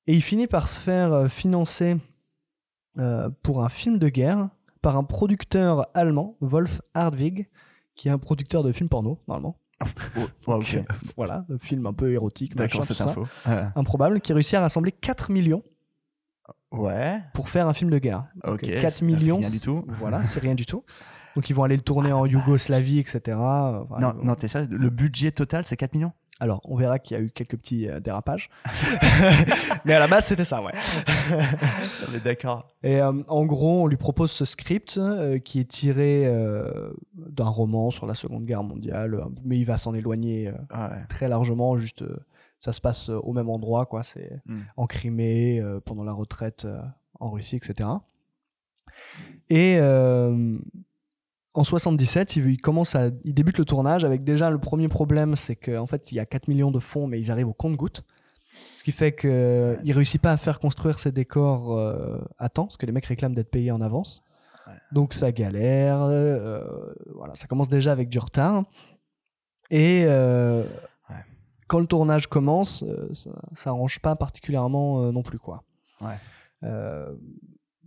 Et 0.07 0.13
il 0.15 0.21
finit 0.21 0.47
par 0.47 0.67
se 0.67 0.79
faire 0.79 1.13
euh, 1.13 1.27
financer 1.27 1.95
euh, 2.97 3.29
pour 3.43 3.63
un 3.63 3.69
film 3.69 3.97
de 3.99 4.09
guerre 4.09 4.49
par 4.81 4.97
un 4.97 5.03
producteur 5.03 5.87
allemand, 5.93 6.37
Wolf 6.41 6.81
Hardwig, 6.95 7.47
qui 8.01 8.07
est 8.07 8.11
un 8.11 8.17
producteur 8.17 8.63
de 8.63 8.71
films 8.71 8.89
porno, 8.89 9.19
normalement. 9.27 9.57
Oh. 10.17 10.53
Donc, 10.57 10.73
euh, 10.73 10.81
voilà, 11.15 11.45
de 11.49 11.57
films 11.59 11.85
un 11.85 11.93
peu 11.93 12.11
érotiques, 12.11 12.55
D'accord, 12.55 12.79
machin, 12.79 12.87
cette 12.87 12.97
tout 12.97 13.03
ça. 13.03 13.09
info. 13.11 13.27
Ouais. 13.45 13.67
Improbable, 13.75 14.19
qui 14.21 14.33
réussit 14.33 14.55
à 14.55 14.61
rassembler 14.61 14.91
4 14.91 15.29
millions 15.31 15.61
Ouais. 16.71 17.21
pour 17.35 17.47
faire 17.49 17.67
un 17.67 17.73
film 17.73 17.91
de 17.91 17.99
guerre. 17.99 18.25
Ok. 18.43 18.63
Donc, 18.63 18.79
4 18.81 18.91
c'est 18.91 19.05
millions. 19.05 19.37
Rien 19.37 19.49
du 19.51 19.59
tout. 19.59 19.85
Voilà, 19.87 20.23
c'est 20.23 20.39
rien 20.39 20.55
du 20.55 20.65
tout. 20.65 20.83
Donc 21.35 21.49
ils 21.51 21.53
vont 21.53 21.63
aller 21.63 21.75
le 21.75 21.83
tourner 21.83 22.11
en 22.11 22.25
Yougoslavie, 22.25 22.97
etc. 22.97 23.37
Enfin, 23.37 23.99
Non, 23.99 24.13
non, 24.23 24.33
t'es 24.33 24.47
ça. 24.47 24.65
Le 24.65 24.89
budget 24.89 25.31
total, 25.31 25.63
c'est 25.63 25.77
4 25.77 25.93
millions? 25.93 26.11
Alors, 26.41 26.59
on 26.63 26.75
verra 26.75 26.97
qu'il 26.97 27.15
y 27.15 27.19
a 27.19 27.23
eu 27.23 27.29
quelques 27.29 27.55
petits 27.55 27.87
euh, 27.87 27.99
dérapages. 27.99 28.49
Mais 29.85 29.93
à 29.93 29.99
la 29.99 30.07
base, 30.07 30.25
c'était 30.25 30.43
ça, 30.43 30.63
ouais. 30.63 30.71
Mais 32.11 32.19
d'accord. 32.19 32.67
Et 32.81 32.99
euh, 32.99 33.13
en 33.27 33.45
gros, 33.45 33.83
on 33.83 33.87
lui 33.87 33.95
propose 33.95 34.31
ce 34.31 34.43
script 34.45 34.97
euh, 34.97 35.37
qui 35.37 35.59
est 35.59 35.69
tiré 35.69 36.25
d'un 37.15 37.47
roman 37.47 37.91
sur 37.91 38.07
la 38.07 38.15
Seconde 38.15 38.45
Guerre 38.45 38.63
mondiale, 38.63 39.23
mais 39.45 39.59
il 39.59 39.65
va 39.65 39.77
s'en 39.77 39.93
éloigner 39.93 40.51
Ouais. 40.71 41.05
très 41.09 41.29
largement. 41.29 41.77
Juste, 41.77 42.03
ça 42.59 42.73
se 42.73 42.81
passe 42.81 43.09
au 43.09 43.33
même 43.33 43.49
endroit, 43.49 43.85
quoi. 43.85 44.01
C'est 44.01 44.41
Mm. 44.47 44.59
en 44.77 44.87
Crimée, 44.87 45.63
pendant 45.85 46.03
la 46.03 46.13
retraite 46.13 46.67
en 47.19 47.29
Russie, 47.29 47.57
etc. 47.57 47.87
Et 49.51 49.77
en 51.53 51.63
77, 51.63 52.35
il, 52.37 52.47
il 52.47 52.57
commence 52.61 52.95
à, 52.95 53.09
il 53.23 53.33
débute 53.33 53.57
le 53.57 53.65
tournage 53.65 54.05
avec 54.05 54.23
déjà 54.23 54.49
le 54.49 54.57
premier 54.57 54.87
problème, 54.87 55.35
c'est 55.35 55.55
qu'en 55.55 55.85
fait, 55.85 56.11
il 56.11 56.15
y 56.15 56.19
a 56.19 56.25
4 56.25 56.47
millions 56.47 56.71
de 56.71 56.79
fonds, 56.79 57.07
mais 57.07 57.19
ils 57.19 57.31
arrivent 57.31 57.49
au 57.49 57.53
compte-gouttes. 57.53 58.03
Ce 58.77 58.83
qui 58.83 58.91
fait 58.91 59.11
que 59.11 59.77
il 59.83 59.91
réussit 59.93 60.21
pas 60.21 60.31
à 60.31 60.37
faire 60.37 60.59
construire 60.59 60.99
ses 60.99 61.11
décors 61.11 61.77
euh, 61.77 62.17
à 62.37 62.49
temps, 62.49 62.65
parce 62.65 62.77
que 62.77 62.85
les 62.85 62.91
mecs 62.91 63.05
réclament 63.05 63.33
d'être 63.35 63.49
payés 63.51 63.71
en 63.71 63.81
avance. 63.81 64.23
Donc 64.91 65.13
ça 65.13 65.31
galère. 65.31 66.01
euh, 66.01 66.63
voilà, 67.15 67.35
ça 67.35 67.47
commence 67.47 67.69
déjà 67.69 67.91
avec 67.91 68.09
du 68.09 68.19
retard. 68.19 68.63
Et 69.69 70.03
euh, 70.05 70.63
quand 71.67 71.79
le 71.79 71.87
tournage 71.87 72.27
commence, 72.27 72.83
euh, 72.83 73.09
ça, 73.13 73.29
ça 73.53 73.69
arrange 73.69 73.99
pas 73.99 74.15
particulièrement 74.15 75.03
euh, 75.03 75.11
non 75.11 75.23
plus 75.23 75.39
quoi. 75.39 75.63
Ouais. 76.01 76.17
Euh, 76.63 77.13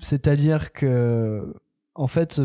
C'est-à-dire 0.01 0.73
que, 0.73 1.55
en 1.95 2.07
fait, 2.07 2.41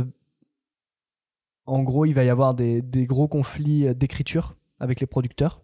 en 1.70 1.84
gros, 1.84 2.06
il 2.06 2.14
va 2.14 2.24
y 2.24 2.30
avoir 2.30 2.54
des, 2.56 2.82
des 2.82 3.06
gros 3.06 3.28
conflits 3.28 3.88
euh, 3.88 3.94
d'écriture 3.94 4.56
avec 4.80 5.00
les 5.00 5.08
producteurs, 5.08 5.62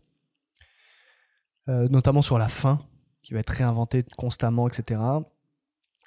euh, 1.68 1.88
notamment 1.90 2.22
sur 2.22 2.38
la 2.38 2.48
fin, 2.48 2.80
qui 3.24 3.34
va 3.34 3.40
être 3.40 3.50
réinventée 3.50 4.04
constamment, 4.18 4.68
etc. 4.68 5.02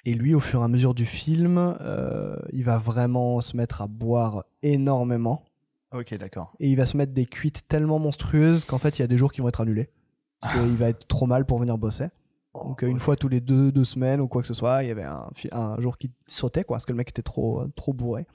Et 0.05 0.13
lui, 0.13 0.33
au 0.33 0.39
fur 0.39 0.61
et 0.61 0.63
à 0.63 0.67
mesure 0.67 0.93
du 0.93 1.05
film, 1.05 1.75
euh, 1.81 2.37
il 2.53 2.63
va 2.63 2.77
vraiment 2.77 3.41
se 3.41 3.57
mettre 3.57 3.81
à 3.81 3.87
boire 3.87 4.45
énormément. 4.63 5.43
Ok, 5.91 6.15
d'accord. 6.17 6.53
Et 6.59 6.69
il 6.69 6.75
va 6.75 6.85
se 6.85 6.95
mettre 6.95 7.13
des 7.13 7.25
cuites 7.25 7.67
tellement 7.67 7.99
monstrueuses 7.99 8.63
qu'en 8.63 8.77
fait, 8.77 8.97
il 8.97 9.01
y 9.01 9.05
a 9.05 9.07
des 9.07 9.17
jours 9.17 9.33
qui 9.33 9.41
vont 9.41 9.49
être 9.49 9.61
annulés. 9.61 9.89
Parce 10.39 10.53
qu'il 10.59 10.75
va 10.75 10.89
être 10.89 11.07
trop 11.07 11.25
mal 11.25 11.45
pour 11.45 11.59
venir 11.59 11.77
bosser. 11.77 12.07
Donc, 12.53 12.81
une 12.81 12.99
fois 12.99 13.15
tous 13.15 13.27
les 13.27 13.41
deux, 13.41 13.71
deux 13.71 13.83
semaines 13.83 14.21
ou 14.21 14.27
quoi 14.27 14.41
que 14.41 14.47
ce 14.47 14.53
soit, 14.53 14.83
il 14.83 14.87
y 14.87 14.91
avait 14.91 15.03
un, 15.03 15.79
jour 15.79 15.97
qui 15.97 16.11
sautait, 16.25 16.63
quoi, 16.63 16.77
parce 16.77 16.85
que 16.85 16.91
le 16.91 16.97
mec 16.97 17.09
était 17.09 17.21
trop, 17.21 17.63
trop 17.75 17.93
bourré. 17.93 18.25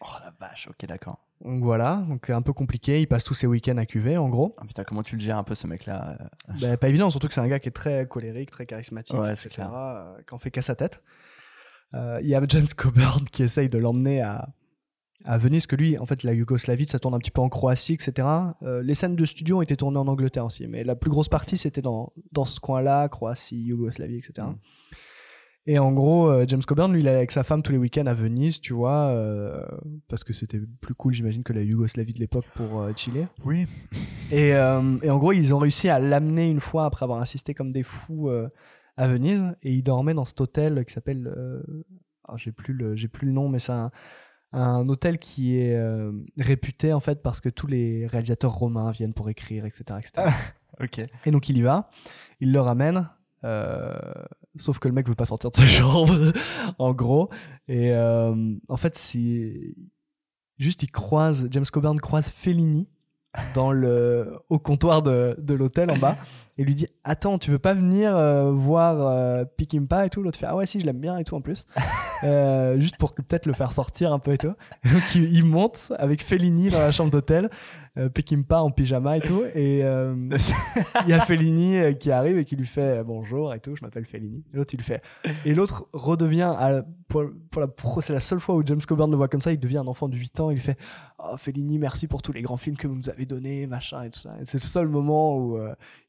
Oh 0.00 0.06
la 0.22 0.32
vache, 0.38 0.68
ok, 0.68 0.86
d'accord. 0.86 1.18
Donc 1.44 1.62
voilà, 1.62 2.04
donc 2.08 2.30
un 2.30 2.42
peu 2.42 2.52
compliqué. 2.52 3.00
Il 3.00 3.06
passe 3.06 3.24
tous 3.24 3.34
ses 3.34 3.46
week-ends 3.46 3.76
à 3.76 3.86
cuver, 3.86 4.16
en 4.16 4.28
gros. 4.28 4.54
Ah, 4.58 4.64
putain, 4.66 4.84
comment 4.84 5.02
tu 5.02 5.16
le 5.16 5.20
gères 5.20 5.38
un 5.38 5.44
peu 5.44 5.54
ce 5.54 5.66
mec-là 5.66 6.16
euh, 6.20 6.52
Bah, 6.60 6.76
pas 6.76 6.88
évident, 6.88 7.10
surtout 7.10 7.28
que 7.28 7.34
c'est 7.34 7.40
un 7.40 7.48
gars 7.48 7.58
qui 7.58 7.68
est 7.68 7.72
très 7.72 8.06
colérique, 8.06 8.50
très 8.50 8.66
charismatique, 8.66 9.18
Ouais, 9.18 9.32
etc. 9.32 9.68
euh, 9.72 10.16
qui 10.26 10.34
en 10.34 10.38
fait 10.38 10.50
qu'à 10.50 10.62
sa 10.62 10.74
tête. 10.74 11.02
Euh, 11.94 12.18
Il 12.22 12.28
y 12.28 12.34
a 12.34 12.42
James 12.48 12.66
Coburn 12.76 13.24
qui 13.30 13.42
essaye 13.42 13.68
de 13.68 13.78
l'emmener 13.78 14.20
à, 14.22 14.48
à 15.24 15.38
Venise, 15.38 15.66
que 15.66 15.76
lui, 15.76 15.96
en 15.98 16.06
fait, 16.06 16.22
la 16.22 16.32
Yougoslavie, 16.34 16.86
ça 16.86 16.98
tourne 16.98 17.14
un 17.14 17.18
petit 17.18 17.30
peu 17.30 17.40
en 17.40 17.48
Croatie, 17.48 17.94
etc. 17.94 18.28
Euh, 18.62 18.82
les 18.82 18.94
scènes 18.94 19.16
de 19.16 19.24
studio 19.24 19.58
ont 19.58 19.62
été 19.62 19.76
tournées 19.76 19.98
en 19.98 20.08
Angleterre 20.08 20.44
aussi, 20.46 20.66
mais 20.66 20.84
la 20.84 20.96
plus 20.96 21.10
grosse 21.10 21.28
partie, 21.28 21.56
c'était 21.56 21.82
dans, 21.82 22.12
dans 22.32 22.44
ce 22.44 22.60
coin-là, 22.60 23.08
Croatie, 23.08 23.60
Yougoslavie, 23.62 24.18
etc. 24.18 24.48
Mm. 24.48 24.56
Et 25.66 25.78
en 25.78 25.92
gros, 25.92 26.28
euh, 26.28 26.44
James 26.46 26.62
Coburn, 26.62 26.92
lui, 26.92 27.00
il 27.00 27.08
allait 27.08 27.16
avec 27.16 27.30
sa 27.30 27.42
femme 27.42 27.62
tous 27.62 27.72
les 27.72 27.78
week-ends 27.78 28.04
à 28.04 28.12
Venise, 28.12 28.60
tu 28.60 28.74
vois, 28.74 29.08
euh, 29.08 29.64
parce 30.08 30.22
que 30.22 30.34
c'était 30.34 30.60
plus 30.82 30.94
cool, 30.94 31.14
j'imagine, 31.14 31.42
que 31.42 31.54
la 31.54 31.62
Yougoslavie 31.62 32.12
de 32.12 32.18
l'époque 32.18 32.44
pour 32.54 32.82
euh, 32.82 32.92
chiller. 32.94 33.26
Oui. 33.46 33.66
Et, 34.30 34.54
euh, 34.54 34.98
et 35.02 35.08
en 35.08 35.16
gros, 35.18 35.32
ils 35.32 35.54
ont 35.54 35.58
réussi 35.58 35.88
à 35.88 35.98
l'amener 35.98 36.50
une 36.50 36.60
fois 36.60 36.84
après 36.84 37.04
avoir 37.04 37.18
insisté 37.20 37.54
comme 37.54 37.72
des 37.72 37.82
fous 37.82 38.30
à 38.96 39.08
Venise. 39.08 39.42
Et 39.62 39.72
il 39.72 39.82
dormait 39.82 40.12
dans 40.14 40.26
cet 40.26 40.40
hôtel 40.40 40.84
qui 40.84 40.92
s'appelle. 40.92 41.32
alors, 42.24 42.36
j'ai 42.38 42.52
plus 42.52 42.74
le, 42.74 42.94
j'ai 42.94 43.08
plus 43.08 43.26
le 43.26 43.32
nom, 43.32 43.48
mais 43.48 43.58
c'est 43.58 43.72
un, 43.72 43.90
un 44.52 44.86
hôtel 44.88 45.18
qui 45.18 45.56
est 45.56 45.78
réputé 46.38 46.92
en 46.92 47.00
fait 47.00 47.22
parce 47.22 47.40
que 47.40 47.48
tous 47.48 47.66
les 47.66 48.06
réalisateurs 48.06 48.52
romains 48.52 48.90
viennent 48.90 49.14
pour 49.14 49.30
écrire, 49.30 49.64
etc., 49.64 49.84
etc. 49.98 50.28
Ok. 50.82 51.00
Et 51.24 51.30
donc 51.30 51.48
il 51.48 51.56
y 51.56 51.62
va, 51.62 51.88
il 52.40 52.50
le 52.52 52.60
ramène. 52.60 53.08
euh, 53.44 53.94
sauf 54.56 54.78
que 54.78 54.88
le 54.88 54.94
mec 54.94 55.08
veut 55.08 55.14
pas 55.14 55.24
sortir 55.24 55.50
de 55.50 55.56
sa 55.56 55.66
chambre, 55.66 56.32
en 56.78 56.92
gros. 56.92 57.30
Et 57.68 57.92
euh, 57.92 58.54
en 58.68 58.76
fait, 58.76 58.96
c'est 58.96 59.74
juste 60.58 60.82
il 60.82 60.90
croise 60.90 61.48
James 61.50 61.64
Coburn 61.70 62.00
croise 62.00 62.28
Fellini 62.28 62.88
dans 63.54 63.72
le 63.72 64.32
au 64.48 64.58
comptoir 64.58 65.02
de, 65.02 65.36
de 65.38 65.54
l'hôtel 65.54 65.90
en 65.90 65.96
bas. 65.96 66.16
Et 66.56 66.62
lui 66.62 66.74
dit 66.74 66.86
attends 67.02 67.38
tu 67.38 67.50
veux 67.50 67.58
pas 67.58 67.74
venir 67.74 68.16
euh, 68.16 68.52
voir 68.52 69.00
euh, 69.00 69.44
Peckinpah 69.44 70.06
et 70.06 70.10
tout? 70.10 70.22
L'autre 70.22 70.38
fait 70.38 70.46
ah 70.46 70.54
ouais 70.54 70.66
si 70.66 70.78
je 70.78 70.86
l'aime 70.86 71.00
bien 71.00 71.18
et 71.18 71.24
tout 71.24 71.34
en 71.34 71.40
plus. 71.40 71.66
Euh, 72.22 72.80
juste 72.80 72.96
pour 72.96 73.12
peut-être 73.12 73.44
le 73.44 73.52
faire 73.52 73.70
sortir 73.70 74.10
un 74.10 74.18
peu 74.18 74.32
et 74.32 74.38
tout. 74.38 74.54
Et 74.82 74.88
donc 74.88 75.02
il, 75.14 75.30
il 75.30 75.44
monte 75.44 75.92
avec 75.98 76.24
Fellini 76.24 76.70
dans 76.70 76.78
la 76.78 76.90
chambre 76.90 77.10
d'hôtel 77.10 77.50
euh, 77.96 78.08
Peckinpah 78.08 78.62
en 78.62 78.70
pyjama 78.70 79.18
et 79.18 79.20
tout. 79.20 79.42
Et 79.54 79.84
euh, 79.84 80.14
il 81.04 81.08
y 81.08 81.12
a 81.12 81.20
Fellini 81.20 81.76
euh, 81.76 81.92
qui 81.92 82.10
arrive 82.10 82.38
et 82.38 82.44
qui 82.44 82.56
lui 82.56 82.66
fait 82.66 82.98
euh, 82.98 83.04
bonjour 83.04 83.54
et 83.54 83.60
tout 83.60 83.76
je 83.76 83.82
m'appelle 83.84 84.04
Fellini. 84.04 84.44
L'autre 84.52 84.74
il 84.74 84.78
lui 84.78 84.84
fait 84.84 85.00
et 85.44 85.54
l'autre 85.54 85.86
redevient 85.92 86.52
à- 86.58 86.82
pour, 87.08 87.24
pour 87.50 87.60
la 87.62 87.68
c'est 88.00 88.12
la 88.12 88.20
seule 88.20 88.40
fois 88.40 88.56
où 88.56 88.62
James 88.66 88.80
Coburn 88.86 89.10
le 89.10 89.16
voit 89.16 89.28
comme 89.28 89.40
ça 89.40 89.52
il 89.52 89.60
devient 89.60 89.78
un 89.78 89.86
enfant 89.86 90.08
de 90.08 90.16
8 90.16 90.40
ans 90.40 90.50
il 90.50 90.58
fait 90.58 90.76
oh 91.20 91.36
Fellini 91.36 91.78
merci 91.78 92.08
pour 92.08 92.22
tous 92.22 92.32
les 92.32 92.42
grands 92.42 92.56
films 92.56 92.76
que 92.76 92.88
vous 92.88 92.96
nous 92.96 93.08
avez 93.08 93.26
donnés 93.26 93.66
machin 93.68 94.02
et 94.02 94.10
tout 94.10 94.18
ça 94.18 94.34
Et 94.40 94.44
c'est 94.46 94.58
le 94.58 94.66
seul 94.66 94.88
moment 94.88 95.36
où 95.38 95.58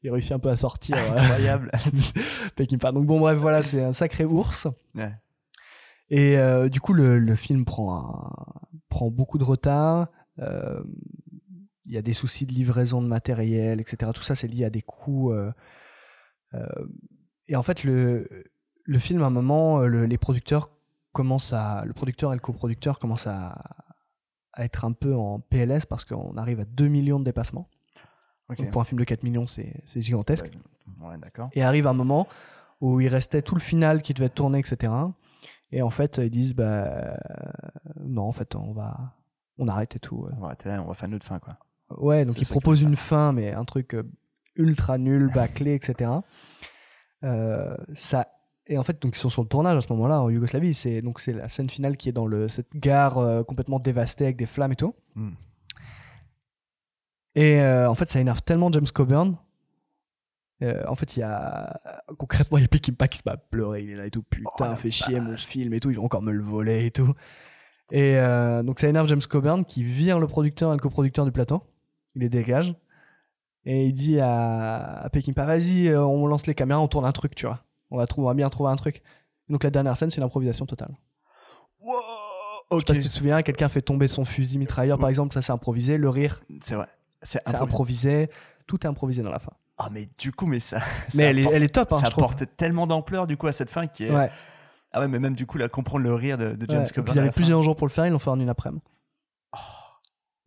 il 0.02 0.10
réussit 0.10 0.32
un 0.32 0.38
peu 0.40 0.48
à 0.48 0.56
sortir 0.56 0.96
Incroyable. 1.16 1.70
Peckinpah 2.56 2.92
donc 2.92 3.06
bon 3.06 3.20
bref 3.20 3.38
voilà 3.38 3.62
c'est 3.62 3.82
un 3.82 3.92
sacré 3.92 4.24
ours. 4.24 4.66
Ouais. 4.96 5.12
et 6.10 6.36
euh, 6.38 6.68
du 6.68 6.80
coup 6.80 6.92
le, 6.94 7.18
le 7.20 7.34
film 7.36 7.64
prend 7.64 7.94
un- 7.96 8.32
prend 8.88 9.10
beaucoup 9.10 9.38
de 9.38 9.44
retard 9.44 10.08
Euh, 10.38 10.82
il 11.86 11.92
y 11.92 11.98
a 11.98 12.02
des 12.02 12.12
soucis 12.12 12.46
de 12.46 12.52
livraison 12.52 13.00
de 13.02 13.06
matériel 13.06 13.80
etc 13.80 14.10
tout 14.14 14.22
ça 14.22 14.34
c'est 14.34 14.48
lié 14.48 14.64
à 14.64 14.70
des 14.70 14.82
coûts 14.82 15.32
euh, 15.32 15.52
euh, 16.54 16.66
et 17.48 17.56
en 17.56 17.62
fait 17.62 17.84
le 17.84 18.28
le 18.84 18.98
film 18.98 19.22
à 19.22 19.26
un 19.26 19.30
moment 19.30 19.80
euh, 19.80 19.86
le- 19.86 20.06
les 20.06 20.18
producteurs 20.18 20.70
commencent 21.12 21.52
à 21.52 21.84
le 21.84 21.92
producteur 21.92 22.32
et 22.32 22.36
le 22.36 22.40
coproducteur 22.40 22.98
commencent 22.98 23.26
à 23.26 23.62
à 24.52 24.64
être 24.64 24.84
un 24.86 24.92
peu 24.92 25.14
en 25.14 25.38
PLS 25.40 25.84
parce 25.86 26.04
qu'on 26.06 26.36
arrive 26.38 26.60
à 26.60 26.64
2 26.64 26.88
millions 26.88 27.18
de 27.20 27.24
dépassements. 27.24 27.68
Donc, 28.48 28.70
pour 28.70 28.80
un 28.80 28.84
film 28.84 28.98
de 28.98 29.04
4 29.04 29.22
millions 29.22 29.44
c'est 29.44 29.82
gigantesque 30.00 30.46
Ouais, 31.00 31.18
et 31.52 31.62
arrive 31.62 31.86
un 31.86 31.92
moment 31.92 32.26
où 32.80 33.00
il 33.02 33.08
restait 33.08 33.42
tout 33.42 33.54
le 33.54 33.60
final 33.60 34.00
qui 34.00 34.14
devait 34.14 34.26
être 34.26 34.34
tourné, 34.34 34.58
etc. 34.60 34.92
Et 35.72 35.82
en 35.82 35.90
fait, 35.90 36.18
ils 36.18 36.30
disent, 36.30 36.54
bah, 36.54 37.18
non, 38.00 38.22
en 38.22 38.32
fait, 38.32 38.54
on 38.54 38.72
va, 38.72 39.14
on 39.58 39.66
arrête 39.68 39.96
et 39.96 39.98
tout. 39.98 40.26
On 40.36 40.40
va 40.40 40.46
arrêter 40.46 40.68
là, 40.70 40.80
on 40.82 40.86
va 40.86 40.94
faire 40.94 41.08
une 41.08 41.16
autre 41.16 41.26
fin, 41.26 41.38
quoi. 41.38 41.58
Ouais, 41.90 42.24
donc 42.24 42.42
proposent 42.48 42.80
veulent 42.80 42.90
une 42.90 42.96
fin, 42.96 43.32
mais 43.32 43.52
un 43.52 43.64
truc 43.64 43.94
euh, 43.94 44.02
ultra 44.56 44.98
nul, 44.98 45.30
bâclé, 45.32 45.74
etc. 45.74 46.10
Euh, 47.22 47.76
ça, 47.94 48.26
et 48.68 48.78
en 48.78 48.82
fait, 48.82 49.00
donc 49.00 49.16
ils 49.16 49.20
sont 49.20 49.28
sur 49.28 49.42
le 49.42 49.48
tournage 49.48 49.76
à 49.76 49.80
ce 49.80 49.92
moment-là 49.92 50.20
en 50.20 50.28
Yougoslavie. 50.28 50.74
C'est 50.74 51.02
donc 51.02 51.20
c'est 51.20 51.32
la 51.32 51.48
scène 51.48 51.70
finale 51.70 51.96
qui 51.96 52.08
est 52.08 52.12
dans 52.12 52.26
le 52.26 52.48
cette 52.48 52.74
gare 52.76 53.18
euh, 53.18 53.42
complètement 53.44 53.78
dévastée 53.78 54.24
avec 54.24 54.36
des 54.36 54.46
flammes 54.46 54.72
et 54.72 54.76
tout. 54.76 54.94
Hmm. 55.14 55.32
Et 57.36 57.60
euh, 57.60 57.88
en 57.88 57.94
fait, 57.94 58.08
ça 58.10 58.20
énerve 58.20 58.42
tellement 58.42 58.72
James 58.72 58.86
Coburn. 58.92 59.36
Euh, 60.62 60.82
en 60.88 60.94
fait, 60.94 61.16
il 61.16 61.20
y 61.20 61.22
a 61.22 61.80
concrètement 62.18 62.58
il 62.58 62.62
y 62.62 62.64
a 62.64 62.68
Peckinpah 62.68 63.08
qui 63.08 63.18
se 63.18 63.22
met 63.26 63.32
à 63.32 63.36
pleurer. 63.36 63.84
Il 63.84 63.90
est 63.90 63.96
là 63.96 64.06
et 64.06 64.10
tout. 64.10 64.22
Putain, 64.22 64.68
la 64.68 64.76
fait 64.76 64.90
chier 64.90 65.20
mon 65.20 65.36
film 65.36 65.72
et 65.74 65.80
tout. 65.80 65.90
Ils 65.90 65.96
vont 65.96 66.04
encore 66.04 66.22
me 66.22 66.32
le 66.32 66.42
voler 66.42 66.86
et 66.86 66.90
tout. 66.90 67.14
Et 67.92 68.16
donc 68.64 68.80
ça 68.80 68.88
énerve 68.88 69.06
James 69.06 69.20
Coburn 69.28 69.64
qui 69.64 69.84
vire 69.84 70.18
le 70.18 70.26
producteur 70.26 70.72
et 70.72 70.74
le 70.74 70.80
coproducteur 70.80 71.24
du 71.24 71.30
plateau. 71.30 71.62
Il 72.16 72.22
les 72.22 72.28
dégage. 72.28 72.74
Et 73.64 73.86
il 73.86 73.92
dit 73.92 74.18
à, 74.20 75.06
à 75.06 75.08
vas-y, 75.44 75.88
euh, 75.88 76.04
on 76.04 76.26
lance 76.26 76.46
les 76.46 76.54
caméras, 76.54 76.80
on 76.80 76.88
tourne 76.88 77.04
un 77.04 77.12
truc, 77.12 77.34
tu 77.36 77.46
vois. 77.46 77.60
On 77.92 77.98
va, 77.98 78.06
trouver, 78.08 78.24
on 78.24 78.28
va 78.28 78.34
bien 78.34 78.48
trouver 78.50 78.70
un 78.70 78.76
truc. 78.76 79.02
Donc 79.48 79.62
la 79.62 79.70
dernière 79.70 79.96
scène, 79.96 80.10
c'est 80.10 80.16
une 80.16 80.22
improvisation 80.24 80.66
totale. 80.66 80.96
Je 81.84 82.76
sais 82.78 82.84
pas 82.84 82.94
si 82.94 83.00
tu 83.00 83.08
te 83.08 83.14
souviens, 83.14 83.42
quelqu'un 83.42 83.68
fait 83.68 83.82
tomber 83.82 84.08
son 84.08 84.24
fusil 84.24 84.58
mitrailleur, 84.58 84.98
par 84.98 85.08
exemple, 85.08 85.32
ça 85.34 85.42
c'est 85.42 85.52
improvisé. 85.52 85.98
Le 85.98 86.08
rire, 86.08 86.40
C'est 86.62 86.74
vrai. 86.74 86.86
C'est 87.22 87.38
improvisé. 87.46 88.24
improvisé. 88.24 88.30
Tout 88.66 88.80
est 88.84 88.88
improvisé 88.88 89.22
dans 89.22 89.30
la 89.30 89.38
fin. 89.38 89.52
Ah, 89.78 89.88
mais 89.92 90.08
du 90.18 90.32
coup, 90.32 90.46
mais 90.46 90.58
ça. 90.58 90.78
Mais 91.14 91.20
ça 91.20 91.24
elle 91.26 91.38
est, 91.38 91.42
apporte- 91.42 91.54
elle 91.56 91.62
est 91.62 91.74
top, 91.74 91.92
hein, 91.92 91.98
ça 91.98 92.06
je 92.06 92.10
trouve. 92.10 92.24
apporte 92.24 92.44
tellement 92.56 92.86
d'ampleur, 92.86 93.26
du 93.26 93.36
coup, 93.36 93.46
à 93.46 93.52
cette 93.52 93.70
fin 93.70 93.86
qui 93.86 94.04
est. 94.06 94.10
Ouais. 94.10 94.30
Ah 94.92 95.00
ouais, 95.00 95.08
mais 95.08 95.18
même 95.18 95.36
du 95.36 95.44
coup, 95.46 95.58
là, 95.58 95.68
comprendre 95.68 96.02
le 96.04 96.14
rire 96.14 96.38
de, 96.38 96.54
de 96.54 96.66
James 96.70 96.86
Ouais. 96.96 97.04
Ils 97.08 97.18
avaient 97.18 97.30
plusieurs 97.30 97.62
jours 97.62 97.76
pour 97.76 97.86
le 97.86 97.92
faire, 97.92 98.06
ils 98.06 98.10
l'ont 98.10 98.18
fait 98.18 98.30
en 98.30 98.40
une 98.40 98.48
après-midi. 98.48 98.82
Oh. 99.52 99.58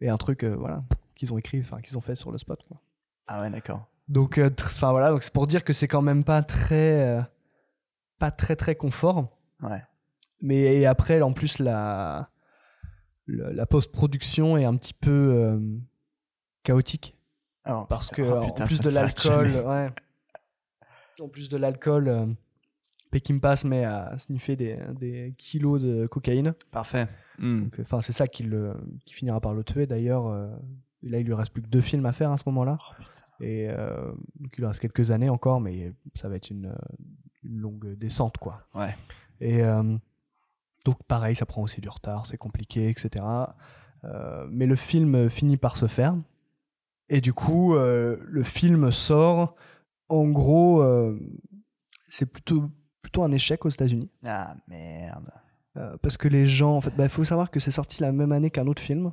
Et 0.01 0.09
un 0.09 0.17
truc, 0.17 0.43
euh, 0.43 0.55
voilà, 0.57 0.81
qu'ils 1.19 1.33
ont 1.33 1.37
écrit, 1.37 1.59
enfin, 1.59 1.81
qu'ils 1.81 1.97
ont 1.97 2.01
fait 2.01 2.15
sur 2.15 2.31
le 2.31 2.37
spot. 2.37 2.63
quoi. 2.65 2.81
Ah 3.27 3.41
ouais, 3.41 3.49
d'accord. 3.49 3.85
Donc, 4.07 4.37
euh, 4.37 4.49
enfin 4.61 4.91
voilà, 4.91 5.11
donc 5.11 5.21
c'est 5.21 5.33
pour 5.33 5.47
dire 5.47 5.65
que 5.65 5.73
c'est 5.73 5.87
quand 5.89 6.01
même 6.01 6.23
pas 6.23 6.41
très, 6.43 7.17
euh, 7.17 7.21
pas 8.19 8.31
très 8.31 8.55
très 8.55 8.75
confort. 8.75 9.37
Ouais. 9.61 9.83
Mais 10.41 10.77
et 10.77 10.85
après, 10.85 11.21
en 11.21 11.33
plus, 11.33 11.59
la, 11.59 12.29
la 13.27 13.65
post-production 13.65 14.57
est 14.57 14.63
un 14.63 14.77
petit 14.77 14.93
peu 14.93 15.11
euh, 15.11 15.59
chaotique. 16.63 17.17
Alors, 17.65 17.85
Parce 17.87 18.09
que, 18.09 18.21
oh, 18.21 18.37
en 18.37 18.45
putain, 18.45 18.65
plus 18.65 18.77
ça 18.77 18.83
de 18.83 18.89
l'alcool. 18.89 19.49
En 21.21 21.27
plus 21.27 21.49
de 21.49 21.57
l'alcool, 21.57 22.35
se 23.57 23.67
met 23.67 23.83
à 23.83 24.17
sniffer 24.17 24.55
des, 24.55 24.79
des 24.97 25.35
kilos 25.37 25.81
de 25.81 26.07
cocaïne. 26.07 26.53
Parfait. 26.71 27.07
Hmm. 27.37 27.67
Enfin, 27.81 28.01
c'est 28.01 28.13
ça 28.13 28.27
qui, 28.27 28.43
le, 28.43 28.73
qui 29.05 29.13
finira 29.13 29.41
par 29.41 29.53
le 29.53 29.65
tuer 29.65 29.85
d'ailleurs. 29.85 30.27
euh, 30.27 30.47
là, 31.03 31.19
il 31.19 31.25
lui 31.25 31.33
reste 31.33 31.51
plus 31.51 31.61
que 31.61 31.67
deux 31.67 31.81
films 31.81 32.05
à 32.05 32.11
faire 32.11 32.31
à 32.31 32.37
ce 32.37 32.43
moment-là. 32.47 32.77
Oh, 32.79 33.03
et 33.41 33.69
euh, 33.69 34.11
donc, 34.39 34.53
il 34.57 34.61
lui 34.61 34.65
reste 34.67 34.79
quelques 34.79 35.11
années 35.11 35.29
encore, 35.29 35.61
mais 35.61 35.93
ça 36.15 36.27
va 36.27 36.35
être 36.35 36.49
une, 36.49 36.67
euh, 36.67 36.95
une 37.43 37.57
longue 37.57 37.95
descente, 37.95 38.37
quoi. 38.37 38.67
Ouais. 38.75 38.95
Et 39.39 39.63
euh, 39.63 39.97
donc, 40.85 41.01
pareil, 41.03 41.35
ça 41.35 41.45
prend 41.45 41.61
aussi 41.61 41.79
du 41.81 41.89
retard, 41.89 42.25
c'est 42.25 42.37
compliqué, 42.37 42.89
etc. 42.89 43.25
Euh, 44.03 44.47
mais 44.49 44.65
le 44.65 44.75
film 44.75 45.29
finit 45.29 45.57
par 45.57 45.77
se 45.77 45.87
faire. 45.87 46.15
Et 47.07 47.21
du 47.21 47.33
coup, 47.33 47.73
le 47.73 48.43
film 48.43 48.91
sort 48.91 49.55
en 50.09 50.27
gros, 50.29 50.85
c'est 52.07 52.27
plutôt, 52.27 52.69
plutôt 53.01 53.23
un 53.23 53.31
échec 53.31 53.65
aux 53.65 53.69
États-Unis. 53.69 54.11
Ah 54.23 54.55
merde. 54.67 55.31
Parce 56.03 56.17
que 56.17 56.27
les 56.27 56.45
gens, 56.45 56.75
en 56.75 56.81
fait, 56.81 56.93
il 56.99 57.09
faut 57.09 57.25
savoir 57.25 57.49
que 57.49 57.59
c'est 57.59 57.71
sorti 57.71 58.03
la 58.03 58.11
même 58.11 58.31
année 58.31 58.51
qu'un 58.51 58.67
autre 58.67 58.83
film, 58.83 59.11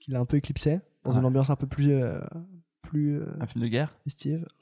qu'il 0.00 0.16
a 0.16 0.20
un 0.20 0.24
peu 0.24 0.36
éclipsé, 0.36 0.80
dans 1.04 1.12
Ouais. 1.12 1.18
une 1.18 1.24
ambiance 1.24 1.50
un 1.50 1.56
peu 1.56 1.66
plus. 1.66 1.92
euh, 1.92 2.20
plus 2.82 3.20
euh, 3.20 3.26
Un 3.40 3.46
film 3.46 3.62
de 3.62 3.68
guerre? 3.68 3.94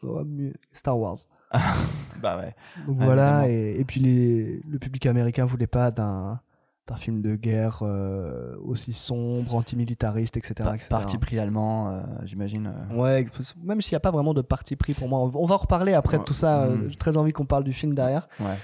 Ouais, 0.03 0.25
mieux. 0.25 0.53
Star 0.73 0.99
Wars. 0.99 1.17
Bah 2.23 2.37
ouais. 2.37 2.55
Donc 2.87 2.99
Ah, 3.01 3.05
voilà, 3.05 3.49
et, 3.49 3.77
et 3.81 3.85
puis 3.85 4.01
les, 4.01 4.61
le 4.69 4.79
public 4.79 5.07
américain 5.07 5.45
voulait 5.45 5.67
pas 5.69 5.91
d'un 5.91 6.41
d'un 6.89 6.97
film 6.97 7.21
de 7.21 7.37
guerre 7.37 7.81
euh, 7.83 8.57
aussi 8.65 8.95
sombre, 8.95 9.55
antimilitariste, 9.55 10.39
etc. 10.39 10.55
Pa- 10.65 10.75
etc. 10.75 10.89
Parti 10.89 11.19
pris 11.19 11.39
allemand, 11.39 11.91
euh, 11.91 12.03
j'imagine. 12.25 12.73
euh. 12.91 12.95
Ouais, 12.97 13.27
même 13.63 13.83
s'il 13.83 13.93
n'y 13.93 13.97
a 13.99 14.01
pas 14.01 14.11
vraiment 14.11 14.33
de 14.33 14.41
parti 14.41 14.75
pris 14.75 14.95
pour 14.95 15.07
moi. 15.07 15.19
On 15.21 15.29
va- 15.29 15.55
en 15.55 15.57
reparler 15.59 15.93
après 15.93 16.19
de 16.19 16.25
tout 16.25 16.33
ça. 16.33 16.67
Mm. 16.67 16.89
J'ai 16.89 16.97
très 16.97 17.19
envie 17.19 17.33
qu'on 17.33 17.45
parle 17.45 17.63
du 17.65 17.75
film 17.75 17.93
derrière. 17.95 18.27
Ouais. 18.41 18.57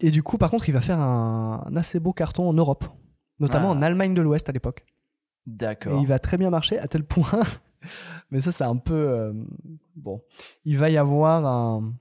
Et 0.00 0.10
du 0.10 0.22
coup, 0.22 0.36
par 0.38 0.50
contre, 0.50 0.68
il 0.68 0.72
va 0.72 0.80
faire 0.82 1.00
un, 1.00 1.64
un 1.66 1.76
assez 1.76 1.98
beau 2.00 2.12
carton 2.12 2.48
en 2.48 2.52
Europe, 2.52 2.84
notamment 3.40 3.70
Ah. 3.70 3.74
en 3.74 3.82
Allemagne 3.82 4.12
de 4.14 4.20
l'Ouest 4.22 4.48
à 4.48 4.52
l'époque. 4.52 4.84
Et 5.48 5.50
D'accord. 5.56 6.00
il 6.00 6.06
va 6.06 6.18
très 6.18 6.36
bien 6.36 6.50
marcher 6.50 6.78
à 6.78 6.86
tel 6.88 7.04
point. 7.04 7.42
Mais 8.30 8.40
ça, 8.40 8.52
c'est 8.52 8.64
un 8.64 8.76
peu. 8.76 8.94
euh, 8.94 9.32
bon. 9.96 10.22
Il 10.64 10.76
va 10.78 10.90
y 10.90 10.96
avoir 10.98 11.46
un- 11.46 11.92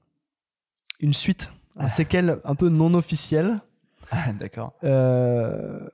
une 1.00 1.14
suite, 1.14 1.52
un 1.78 1.88
séquel 1.90 2.40
un 2.44 2.56
peu 2.56 2.70
non 2.70 2.94
officiel. 2.94 3.62
Ah, 4.12 4.34
D'accord. 4.34 4.74
Euh, 4.84 5.88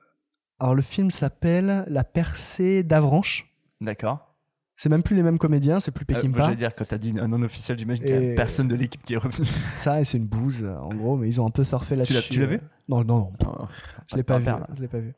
alors, 0.58 0.74
le 0.74 0.82
film 0.82 1.10
s'appelle 1.10 1.84
La 1.88 2.04
percée 2.04 2.82
d'Avranches. 2.82 3.52
D'accord. 3.80 4.34
C'est 4.76 4.88
même 4.88 5.02
plus 5.04 5.14
les 5.14 5.22
mêmes 5.22 5.38
comédiens, 5.38 5.78
c'est 5.78 5.92
plus 5.92 6.04
Euh, 6.10 6.14
Peckinpah. 6.14 6.42
J'allais 6.42 6.56
dire, 6.56 6.74
quand 6.74 6.84
t'as 6.86 6.98
dit 6.98 7.12
non 7.12 7.40
officiel, 7.42 7.78
j'imagine 7.78 8.04
qu'il 8.04 8.14
y 8.14 8.18
a 8.18 8.22
Et- 8.32 8.34
personne 8.34 8.66
de 8.66 8.74
l'équipe 8.74 9.02
qui 9.04 9.14
est 9.14 9.18
revenu. 9.18 9.46
Ça, 9.76 10.00
et 10.00 10.04
c'est 10.04 10.18
une 10.18 10.26
bouse, 10.26 10.64
euh, 10.64 10.76
en 10.78 10.88
gros, 10.94 11.16
mais 11.16 11.28
ils 11.28 11.40
ont 11.40 11.46
un 11.46 11.50
peu 11.50 11.62
surfé 11.62 11.94
là-dessus. 11.94 12.30
tu 12.32 12.40
l'as 12.40 12.46
vu 12.46 12.60
Non, 12.88 13.04
non, 13.04 13.18
non. 13.20 13.32
Oh, 13.46 13.66
Je 14.08 14.16
l'ai 14.16 14.24
pas 14.24 14.38
vu. 14.38 14.44
perdre. 14.44 14.66
Je 14.74 14.80
l'ai 14.80 14.88
pas 14.88 14.98
vu. 14.98 15.14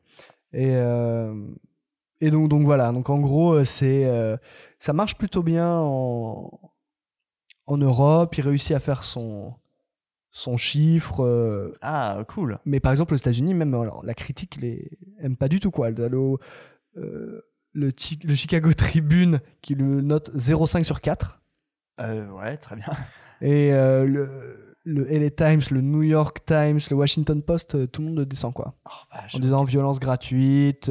Et 0.52 0.72
euh, 0.74 1.34
et 2.20 2.30
donc 2.30 2.48
donc 2.48 2.62
voilà. 2.64 2.92
Donc 2.92 3.10
en 3.10 3.18
gros, 3.18 3.52
euh, 3.54 3.64
c'est 3.64 4.04
euh, 4.06 4.36
ça 4.78 4.92
marche 4.92 5.16
plutôt 5.16 5.42
bien 5.42 5.78
en 5.78 6.50
en 7.66 7.76
Europe. 7.78 8.36
Il 8.38 8.42
réussit 8.42 8.74
à 8.76 8.78
faire 8.80 9.02
son 9.02 9.54
son 10.30 10.56
chiffre. 10.56 11.24
euh, 11.24 11.72
Ah, 11.82 12.22
cool. 12.28 12.58
mais 12.64 12.80
par 12.80 12.92
exemple 12.92 13.14
aux 13.14 13.16
États-Unis, 13.16 13.54
même 13.54 13.74
alors, 13.74 14.04
la 14.04 14.14
critique 14.14 14.56
les 14.60 14.90
aime 15.20 15.36
pas 15.36 15.48
du 15.48 15.60
tout 15.60 15.70
quoi. 15.70 15.90
Le, 15.90 16.04
euh, 16.96 17.40
le, 17.72 17.92
le 18.24 18.34
Chicago 18.34 18.72
Tribune 18.76 19.40
qui 19.62 19.74
le 19.74 20.00
note 20.02 20.30
0,5 20.36 20.84
sur 20.84 21.00
4 21.00 21.40
Euh, 22.00 22.28
ouais, 22.32 22.56
très 22.58 22.76
bien. 22.76 22.92
et 23.40 23.70
le 23.70 24.62
le 24.88 25.04
LA 25.10 25.30
Times, 25.30 25.62
le 25.72 25.80
New 25.80 26.02
York 26.04 26.44
Times, 26.46 26.78
le 26.90 26.94
Washington 26.96 27.42
Post, 27.42 27.90
tout 27.90 28.02
le 28.02 28.08
monde 28.08 28.18
le 28.18 28.24
descend 28.26 28.54
quoi 28.54 28.74
Oh, 28.84 29.16
en 29.34 29.38
disant 29.40 29.64
violence 29.64 29.98
gratuite, 29.98 30.88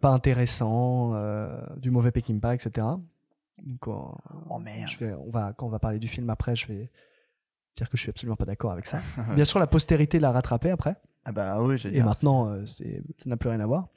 pas 0.00 0.10
intéressant, 0.10 1.12
euh, 1.14 1.60
du 1.76 1.90
mauvais 1.90 2.10
Peckinpah, 2.10 2.54
etc. 2.54 2.86
Donc, 3.58 3.88
euh, 3.88 3.92
Oh 4.50 4.58
merde. 4.58 4.88
je 4.88 4.98
vais, 4.98 5.14
on 5.14 5.30
va, 5.30 5.52
quand 5.52 5.66
on 5.66 5.70
va 5.70 5.78
parler 5.78 5.98
du 5.98 6.08
film 6.08 6.30
après, 6.30 6.54
je 6.56 6.66
vais 6.68 6.90
dire 7.76 7.90
que 7.90 7.96
je 7.96 8.02
suis 8.02 8.10
absolument 8.10 8.36
pas 8.36 8.44
d'accord 8.44 8.72
avec 8.72 8.86
ça. 8.86 8.98
Bien 9.34 9.44
sûr, 9.44 9.58
la 9.60 9.66
postérité 9.66 10.18
l'a 10.18 10.30
rattrapé 10.32 10.70
après, 10.70 10.96
Ah 11.24 11.32
bah 11.32 11.60
oui, 11.62 11.76
j'ai 11.78 11.94
et 11.96 12.02
maintenant, 12.02 12.48
euh, 12.48 12.64
c'est, 12.66 13.02
ça 13.18 13.28
n'a 13.28 13.36
plus 13.36 13.48
rien 13.50 13.60
à 13.60 13.66
voir. 13.66 13.88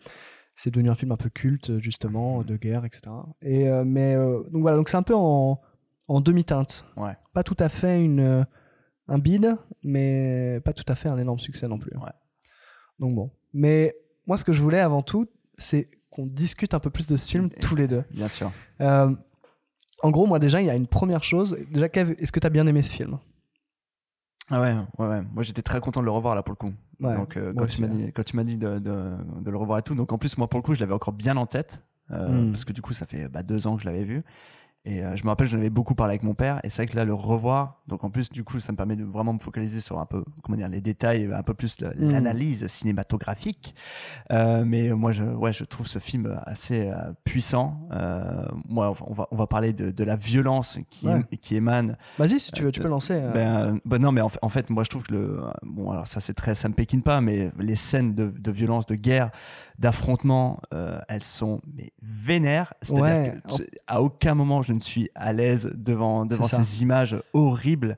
C'est 0.55 0.71
devenu 0.71 0.89
un 0.89 0.95
film 0.95 1.11
un 1.11 1.17
peu 1.17 1.29
culte, 1.29 1.79
justement, 1.79 2.43
de 2.43 2.57
guerre, 2.57 2.85
etc. 2.85 3.03
Et, 3.41 3.69
euh, 3.69 3.83
mais, 3.85 4.15
euh, 4.15 4.43
donc 4.51 4.61
voilà, 4.61 4.77
donc 4.77 4.89
c'est 4.89 4.97
un 4.97 5.03
peu 5.03 5.15
en, 5.15 5.61
en 6.07 6.21
demi-teinte. 6.21 6.85
Ouais. 6.97 7.15
Pas 7.33 7.43
tout 7.43 7.57
à 7.59 7.69
fait 7.69 8.03
une, 8.03 8.19
euh, 8.19 8.43
un 9.07 9.19
bide, 9.19 9.55
mais 9.83 10.59
pas 10.65 10.73
tout 10.73 10.85
à 10.87 10.95
fait 10.95 11.07
un 11.09 11.17
énorme 11.17 11.39
succès 11.39 11.67
non 11.67 11.77
plus. 11.79 11.95
Ouais. 11.97 12.11
Donc 12.99 13.15
bon. 13.15 13.31
Mais 13.53 13.95
moi, 14.27 14.37
ce 14.37 14.43
que 14.45 14.53
je 14.53 14.61
voulais 14.61 14.79
avant 14.79 15.01
tout, 15.01 15.27
c'est 15.61 15.89
qu'on 16.09 16.25
discute 16.25 16.73
un 16.73 16.79
peu 16.79 16.89
plus 16.89 17.07
de 17.07 17.15
ce 17.17 17.29
film 17.29 17.49
tous 17.61 17.75
les 17.75 17.87
deux. 17.87 18.03
Bien 18.11 18.27
sûr. 18.27 18.51
Euh, 18.81 19.13
en 20.03 20.11
gros, 20.11 20.25
moi 20.25 20.39
déjà, 20.39 20.59
il 20.61 20.67
y 20.67 20.69
a 20.69 20.75
une 20.75 20.87
première 20.87 21.23
chose. 21.23 21.57
Déjà, 21.71 21.87
Kev, 21.89 22.15
est-ce 22.19 22.31
que 22.31 22.39
tu 22.39 22.47
as 22.47 22.49
bien 22.49 22.65
aimé 22.67 22.81
ce 22.81 22.89
film? 22.89 23.17
Ah 24.49 24.59
ouais, 24.59 24.75
ouais, 24.97 25.07
ouais. 25.07 25.21
Moi, 25.33 25.43
j'étais 25.43 25.61
très 25.61 25.79
content 25.79 26.01
de 26.01 26.05
le 26.05 26.11
revoir 26.11 26.35
là 26.35 26.43
pour 26.43 26.51
le 26.51 26.57
coup. 26.57 26.73
Ouais, 26.99 27.15
donc, 27.15 27.37
euh, 27.37 27.53
quand, 27.55 27.67
tu 27.67 27.87
dit, 27.87 28.11
quand 28.11 28.23
tu 28.23 28.35
m'as 28.35 28.43
dit 28.43 28.57
de, 28.57 28.79
de, 28.79 29.13
de 29.41 29.49
le 29.51 29.57
revoir 29.57 29.79
et 29.79 29.81
tout, 29.81 29.95
donc 29.95 30.11
en 30.11 30.17
plus, 30.17 30.37
moi 30.37 30.47
pour 30.49 30.59
le 30.59 30.63
coup, 30.63 30.73
je 30.75 30.79
l'avais 30.81 30.93
encore 30.93 31.13
bien 31.13 31.37
en 31.37 31.45
tête. 31.45 31.79
euh, 32.11 32.27
Mm. 32.47 32.51
Parce 32.51 32.65
que 32.65 32.73
du 32.73 32.81
coup, 32.81 32.93
ça 32.93 33.05
fait 33.05 33.29
bah, 33.29 33.43
deux 33.43 33.67
ans 33.67 33.75
que 33.77 33.81
je 33.83 33.87
l'avais 33.87 34.03
vu. 34.03 34.23
Et 34.83 35.03
euh, 35.03 35.15
je 35.15 35.23
me 35.25 35.29
rappelle, 35.29 35.45
j'en 35.47 35.57
avais 35.59 35.69
beaucoup 35.69 35.93
parlé 35.93 36.13
avec 36.13 36.23
mon 36.23 36.33
père. 36.33 36.59
Et 36.63 36.69
c'est 36.69 36.81
vrai 36.83 36.91
que 36.91 36.95
là, 36.95 37.05
le 37.05 37.13
revoir, 37.13 37.81
donc 37.87 38.03
en 38.03 38.09
plus, 38.09 38.31
du 38.31 38.43
coup, 38.43 38.59
ça 38.59 38.71
me 38.71 38.77
permet 38.77 38.95
de 38.95 39.03
vraiment 39.03 39.31
me 39.33 39.37
focaliser 39.39 39.79
sur 39.79 39.99
un 39.99 40.07
peu, 40.07 40.23
comment 40.41 40.57
dire, 40.57 40.69
les 40.69 40.81
détails, 40.81 41.31
un 41.31 41.43
peu 41.43 41.53
plus 41.53 41.77
Mm. 41.81 42.11
l'analyse 42.11 42.65
cinématographique. 42.67 43.75
Euh, 44.31 44.63
mais 44.65 44.89
moi, 44.89 45.11
je, 45.11 45.23
ouais, 45.23 45.53
je 45.53 45.63
trouve 45.63 45.87
ce 45.87 45.99
film 45.99 46.39
assez 46.45 46.89
euh, 46.89 47.13
puissant. 47.23 47.87
Moi, 48.67 48.93
on 49.07 49.13
va, 49.13 49.27
on 49.31 49.35
va 49.35 49.47
parler 49.47 49.73
de, 49.73 49.91
de 49.91 50.03
la 50.03 50.15
violence 50.15 50.79
qui, 50.89 51.07
Ouais. 51.07 51.21
qui 51.41 51.55
émane 51.55 51.97
Vas-y, 52.17 52.39
si 52.39 52.51
tu 52.51 52.63
veux, 52.63 52.71
tu 52.71 52.79
peux 52.79 52.87
lancer. 52.87 53.21
ben, 53.33 53.79
ben 53.85 53.97
non, 53.99 54.11
mais 54.11 54.21
en 54.21 54.29
fait, 54.29 54.39
en 54.41 54.49
fait, 54.49 54.69
moi 54.69 54.83
je 54.83 54.89
trouve 54.89 55.03
que 55.03 55.13
le. 55.13 55.41
Bon, 55.63 55.91
alors 55.91 56.07
ça 56.07 56.19
c'est 56.19 56.33
très. 56.33 56.55
Ça 56.55 56.69
me 56.69 56.73
pékine 56.73 57.01
pas, 57.03 57.21
mais 57.21 57.51
les 57.59 57.75
scènes 57.75 58.13
de, 58.15 58.27
de 58.29 58.51
violence, 58.51 58.85
de 58.85 58.95
guerre, 58.95 59.29
d'affrontement, 59.81 60.59
euh, 60.73 60.99
elles 61.09 61.23
sont 61.23 61.59
mais 61.75 61.91
vénères. 62.01 62.73
C'est-à-dire 62.81 63.03
Ouais. 63.03 63.37
que 63.47 63.55
je- 63.57 63.63
à 63.87 64.01
aucun 64.01 64.35
moment 64.35 64.61
je 64.61 64.73
ne 64.73 64.79
suis 64.79 65.09
à 65.15 65.33
l'aise 65.33 65.71
devant, 65.75 66.25
devant 66.25 66.43
ces 66.43 66.81
images 66.83 67.15
horribles. 67.33 67.97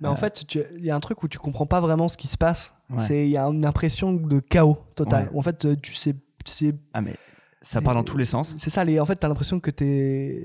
Mais 0.00 0.08
en 0.08 0.12
Euh, 0.12 0.16
fait, 0.16 0.44
tu- 0.46 0.62
il 0.76 0.84
y 0.84 0.90
a 0.90 0.96
un 0.96 1.00
truc 1.00 1.22
où 1.22 1.28
tu 1.28 1.38
comprends 1.38 1.66
pas 1.66 1.80
vraiment 1.80 2.08
ce 2.08 2.16
qui 2.16 2.28
se 2.28 2.36
passe. 2.36 2.72
Ouais. 2.90 3.00
C'est 3.02 3.24
il 3.26 3.30
y 3.30 3.36
a 3.36 3.44
une 3.46 3.66
impression 3.66 4.12
de 4.12 4.38
chaos 4.40 4.78
total. 4.96 5.28
Ouais. 5.32 5.38
En 5.38 5.42
fait, 5.42 5.80
tu 5.82 5.94
sais, 5.94 6.14
tu 6.44 6.52
sais 6.52 6.74
Ah, 6.92 7.00
mais 7.00 7.16
ça 7.62 7.80
part 7.80 7.94
dans 7.94 8.02
tous 8.04 8.16
les 8.18 8.24
sens. 8.26 8.54
C'est 8.58 8.70
ça, 8.70 8.84
les, 8.84 9.00
en 9.00 9.04
fait, 9.06 9.16
t'as 9.16 9.28
l'impression 9.28 9.58
que 9.60 9.70
t'es. 9.70 10.42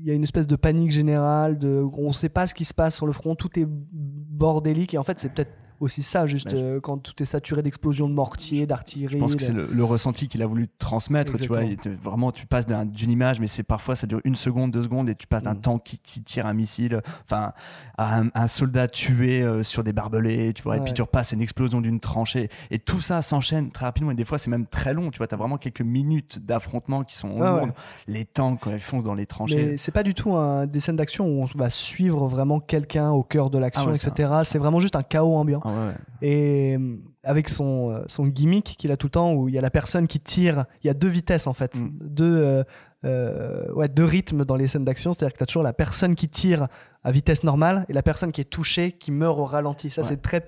Il 0.00 0.04
y 0.04 0.10
a 0.10 0.14
une 0.14 0.22
espèce 0.24 0.46
de 0.46 0.56
panique 0.56 0.90
générale, 0.90 1.58
de... 1.58 1.82
on 1.96 2.12
sait 2.12 2.28
pas 2.28 2.46
ce 2.46 2.54
qui 2.54 2.64
se 2.64 2.74
passe 2.74 2.94
sur 2.96 3.06
le 3.06 3.12
front, 3.12 3.34
tout 3.34 3.58
est 3.58 3.66
bordélique, 3.66 4.94
et 4.94 4.98
en 4.98 5.04
fait, 5.04 5.18
c'est 5.18 5.32
peut-être 5.32 5.52
aussi 5.82 6.02
ça, 6.02 6.26
juste 6.26 6.52
euh, 6.54 6.80
quand 6.80 6.98
tout 6.98 7.20
est 7.22 7.26
saturé 7.26 7.62
d'explosions 7.62 8.08
de 8.08 8.14
mortiers, 8.14 8.66
d'artillerie. 8.66 9.14
Je 9.14 9.18
pense 9.18 9.34
que 9.34 9.40
de- 9.40 9.44
c'est 9.44 9.52
le, 9.52 9.66
le 9.66 9.84
ressenti 9.84 10.28
qu'il 10.28 10.42
a 10.42 10.46
voulu 10.46 10.68
transmettre. 10.78 11.36
Tu 11.38 11.48
vois, 11.48 11.60
vraiment, 12.02 12.30
tu 12.32 12.46
passes 12.46 12.66
d'un- 12.66 12.86
d'une 12.86 13.10
image, 13.10 13.40
mais 13.40 13.46
c'est 13.46 13.62
parfois 13.62 13.96
ça 13.96 14.06
dure 14.06 14.20
une 14.24 14.36
seconde, 14.36 14.70
deux 14.70 14.82
secondes, 14.82 15.08
et 15.08 15.14
tu 15.14 15.26
passes 15.26 15.42
d'un 15.42 15.54
Mm. 15.54 15.60
tank 15.60 15.82
qui, 15.84 15.98
qui 15.98 16.22
tire 16.22 16.46
un 16.46 16.54
missile, 16.54 17.00
enfin, 17.24 17.52
à 17.98 18.18
un, 18.20 18.28
un 18.34 18.46
soldat 18.46 18.88
tué 18.88 19.42
euh, 19.42 19.62
sur 19.62 19.84
des 19.84 19.92
barbelés, 19.92 20.52
tu 20.54 20.62
vois, 20.62 20.76
et 20.76 20.80
puis 20.80 20.92
tu 20.94 21.02
repasses 21.02 21.32
à 21.32 21.36
une 21.36 21.42
explosion 21.42 21.80
d'une 21.80 22.00
tranchée, 22.00 22.48
et 22.70 22.78
tout 22.78 23.00
ça 23.00 23.20
s'enchaîne 23.22 23.70
très 23.70 23.84
rapidement, 23.86 24.10
et 24.12 24.14
des 24.14 24.24
fois 24.24 24.38
c'est 24.38 24.50
même 24.50 24.66
très 24.66 24.94
long. 24.94 25.10
Tu 25.10 25.18
vois, 25.18 25.26
t'as 25.26 25.36
vraiment 25.36 25.56
quelques 25.58 25.82
minutes 25.82 26.38
d'affrontement 26.44 27.02
qui 27.02 27.16
sont 27.16 27.38
lourdes. 27.40 27.62
ouais. 27.64 27.72
Les 28.06 28.24
tanks 28.24 28.60
quand 28.60 28.70
ils 28.70 28.78
foncent 28.80 29.04
dans 29.04 29.14
les 29.14 29.26
tranchées. 29.26 29.66
Mais 29.72 29.76
c'est 29.76 29.92
pas 29.92 30.02
du 30.02 30.14
tout 30.14 30.34
un, 30.34 30.66
des 30.66 30.80
scènes 30.80 30.96
d'action 30.96 31.26
où 31.26 31.42
on 31.42 31.46
va 31.58 31.70
suivre 31.70 32.26
vraiment 32.28 32.60
quelqu'un 32.60 33.10
au 33.10 33.22
cœur 33.22 33.50
de 33.50 33.58
l'action, 33.58 33.84
Ah 33.86 33.90
ouais, 33.92 33.98
c'est 33.98 34.08
etc. 34.18 34.30
C'est 34.44 34.58
vraiment 34.58 34.80
juste 34.80 34.96
un 34.96 35.02
chaos 35.02 35.34
ambiant. 35.36 35.60
Ah 35.64 35.71
ouais. 35.72 35.94
Et 36.22 36.76
euh, 36.78 36.96
avec 37.24 37.48
son, 37.48 37.90
euh, 37.90 38.02
son 38.06 38.26
gimmick 38.26 38.76
qu'il 38.78 38.92
a 38.92 38.96
tout 38.96 39.06
le 39.08 39.12
temps, 39.12 39.32
où 39.34 39.48
il 39.48 39.54
y 39.54 39.58
a 39.58 39.62
la 39.62 39.70
personne 39.70 40.06
qui 40.06 40.20
tire, 40.20 40.64
il 40.82 40.86
y 40.86 40.90
a 40.90 40.94
deux 40.94 41.08
vitesses 41.08 41.46
en 41.46 41.52
fait, 41.52 41.76
Mm. 41.76 41.90
deux, 42.00 42.36
euh, 42.36 42.64
euh, 43.04 43.72
ouais, 43.72 43.88
deux 43.88 44.04
rythmes 44.04 44.44
dans 44.44 44.54
les 44.54 44.68
scènes 44.68 44.84
d'action, 44.84 45.12
c'est-à-dire 45.12 45.32
que 45.32 45.38
tu 45.38 45.42
as 45.42 45.46
toujours 45.46 45.62
la 45.64 45.72
personne 45.72 46.14
qui 46.14 46.28
tire 46.28 46.68
à 47.02 47.10
vitesse 47.10 47.42
normale 47.42 47.84
et 47.88 47.92
la 47.92 48.02
personne 48.02 48.30
qui 48.30 48.40
est 48.40 48.44
touchée 48.50 48.92
qui 48.92 49.10
meurt 49.10 49.36
au 49.38 49.44
ralenti. 49.44 49.90
Ça, 49.90 50.02
Ouais. 50.02 50.06
c'est 50.08 50.22
très 50.22 50.40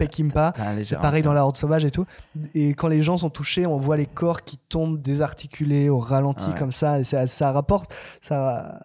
léger 0.72 0.84
C'est 0.94 1.00
pareil 1.00 1.22
dans 1.22 1.32
La 1.32 1.42
Horde 1.44 1.56
Sauvage 1.56 1.84
et 1.84 1.90
tout. 1.90 2.06
Et 2.54 2.74
quand 2.74 2.87
les 2.87 3.02
gens 3.02 3.18
sont 3.18 3.30
touchés, 3.30 3.66
on 3.66 3.76
voit 3.76 3.96
les 3.96 4.06
corps 4.06 4.42
qui 4.42 4.58
tombent 4.58 5.02
désarticulés 5.02 5.88
au 5.88 5.98
ralenti 5.98 6.50
Ouais. 6.50 6.54
comme 6.56 6.70
ça. 6.70 7.00
Et 7.00 7.04
ça, 7.04 7.26
ça 7.26 7.50
rapporte, 7.50 7.92
ça, 8.20 8.80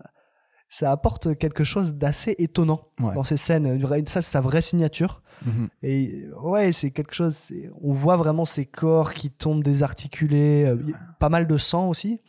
ça 0.67 0.91
apporte 0.91 1.37
quelque 1.37 1.63
chose 1.63 1.93
d'assez 1.93 2.33
étonnant 2.39 2.81
Ouais. 2.99 3.13
dans 3.13 3.23
ces 3.23 3.37
scènes. 3.37 3.79
Ça, 4.07 4.21
c'est 4.23 4.31
sa 4.31 4.41
vraie 4.41 4.61
signature. 4.61 5.21
Mhm. 5.45 5.69
Et 5.83 6.25
ouais, 6.41 6.71
c'est 6.71 6.91
quelque 6.91 7.13
chose. 7.13 7.51
On 7.81 7.93
voit 7.93 8.15
vraiment 8.17 8.45
ces 8.45 8.65
corps 8.65 9.13
qui 9.13 9.29
tombent 9.31 9.63
désarticulés. 9.63 10.65
euh, 10.65 10.77
Pas 11.19 11.29
mal 11.29 11.47
de 11.47 11.57
sang 11.57 11.89
aussi. 11.89 12.21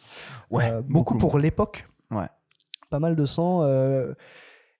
Ouais, 0.51 0.70
Euh, 0.70 0.83
beaucoup, 0.83 1.18
pour 1.18 1.38
l'époque. 1.38 1.88
Ouais. 2.11 2.29
Pas 2.90 2.99
mal 2.99 3.16
de 3.16 3.25
sang. 3.25 3.62
euh, 3.62 4.14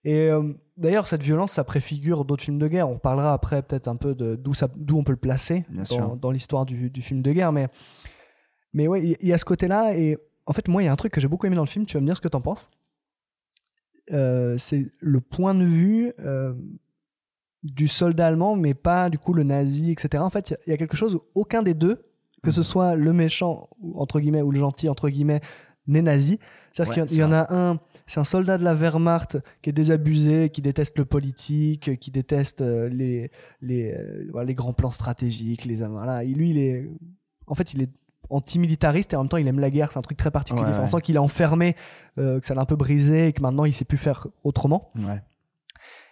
Et 0.03 0.29
d'ailleurs, 0.77 1.05
cette 1.07 1.21
violence, 1.21 1.51
ça 1.51 1.63
préfigure 1.63 2.25
d'autres 2.25 2.43
films 2.43 2.57
de 2.59 2.67
guerre. 2.67 2.89
On 2.89 2.97
parlera 2.97 3.33
après 3.33 3.61
peut-être 3.61 3.87
un 3.87 3.95
peu 3.95 4.15
d'où 4.15 4.53
d'où 4.75 4.97
on 4.97 5.03
peut 5.03 5.11
le 5.11 5.17
placer 5.17 5.65
Bien 5.69 5.83
dans, 6.19 6.31
l'histoire 6.31 6.65
du, 6.65 6.89
du 6.89 7.01
film 7.01 7.21
de 7.21 7.31
guerre. 7.31 7.51
Mais, 7.51 7.67
mais 8.73 8.87
ouais, 8.87 9.15
il 9.21 9.27
y, 9.27 9.33
a 9.33 9.37
ce 9.37 9.45
côté-là. 9.45 9.95
Et 9.95 10.17
en 10.47 10.53
fait, 10.53 10.67
moi, 10.67 10.81
il 10.81 10.85
y 10.85 10.89
a 10.89 10.91
un 10.91 10.95
truc 10.95 11.13
que 11.13 11.21
j'ai 11.21 11.27
beaucoup 11.27 11.45
aimé 11.45 11.55
dans 11.55 11.61
le 11.61 11.67
film. 11.67 11.85
Tu 11.85 11.95
vas 11.95 12.01
me 12.01 12.05
dire 12.07 12.15
ce 12.17 12.21
que 12.21 12.27
t'en 12.27 12.41
penses. 12.41 12.69
Euh, 14.11 14.57
c'est 14.57 14.87
le 14.99 15.21
point 15.21 15.53
de 15.53 15.63
vue 15.63 16.11
euh, 16.19 16.53
du 17.63 17.87
soldat 17.87 18.27
allemand, 18.27 18.55
mais 18.55 18.73
pas 18.73 19.09
du 19.09 19.17
coup 19.19 19.33
le 19.33 19.43
nazi, 19.43 19.91
etc. 19.91 20.23
En 20.23 20.29
fait, 20.29 20.49
il 20.49 20.53
y 20.53 20.55
a- 20.55 20.59
il 20.67 20.69
y, 20.71 20.73
a 20.73 20.77
quelque 20.77 20.97
chose 20.97 21.15
où 21.15 21.21
aucun 21.35 21.61
des 21.63 21.73
deux, 21.73 22.05
que 22.43 22.49
ce 22.51 22.63
soit 22.63 22.95
le 22.95 23.13
méchant 23.13 23.69
ou- 23.79 23.99
entre 23.99 24.19
guillemets 24.19 24.41
ou 24.41 24.51
le 24.51 24.59
gentil 24.59 24.89
entre 24.89 25.09
guillemets, 25.09 25.41
né-nazi. 25.87 26.39
C'est-à-dire 26.71 27.03
Ouais, 27.03 27.07
qu'il 27.09 27.17
y 27.17 27.23
en- 27.23 27.31
a 27.33 27.53
un, 27.53 27.79
c'est 28.07 28.19
un 28.19 28.23
soldat 28.23 28.57
de 28.57 28.63
la 28.63 28.73
Wehrmacht 28.73 29.37
qui 29.61 29.69
est 29.69 29.73
désabusé, 29.73 30.49
qui 30.49 30.61
déteste 30.61 30.97
le 30.97 31.05
politique, 31.05 31.99
qui 31.99 32.11
déteste 32.11 32.61
euh, 32.61 32.87
les, 32.89 33.29
les, 33.61 33.91
euh, 33.93 34.43
les 34.45 34.53
grands 34.55 34.73
plans 34.73 34.89
stratégiques. 34.91 35.65
Les, 35.65 35.75
voilà. 35.75 36.23
Et 36.23 36.27
lui, 36.29 36.51
il 36.51 36.57
est, 36.57 36.89
en 37.45 37.55
fait, 37.55 37.73
il 37.73 37.81
est 37.83 37.89
anti-militariste 38.29 39.11
et 39.13 39.17
en 39.17 39.23
même 39.23 39.29
temps, 39.29 39.35
il 39.37 39.47
aime 39.47 39.59
la 39.59 39.69
guerre. 39.69 39.91
C'est 39.91 39.99
un 39.99 40.03
truc 40.03 40.17
très 40.17 40.31
particulier. 40.31 40.63
Ouais, 40.65 40.71
Enfin, 40.71 40.83
On 40.83 40.87
sent 40.87 41.01
qu'il 41.01 41.15
est 41.15 41.19
enfermé, 41.19 41.75
euh, 42.17 42.39
que 42.39 42.45
ça 42.47 42.53
l'a 42.55 42.61
un 42.61 42.65
peu 42.65 42.77
brisé 42.77 43.27
et 43.27 43.33
que 43.33 43.41
maintenant, 43.41 43.65
il 43.65 43.73
sait 43.73 43.83
plus 43.85 43.97
faire 43.97 44.27
autrement. 44.45 44.91
Ouais. 44.97 45.21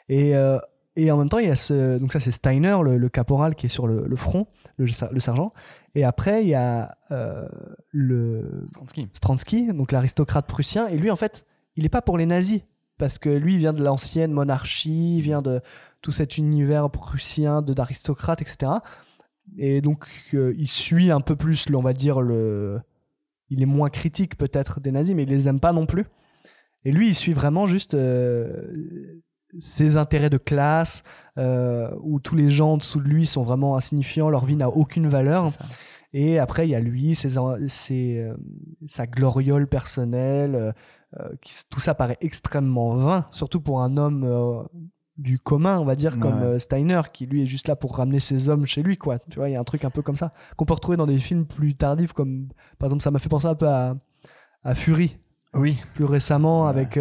Et, 0.09 0.35
euh, 0.35 0.59
et 0.99 1.11
en 1.11 1.17
même 1.17 1.29
temps, 1.29 1.39
il 1.39 1.47
y 1.47 1.51
a 1.51 1.55
ce. 1.55 1.97
Donc, 1.97 2.11
ça, 2.11 2.19
c'est 2.19 2.31
Steiner, 2.31 2.77
le, 2.83 2.97
le 2.97 3.09
caporal 3.09 3.55
qui 3.55 3.67
est 3.67 3.69
sur 3.69 3.87
le, 3.87 4.05
le 4.07 4.15
front, 4.15 4.47
le, 4.77 4.85
le 4.85 5.19
sergent. 5.19 5.53
Et 5.95 6.03
après, 6.03 6.43
il 6.43 6.49
y 6.49 6.55
a 6.55 6.97
euh, 7.11 7.47
le. 7.91 8.63
Stransky. 8.65 9.07
Stransky, 9.13 9.73
donc 9.73 9.91
l'aristocrate 9.91 10.47
prussien. 10.47 10.87
Et 10.87 10.97
lui, 10.97 11.09
en 11.09 11.15
fait, 11.15 11.45
il 11.75 11.83
n'est 11.83 11.89
pas 11.89 12.01
pour 12.01 12.17
les 12.17 12.25
nazis. 12.25 12.61
Parce 12.97 13.17
que 13.17 13.29
lui, 13.29 13.53
il 13.53 13.59
vient 13.59 13.71
de 13.71 13.81
l'ancienne 13.81 14.31
monarchie, 14.31 15.17
il 15.17 15.21
vient 15.21 15.41
de 15.41 15.61
tout 16.01 16.11
cet 16.11 16.37
univers 16.37 16.89
prussien 16.89 17.61
d'aristocrates, 17.61 18.41
etc. 18.41 18.73
Et 19.57 19.79
donc, 19.79 20.05
euh, 20.33 20.53
il 20.57 20.67
suit 20.67 21.09
un 21.09 21.21
peu 21.21 21.35
plus, 21.35 21.67
on 21.73 21.81
va 21.81 21.93
dire, 21.93 22.21
le. 22.21 22.81
Il 23.49 23.61
est 23.61 23.65
moins 23.65 23.89
critique 23.89 24.37
peut-être 24.37 24.79
des 24.79 24.91
nazis, 24.91 25.15
mais 25.15 25.23
il 25.23 25.29
les 25.29 25.47
aime 25.47 25.59
pas 25.59 25.71
non 25.71 25.85
plus. 25.85 26.05
Et 26.85 26.91
lui, 26.91 27.07
il 27.07 27.15
suit 27.15 27.33
vraiment 27.33 27.65
juste 27.65 27.93
euh, 27.93 29.21
ses 29.57 29.97
intérêts 29.97 30.29
de 30.29 30.37
classe, 30.37 31.03
euh, 31.37 31.89
où 32.01 32.19
tous 32.19 32.35
les 32.35 32.49
gens 32.51 32.73
en 32.73 32.77
dessous 32.77 32.99
de 32.99 33.07
lui 33.07 33.25
sont 33.25 33.43
vraiment 33.43 33.75
insignifiants, 33.75 34.29
leur 34.29 34.45
vie 34.45 34.55
n'a 34.55 34.69
aucune 34.69 35.07
valeur. 35.07 35.47
Et 36.13 36.39
après, 36.39 36.67
il 36.67 36.71
y 36.71 36.75
a 36.75 36.79
lui, 36.79 37.15
ses, 37.15 37.29
ses, 37.67 38.19
euh, 38.19 38.35
sa 38.87 39.07
gloriole 39.07 39.67
personnelle. 39.67 40.73
euh, 41.19 41.27
qui- 41.41 41.55
tout 41.71 41.79
ça 41.79 41.95
paraît 41.95 42.17
extrêmement 42.21 42.95
vain, 42.95 43.25
surtout 43.31 43.59
pour 43.61 43.81
un 43.81 43.97
homme 43.97 44.67
du 45.17 45.39
commun, 45.39 45.79
on 45.79 45.83
va 45.83 45.95
dire, 45.95 46.19
comme 46.19 46.39
Ouais. 46.51 46.59
Steiner, 46.59 47.01
qui 47.11 47.25
lui 47.25 47.41
est 47.41 47.45
juste 47.47 47.67
là 47.67 47.75
pour 47.75 47.97
ramener 47.97 48.19
ses 48.19 48.47
hommes 48.47 48.67
chez 48.67 48.83
lui, 48.83 48.95
quoi. 48.95 49.17
Tu 49.17 49.39
vois, 49.39 49.49
il 49.49 49.53
y 49.53 49.55
a 49.55 49.59
un 49.59 49.63
truc 49.63 49.83
un 49.85 49.89
peu 49.89 50.03
comme 50.03 50.15
ça 50.15 50.31
qu'on 50.55 50.65
peut 50.65 50.75
retrouver 50.75 50.97
dans 50.97 51.07
des 51.07 51.17
films 51.17 51.45
plus 51.47 51.73
tardifs, 51.73 52.13
comme 52.13 52.49
par 52.77 52.85
exemple, 52.85 53.01
ça 53.01 53.09
m'a 53.09 53.17
fait 53.17 53.27
penser 53.27 53.47
un 53.47 53.55
peu 53.55 53.67
à, 53.67 53.95
à 54.63 54.75
Fury, 54.75 55.17
Oui. 55.55 55.77
plus 55.95 56.05
récemment, 56.05 56.65
Ouais. 56.65 56.69
avec 56.69 56.95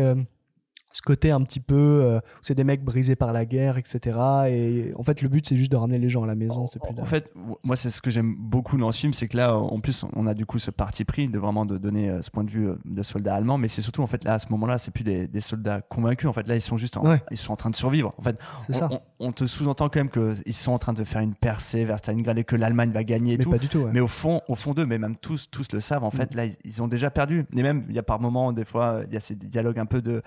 ce 0.98 1.02
côté 1.02 1.30
un 1.30 1.40
petit 1.42 1.60
peu, 1.60 1.76
euh, 1.76 2.18
c'est 2.42 2.56
des 2.56 2.64
mecs 2.64 2.82
brisés 2.84 3.14
par 3.14 3.32
la 3.32 3.44
guerre, 3.46 3.78
etc. 3.78 4.18
Et 4.48 4.92
en 4.96 5.04
fait, 5.04 5.22
le 5.22 5.28
but, 5.28 5.46
c'est 5.46 5.56
juste 5.56 5.70
de 5.70 5.76
ramener 5.76 5.98
les 5.98 6.08
gens 6.08 6.24
à 6.24 6.26
la 6.26 6.34
maison. 6.34 6.66
plus 6.66 7.00
En 7.00 7.04
fait, 7.04 7.30
moi, 7.62 7.76
c'est 7.76 7.90
ce 7.90 8.02
que 8.02 8.10
j'aime 8.10 8.34
beaucoup 8.36 8.76
dans 8.76 8.90
ce 8.90 8.98
film, 9.00 9.12
c'est 9.14 9.28
que 9.28 9.36
là, 9.36 9.56
en 9.56 9.78
plus, 9.78 10.04
on 10.16 10.26
a 10.26 10.34
du 10.34 10.44
coup 10.44 10.58
ce 10.58 10.72
parti 10.72 11.04
pris 11.04 11.28
de 11.28 11.38
vraiment 11.38 11.64
de 11.64 11.78
donner 11.78 12.10
euh, 12.10 12.20
ce 12.22 12.30
point 12.32 12.42
de 12.42 12.50
vue 12.50 12.68
euh, 12.68 12.78
de 12.84 13.02
soldats 13.04 13.36
allemands, 13.36 13.58
mais 13.58 13.68
c'est 13.68 13.80
surtout 13.80 14.02
en 14.02 14.06
fait 14.08 14.24
là, 14.24 14.34
à 14.34 14.38
ce 14.40 14.46
moment-là, 14.50 14.76
c'est 14.78 14.90
plus 14.90 15.04
des, 15.04 15.28
des 15.28 15.40
soldats 15.40 15.80
convaincus. 15.82 16.28
En 16.28 16.32
fait, 16.32 16.48
là, 16.48 16.56
ils 16.56 16.60
sont 16.60 16.76
juste, 16.76 16.96
en, 16.96 17.04
Ouais. 17.06 17.22
ils 17.30 17.36
sont 17.36 17.52
en 17.52 17.56
train 17.56 17.70
de 17.70 17.76
survivre. 17.76 18.12
En 18.18 18.22
fait, 18.22 18.36
on, 18.68 18.72
ça. 18.72 18.88
on- 18.90 19.00
on 19.20 19.32
te 19.32 19.46
sous-entend 19.46 19.88
quand 19.88 20.00
même 20.00 20.10
qu'ils 20.10 20.54
sont 20.54 20.72
en 20.72 20.78
train 20.78 20.92
de 20.92 21.04
faire 21.04 21.20
une 21.20 21.34
percée 21.34 21.84
vers 21.84 21.98
Stalingrad 21.98 22.38
et 22.38 22.44
que 22.44 22.56
l'Allemagne 22.56 22.90
va 22.90 23.04
gagner 23.04 23.34
et 23.34 23.36
mais 23.38 23.44
tout. 23.44 23.50
pas 23.50 23.58
du 23.58 23.68
tout. 23.68 23.78
ouais. 23.78 23.90
Mais 23.92 24.00
au 24.00 24.06
fond, 24.08 24.40
au 24.48 24.54
fond 24.56 24.74
d'eux, 24.74 24.86
mais 24.86 24.98
même 24.98 25.16
tous, 25.16 25.48
tous 25.50 25.70
le 25.72 25.80
savent. 25.80 26.02
En 26.04 26.10
fait, 26.10 26.32
Mm. 26.34 26.36
là, 26.36 26.44
ils- 26.46 26.56
ils 26.64 26.82
ont 26.82 26.88
déjà 26.88 27.10
perdu. 27.10 27.46
Et 27.56 27.62
même, 27.62 27.84
il 27.88 27.94
y 27.94 27.98
a 27.98 28.02
par 28.02 28.18
moments, 28.20 28.52
des 28.52 28.64
fois, 28.64 29.02
il 29.06 29.14
y 29.14 29.16
a 29.16 29.20
ces 29.20 29.34
dialogues 29.36 29.78
un 29.78 29.86
peu 29.86 30.02
de. 30.02 30.22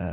euh, 0.00 0.07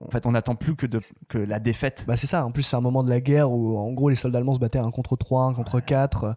en 0.00 0.10
fait, 0.10 0.26
on 0.26 0.32
n'attend 0.32 0.54
plus 0.54 0.74
que 0.76 0.86
de 0.86 1.00
que 1.28 1.38
la 1.38 1.58
défaite. 1.60 2.04
Bah 2.06 2.16
c'est 2.16 2.26
ça, 2.26 2.44
en 2.44 2.52
plus 2.52 2.62
c'est 2.62 2.76
un 2.76 2.80
moment 2.80 3.02
de 3.02 3.10
la 3.10 3.20
guerre 3.20 3.50
où 3.50 3.76
en 3.78 3.92
gros 3.92 4.08
les 4.08 4.14
soldats 4.16 4.38
allemands 4.38 4.54
se 4.54 4.60
battaient 4.60 4.78
un 4.78 4.90
contre 4.90 5.16
3, 5.16 5.44
un 5.44 5.54
contre 5.54 5.80
4, 5.80 6.24
euh, 6.24 6.32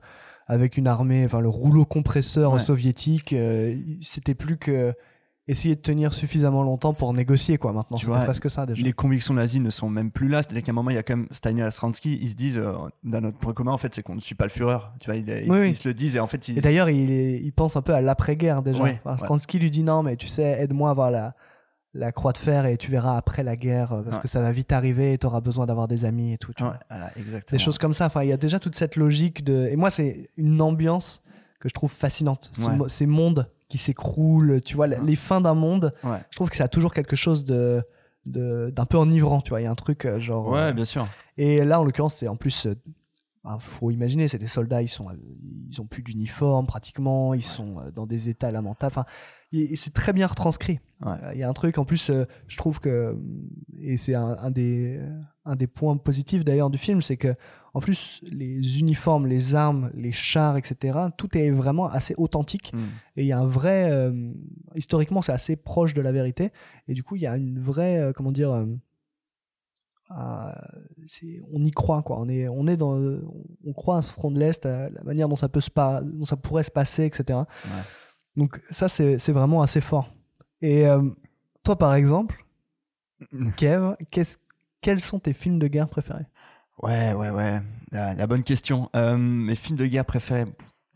avec 0.47 0.77
une 0.77 0.87
armée, 0.87 1.25
enfin 1.25 1.39
le 1.39 1.49
rouleau 1.49 1.85
compresseur 1.85 2.53
Ouais. 2.53 2.59
soviétique, 2.59 3.33
euh, 3.33 3.75
c'était 4.01 4.35
plus 4.35 4.57
que 4.57 4.93
essayer 5.47 5.75
de 5.75 5.81
tenir 5.81 6.11
suffisamment 6.13 6.63
longtemps 6.63 6.91
pour 6.91 7.13
négocier 7.13 7.59
quoi 7.59 7.71
maintenant, 7.71 7.97
vois, 8.03 8.17
presque 8.21 8.49
ça 8.49 8.65
déjà. 8.65 8.81
Les 8.83 8.93
convictions 8.93 9.35
nazies 9.35 9.59
ne 9.59 9.69
sont 9.69 9.89
même 9.91 10.09
plus 10.09 10.27
là. 10.27 10.41
C'est-à-dire 10.41 10.63
qu'à 10.63 10.71
un 10.71 10.73
moment, 10.73 10.89
il 10.89 10.95
y 10.95 10.97
a 10.97 11.03
quand 11.03 11.15
même 11.17 11.27
Steiner 11.29 11.67
et 11.67 11.69
Stransky, 11.69 12.17
ils 12.19 12.29
se 12.29 12.35
disent, 12.35 12.57
euh, 12.57 12.73
dans 13.03 13.21
notre 13.21 13.37
point 13.37 13.53
commun, 13.53 13.71
en 13.71 13.77
fait, 13.77 13.93
c'est 13.93 14.01
qu'on 14.01 14.15
ne 14.15 14.21
suit 14.21 14.33
pas 14.33 14.45
le 14.45 14.49
Führer. 14.49 14.79
Tu 14.99 15.05
vois, 15.05 15.15
ils, 15.17 15.29
ils- 15.29 15.51
Oui, 15.51 15.57
oui. 15.59 15.69
ils 15.69 15.75
se 15.75 15.87
le 15.87 15.93
disent 15.93 16.15
et 16.15 16.19
en 16.19 16.25
fait, 16.25 16.47
ils. 16.47 16.57
Et 16.57 16.61
d'ailleurs 16.61 16.89
il, 16.89 17.11
il 17.11 17.53
pense 17.53 17.75
un 17.75 17.83
peu 17.83 17.93
à 17.93 18.01
l'après-guerre 18.01 18.63
déjà. 18.63 18.81
Enfin, 18.81 18.97
ouais. 19.05 19.17
Stransky 19.17 19.59
lui 19.59 19.69
dit 19.69 19.83
non 19.83 20.01
mais 20.01 20.15
tu 20.15 20.25
sais 20.27 20.57
aide-moi 20.63 20.89
à 20.89 20.91
avoir 20.91 21.11
la, 21.11 21.35
la 21.97 22.11
croix 22.11 22.33
de 22.33 22.37
fer 22.37 22.65
et 22.65 22.75
tu 22.77 22.91
verras 22.91 23.15
après 23.17 23.41
la 23.43 23.55
guerre 23.55 23.93
euh, 23.93 24.01
parce 24.03 24.17
Ouais. 24.17 24.21
que 24.23 24.27
ça 24.27 24.41
va 24.41 24.51
vite 24.51 24.71
arriver 24.73 25.13
et 25.13 25.17
tu 25.17 25.25
auras 25.25 25.39
besoin 25.39 25.65
d'avoir 25.65 25.87
des 25.87 26.03
amis 26.05 26.33
et 26.33 26.37
tout. 26.37 26.53
tu 26.53 26.61
Ouais, 26.63 26.69
vois. 26.69 26.79
voilà, 26.89 27.09
exactement. 27.17 27.57
Des 27.57 27.63
choses 27.63 27.77
comme 27.77 27.93
ça. 27.93 28.07
Enfin, 28.07 28.23
il 28.23 28.29
y 28.29 28.33
a 28.33 28.37
déjà 28.37 28.59
toute 28.59 28.75
cette 28.75 28.95
logique 28.97 29.43
de. 29.45 29.67
Et 29.71 29.75
moi, 29.77 29.89
c'est 29.89 30.29
une 30.35 30.61
ambiance 30.61 31.23
que 31.59 31.69
je 31.69 31.73
trouve 31.73 31.91
fascinante. 31.91 32.49
Ce 32.53 32.67
Ouais. 32.69 32.75
mo- 32.75 32.87
ces 32.89 33.05
mondes 33.07 33.49
qui 33.69 33.77
s'écroulent, 33.77 34.61
tu 34.61 34.75
vois, 34.75 34.87
les 34.87 35.15
fins 35.15 35.41
d'un 35.41 35.55
monde. 35.55 35.93
Je 36.03 36.35
trouve 36.35 36.49
que 36.49 36.55
ça 36.57 36.65
a 36.65 36.67
toujours 36.67 36.93
quelque 36.93 37.15
chose 37.15 37.45
de 37.45 37.81
d'un 38.25 38.85
peu 38.85 38.97
enivrant, 38.97 39.39
tu 39.41 39.49
vois. 39.51 39.61
Il 39.61 39.65
y 39.65 39.67
a 39.67 39.71
un 39.71 39.75
truc 39.75 40.05
euh, 40.05 40.19
genre. 40.19 40.47
Ouais, 40.49 40.59
euh, 40.59 40.73
bien 40.73 40.85
sûr. 40.85 41.07
Et 41.37 41.63
là, 41.63 41.79
en 41.79 41.83
l'occurrence, 41.83 42.15
c'est 42.15 42.27
en 42.27 42.35
plus. 42.35 42.65
euh, 42.65 42.75
bah, 43.43 43.57
faut 43.59 43.91
imaginer, 43.91 44.27
c'est 44.27 44.39
des 44.39 44.47
soldats, 44.47 44.81
ils 44.81 44.87
sont, 44.87 45.05
ils 45.69 45.79
ont 45.79 45.85
plus 45.85 46.01
d'uniforme 46.01 46.65
pratiquement, 46.65 47.35
ils 47.35 47.43
sont 47.43 47.75
dans 47.93 48.07
des 48.07 48.27
états 48.29 48.49
lamentables. 48.49 48.91
Enfin, 48.91 49.05
c'est 49.75 49.93
très 49.93 50.13
bien 50.13 50.27
retranscrit. 50.27 50.79
Ouais. 51.05 51.11
Euh, 51.23 51.31
Il 51.33 51.39
y 51.39 51.43
a 51.43 51.49
un 51.49 51.53
truc 51.53 51.77
en 51.77 51.85
plus, 51.85 52.09
euh, 52.09 52.25
je 52.47 52.57
trouve 52.57 52.79
que, 52.79 53.15
et 53.79 53.97
c'est 53.97 54.15
un, 54.15 54.37
un 54.41 54.51
des, 54.51 54.99
un 55.45 55.55
des 55.55 55.67
points 55.67 55.97
positifs 55.97 56.43
d'ailleurs 56.45 56.69
du 56.69 56.77
film, 56.77 57.01
c'est 57.01 57.17
que 57.17 57.35
en 57.73 57.81
plus 57.81 58.21
les 58.31 58.79
uniformes, 58.79 59.27
les 59.27 59.53
armes, 59.55 59.91
les 59.93 60.13
chars, 60.13 60.55
etc., 60.57 60.97
tout 61.17 61.37
est 61.37 61.49
vraiment 61.51 61.87
assez 61.87 62.13
authentique. 62.17 62.71
Mm. 62.73 62.79
Et 63.17 63.21
il 63.23 63.27
y 63.27 63.33
a 63.33 63.39
un 63.39 63.45
vrai, 63.47 63.91
euh, 63.91 64.31
historiquement, 64.75 65.21
c'est 65.21 65.33
assez 65.33 65.55
proche 65.57 65.93
de 65.93 66.01
la 66.01 66.11
vérité. 66.13 66.51
Et 66.87 66.93
du 66.93 67.03
coup, 67.03 67.17
il 67.17 67.23
y 67.23 67.27
a 67.27 67.35
une 67.35 67.59
vraie, 67.59 67.99
euh, 67.99 68.13
comment 68.13 68.31
dire, 68.31 68.51
euh, 68.51 68.65
euh, 70.11 70.51
c'est- 71.07 71.41
on 71.51 71.63
y 71.63 71.71
croit 71.71 72.01
quoi. 72.03 72.17
On 72.19 72.29
est, 72.29 72.47
on 72.47 72.67
est 72.67 72.77
dans, 72.77 72.95
on 73.65 73.73
croit 73.73 73.97
à 73.97 74.01
ce 74.01 74.11
front 74.13 74.31
de 74.31 74.39
l'est, 74.39 74.65
à 74.65 74.89
la 74.89 75.03
manière 75.03 75.27
dont 75.27 75.35
ça 75.35 75.49
peut 75.49 75.61
se 75.61 75.71
pas, 75.71 76.01
dont 76.01 76.25
ça 76.25 76.37
pourrait 76.37 76.63
se 76.63 76.71
passer, 76.71 77.05
etc. 77.05 77.39
Donc 78.35 78.61
ça, 78.69 78.87
c'est 78.87 79.31
vraiment 79.31 79.61
assez 79.61 79.81
fort. 79.81 80.13
Et 80.61 80.87
euh, 80.87 81.01
toi, 81.63 81.77
par 81.77 81.93
exemple, 81.93 82.45
Kev, 83.57 83.95
quels 84.81 84.99
sont 84.99 85.19
tes 85.19 85.33
films 85.33 85.59
de 85.59 85.67
guerre 85.67 85.89
préférés? 85.89 86.25
Ouais, 86.81 87.13
ouais, 87.13 87.29
ouais. 87.29 87.61
La, 87.91 88.13
la 88.13 88.27
bonne 88.27 88.43
question. 88.43 88.89
Euh, 88.95 89.17
mes 89.17 89.55
films 89.55 89.77
de 89.77 89.85
guerre 89.85 90.05
préférés. 90.05 90.45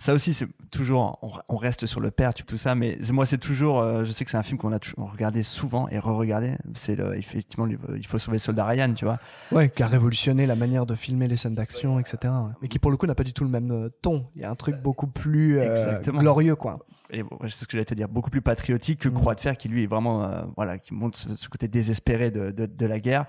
Ça 0.02 0.14
aussi, 0.14 0.34
c'est 0.34 0.48
toujours. 0.72 1.20
On, 1.22 1.30
on 1.50 1.58
reste 1.58 1.86
sur 1.86 2.00
le 2.00 2.10
père, 2.10 2.34
tout 2.34 2.56
ça, 2.58 2.74
mais 2.74 2.98
moi, 3.12 3.26
c'est 3.26 3.38
toujours. 3.38 3.80
euh, 3.82 4.06
je 4.06 4.12
sais 4.14 4.24
que 4.24 4.32
c'est 4.32 4.38
un 4.38 4.44
film 4.44 4.58
qu'on 4.58 4.72
a 4.74 4.80
regardé 4.98 5.44
souvent 5.44 5.90
et 5.90 6.00
re-regardé. 6.00 6.56
C'est 6.74 6.98
effectivement, 7.18 7.68
il 7.68 8.08
faut 8.08 8.18
sauver 8.18 8.36
le 8.36 8.40
soldat 8.40 8.64
Ryan, 8.66 8.94
tu 8.94 9.04
vois. 9.04 9.18
Ouais, 9.52 9.70
qui 9.70 9.84
a 9.84 9.88
révolutionné 9.88 10.46
la 10.46 10.56
manière 10.56 10.86
de 10.86 10.96
filmer 10.96 11.28
les 11.28 11.36
scènes 11.36 11.54
d'action, 11.56 12.00
etc. 12.00 12.34
Mais 12.62 12.70
qui 12.70 12.80
pour 12.80 12.92
le 12.92 12.98
coup 12.98 13.08
n'a 13.08 13.16
pas 13.16 13.26
du 13.26 13.34
tout 13.34 13.44
le 13.44 13.50
même 13.50 13.72
euh, 13.72 13.90
ton. 14.02 14.26
Il 14.36 14.42
y 14.42 14.46
a 14.46 14.50
un 14.50 14.56
truc 14.56 14.78
beaucoup 14.82 15.08
plus 15.08 15.60
euh, 15.60 16.00
glorieux, 16.02 16.56
quoi. 16.56 16.80
Et 17.12 17.24
bon, 17.24 17.38
c'est 17.42 17.50
ce 17.50 17.66
que 17.66 17.74
j'allais 17.74 17.84
te 17.86 17.94
dire, 17.94 18.08
beaucoup 18.08 18.30
plus 18.30 18.42
patriotique 18.42 19.02
que 19.02 19.10
Mm. 19.10 19.14
Croix 19.16 19.36
de 19.36 19.42
Fer, 19.42 19.58
qui 19.58 19.68
lui 19.68 19.84
est 19.84 19.88
vraiment, 19.88 20.24
euh, 20.24 20.44
voilà, 20.56 20.78
qui 20.78 20.94
montre 20.94 21.18
ce, 21.18 21.36
ce 21.36 21.50
côté 21.50 21.68
désespéré 21.68 22.32
de, 22.32 22.52
de, 22.52 22.68
de 22.68 22.86
la 22.86 23.00
guerre. 23.02 23.26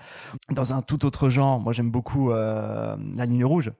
Dans 0.51 0.71
un 0.71 0.81
tout 0.81 1.03
autre 1.05 1.29
genre, 1.29 1.59
moi 1.59 1.73
j'aime 1.73 1.91
beaucoup 1.91 2.29
La 2.31 2.95
Ligne 3.25 3.43
Rouge. 3.43 3.71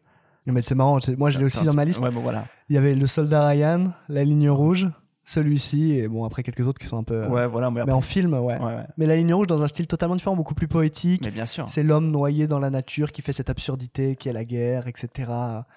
Mais 0.45 0.61
c'est 0.61 0.75
marrant, 0.75 0.97
moi 1.17 1.29
je 1.29 1.39
l'ai 1.39 1.45
aussi 1.45 1.63
dans 1.65 1.73
ma 1.73 1.85
liste. 1.85 2.01
Ouais, 2.01 2.11
bon, 2.11 2.21
voilà. 2.21 2.45
Il 2.69 2.75
y 2.75 2.77
avait 2.77 2.95
Le 2.95 3.05
Soldat 3.05 3.47
Ryan, 3.47 3.93
La 4.09 4.23
Ligne 4.23 4.49
Rouge, 4.49 4.89
celui-ci, 5.23 5.91
et 5.93 6.07
bon, 6.07 6.25
après 6.25 6.41
quelques 6.43 6.67
autres 6.67 6.79
qui 6.79 6.87
sont 6.87 6.97
un 6.97 7.03
peu. 7.03 7.27
Ouais, 7.27 7.45
voilà. 7.47 7.69
Mais, 7.69 7.89
en 7.91 8.01
film, 8.01 8.33
ouais. 8.33 8.57
ouais, 8.57 8.59
ouais. 8.59 8.85
Mais 8.97 9.05
La 9.05 9.15
Ligne 9.15 9.33
Rouge 9.33 9.47
dans 9.47 9.63
un 9.63 9.67
style 9.67 9.87
totalement 9.87 10.15
différent, 10.15 10.35
beaucoup 10.35 10.55
plus 10.55 10.67
poétique. 10.67 11.21
Mais 11.23 11.31
bien 11.31 11.45
sûr, 11.45 11.69
C'est 11.69 11.83
l'homme 11.83 12.09
noyé 12.11 12.47
dans 12.47 12.59
la 12.59 12.69
nature 12.71 13.11
qui 13.11 13.21
fait 13.21 13.33
cette 13.33 13.49
absurdité 13.49 14.15
qui 14.15 14.29
est 14.29 14.33
la 14.33 14.43
guerre, 14.45 14.87
etc. 14.87 15.31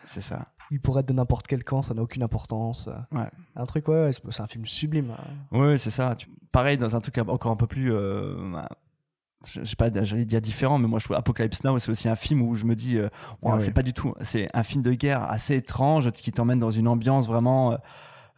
c'est 0.05 0.23
ça. 0.23 0.47
Il 0.71 0.81
pourrait 0.81 1.01
être 1.01 1.09
de 1.09 1.13
n'importe 1.13 1.47
quel 1.47 1.63
camp, 1.63 1.83
ça 1.83 1.93
n'a 1.93 2.01
aucune 2.03 2.23
importance. 2.23 2.89
Ouais. 3.13 3.29
Un 3.55 3.67
truc, 3.67 3.87
ouais, 3.89 4.11
c'est 4.31 4.41
un 4.43 4.47
film 4.47 4.65
sublime. 4.65 5.11
hein. 5.53 5.59
Ouais, 5.59 5.77
c'est 5.77 5.91
ça. 5.91 6.17
Pareil, 6.53 6.79
dans 6.79 6.97
un 6.97 7.01
truc 7.01 7.19
encore 7.19 7.53
un 7.53 7.57
peu 7.57 7.67
plus. 7.67 7.93
Euh, 7.93 8.35
je 9.49 9.65
sais 9.65 9.77
pas, 9.77 9.89
j'allais 10.03 10.25
dire 10.25 10.41
différent, 10.41 10.79
mais 10.79 10.87
moi 10.89 10.99
je 10.99 11.05
trouve 11.05 11.17
Apocalypse 11.17 11.63
Now, 11.65 11.79
c'est 11.79 11.91
aussi 11.91 12.09
un 12.09 12.17
film 12.17 12.43
où 12.43 12.55
je 12.57 12.65
me 12.65 12.75
dis, 12.75 12.99
euh, 12.99 13.09
Ah 13.45 13.59
c'est 13.59 13.73
pas 13.73 13.83
du 13.83 13.93
tout. 13.93 14.15
C'est 14.21 14.49
un 14.55 14.63
film 14.63 14.83
de 14.83 14.93
guerre 14.93 15.23
assez 15.31 15.57
étrange 15.57 16.11
qui 16.13 16.33
t'emmène 16.33 16.61
dans 16.61 16.71
une 16.71 16.89
ambiance 16.89 17.27
vraiment. 17.27 17.73
euh, 17.73 17.77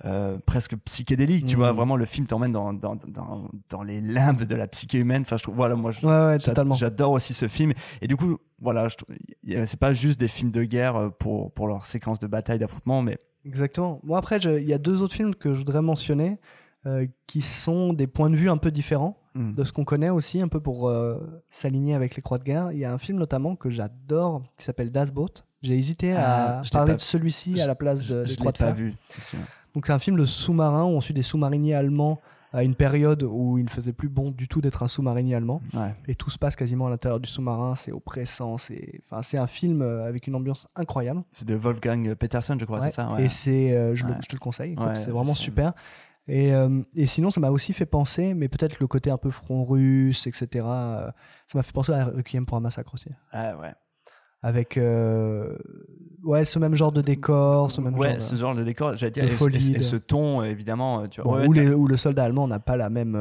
euh, 0.04 0.36
presque 0.44 0.76
psychédélique, 0.84 1.46
tu 1.46 1.56
vois, 1.56 1.72
vraiment 1.72 1.96
le 1.96 2.04
film 2.04 2.26
t'emmène 2.26 2.52
dans, 2.52 2.74
dans, 2.74 2.96
dans, 3.08 3.48
dans 3.70 3.82
les 3.82 4.02
limbes 4.02 4.42
de 4.44 4.54
la 4.54 4.68
psyché 4.68 4.98
humaine. 4.98 5.22
Enfin, 5.22 5.38
je 5.38 5.42
trouve, 5.44 5.54
voilà, 5.54 5.74
moi, 5.74 5.90
Ouais, 6.02 6.08
ouais, 6.08 6.38
j'adore 6.74 7.12
aussi 7.12 7.32
ce 7.32 7.48
film. 7.48 7.72
Et 8.02 8.06
du 8.06 8.14
coup, 8.14 8.36
voilà, 8.60 8.88
c'est 9.64 9.80
pas 9.80 9.94
juste 9.94 10.20
des 10.20 10.28
films 10.28 10.50
de 10.50 10.64
guerre 10.64 11.10
pour, 11.18 11.50
pour 11.50 11.66
leur 11.66 11.86
séquence 11.86 12.18
de 12.18 12.26
bataille, 12.26 12.58
d'affrontement, 12.58 13.00
mais 13.00 13.16
Exactement. 13.46 14.00
Bon, 14.04 14.16
après, 14.16 14.36
il 14.38 14.68
y 14.68 14.74
a 14.74 14.78
deux 14.78 15.00
autres 15.00 15.14
films 15.14 15.34
que 15.34 15.54
je 15.54 15.58
voudrais 15.60 15.80
mentionner 15.80 16.38
euh, 16.84 17.06
qui 17.26 17.40
sont 17.40 17.94
des 17.94 18.06
points 18.06 18.28
de 18.28 18.36
vue 18.36 18.50
un 18.50 18.58
peu 18.58 18.70
différents 18.70 19.16
Mm. 19.36 19.52
de 19.52 19.64
ce 19.64 19.72
qu'on 19.72 19.84
connaît 19.84 20.10
aussi, 20.10 20.40
un 20.40 20.48
peu 20.48 20.60
pour 20.60 20.88
euh, 20.88 21.18
s'aligner 21.50 21.94
avec 21.94 22.16
les 22.16 22.22
croix 22.22 22.38
de 22.38 22.44
guerre. 22.44 22.72
Il 22.72 22.78
y 22.78 22.84
a 22.84 22.92
un 22.92 22.98
film 22.98 23.18
notamment 23.18 23.54
que 23.56 23.70
j'adore 23.70 24.42
qui 24.58 24.64
s'appelle 24.64 24.90
Das 24.90 25.12
Boot. 25.12 25.44
J'ai 25.62 25.76
hésité 25.76 26.14
Ah, 26.14 26.58
à 26.58 26.62
l'ai 26.62 26.68
parler 26.70 26.92
pas- 26.92 26.96
de 26.96 27.00
celui-ci 27.02 27.60
à 27.60 27.66
la 27.66 27.74
place 27.74 28.00
de, 28.08 28.24
je, 28.24 28.28
des 28.28 28.32
je 28.34 28.38
croix 28.38 28.52
de 28.52 28.58
pas 28.58 28.66
fer. 28.66 28.74
vu. 28.74 28.94
Donc 29.74 29.86
c'est 29.86 29.92
un 29.92 29.98
film 29.98 30.16
de 30.16 30.24
sous-marin 30.24 30.84
où 30.84 30.88
on 30.88 31.00
suit 31.00 31.14
des 31.14 31.22
sous-mariniers 31.22 31.74
allemands 31.74 32.20
à 32.52 32.62
une 32.62 32.74
période 32.74 33.22
où 33.24 33.58
il 33.58 33.64
ne 33.64 33.68
faisait 33.68 33.92
plus 33.92 34.08
bon 34.08 34.30
du 34.30 34.48
tout 34.48 34.62
d'être 34.62 34.82
un 34.82 34.88
sous-marinier 34.88 35.34
allemand. 35.34 35.60
Ouais. 35.74 35.94
Et 36.08 36.14
tout 36.14 36.30
se 36.30 36.38
passe 36.38 36.56
quasiment 36.56 36.86
à 36.86 36.90
l'intérieur 36.90 37.20
du 37.20 37.28
sous-marin, 37.28 37.74
c'est 37.74 37.92
oppressant, 37.92 38.56
c'est 38.56 39.00
enfin, 39.10 39.20
c'est 39.20 39.36
un 39.36 39.46
film 39.48 39.82
euh, 39.82 40.06
avec 40.08 40.26
une 40.26 40.34
ambiance 40.36 40.66
incroyable. 40.76 41.22
C'est 41.32 41.46
de 41.46 41.54
Wolfgang 41.54 42.14
Petersen, 42.14 42.58
je 42.58 42.64
crois, 42.64 42.78
Ouais. 42.78 42.84
c'est 42.88 42.94
ça 42.94 43.10
ouais. 43.12 43.24
Et 43.24 43.28
c'est, 43.28 43.72
euh, 43.72 43.94
je, 43.94 44.04
te 44.06 44.32
le 44.32 44.38
conseille, 44.38 44.74
c'est 44.94 45.10
vraiment 45.10 45.34
super. 45.34 45.74
Et, 46.28 46.52
euh, 46.52 46.82
et 46.94 47.06
sinon, 47.06 47.30
ça 47.30 47.40
m'a 47.40 47.50
aussi 47.50 47.72
fait 47.72 47.86
penser, 47.86 48.34
mais 48.34 48.48
peut-être 48.48 48.80
le 48.80 48.86
côté 48.86 49.10
un 49.10 49.16
peu 49.18 49.30
front 49.30 49.64
russe, 49.64 50.26
etc. 50.26 50.48
euh, 50.66 51.10
ça 51.46 51.56
m'a 51.58 51.62
fait 51.62 51.72
penser 51.72 51.92
à 51.92 52.06
Requiem 52.06 52.44
pour 52.46 52.56
un 52.56 52.60
massacre 52.60 52.94
aussi. 52.94 53.10
Ah, 53.32 53.56
ouais. 53.56 53.72
Avec 54.42 54.76
euh, 54.76 55.56
ouais, 56.22 56.44
ce 56.44 56.58
même 56.58 56.74
genre 56.74 56.92
de 56.92 57.00
décor, 57.00 57.70
ce 57.70 57.80
même 57.80 57.94
ouais, 57.96 58.08
genre 58.08 58.16
de- 58.16 58.22
ce 58.22 58.36
genre 58.36 58.54
de 58.54 58.64
décor, 58.64 58.94
j'allais 58.96 59.10
dire, 59.12 59.24
et, 59.24 59.28
folie, 59.28 59.72
et 59.72 59.78
de- 59.78 59.82
ce 59.82 59.96
ton, 59.96 60.42
évidemment, 60.42 61.06
tu 61.08 61.20
vois. 61.20 61.32
Bon, 61.32 61.38
ouais, 61.40 61.48
où, 61.48 61.54
t'as- 61.54 61.62
les- 61.62 61.74
où 61.74 61.86
le 61.86 61.96
soldat 61.96 62.24
allemand 62.24 62.46
n'a 62.48 62.58
pas 62.60 62.76
la 62.76 62.90
même 62.90 63.12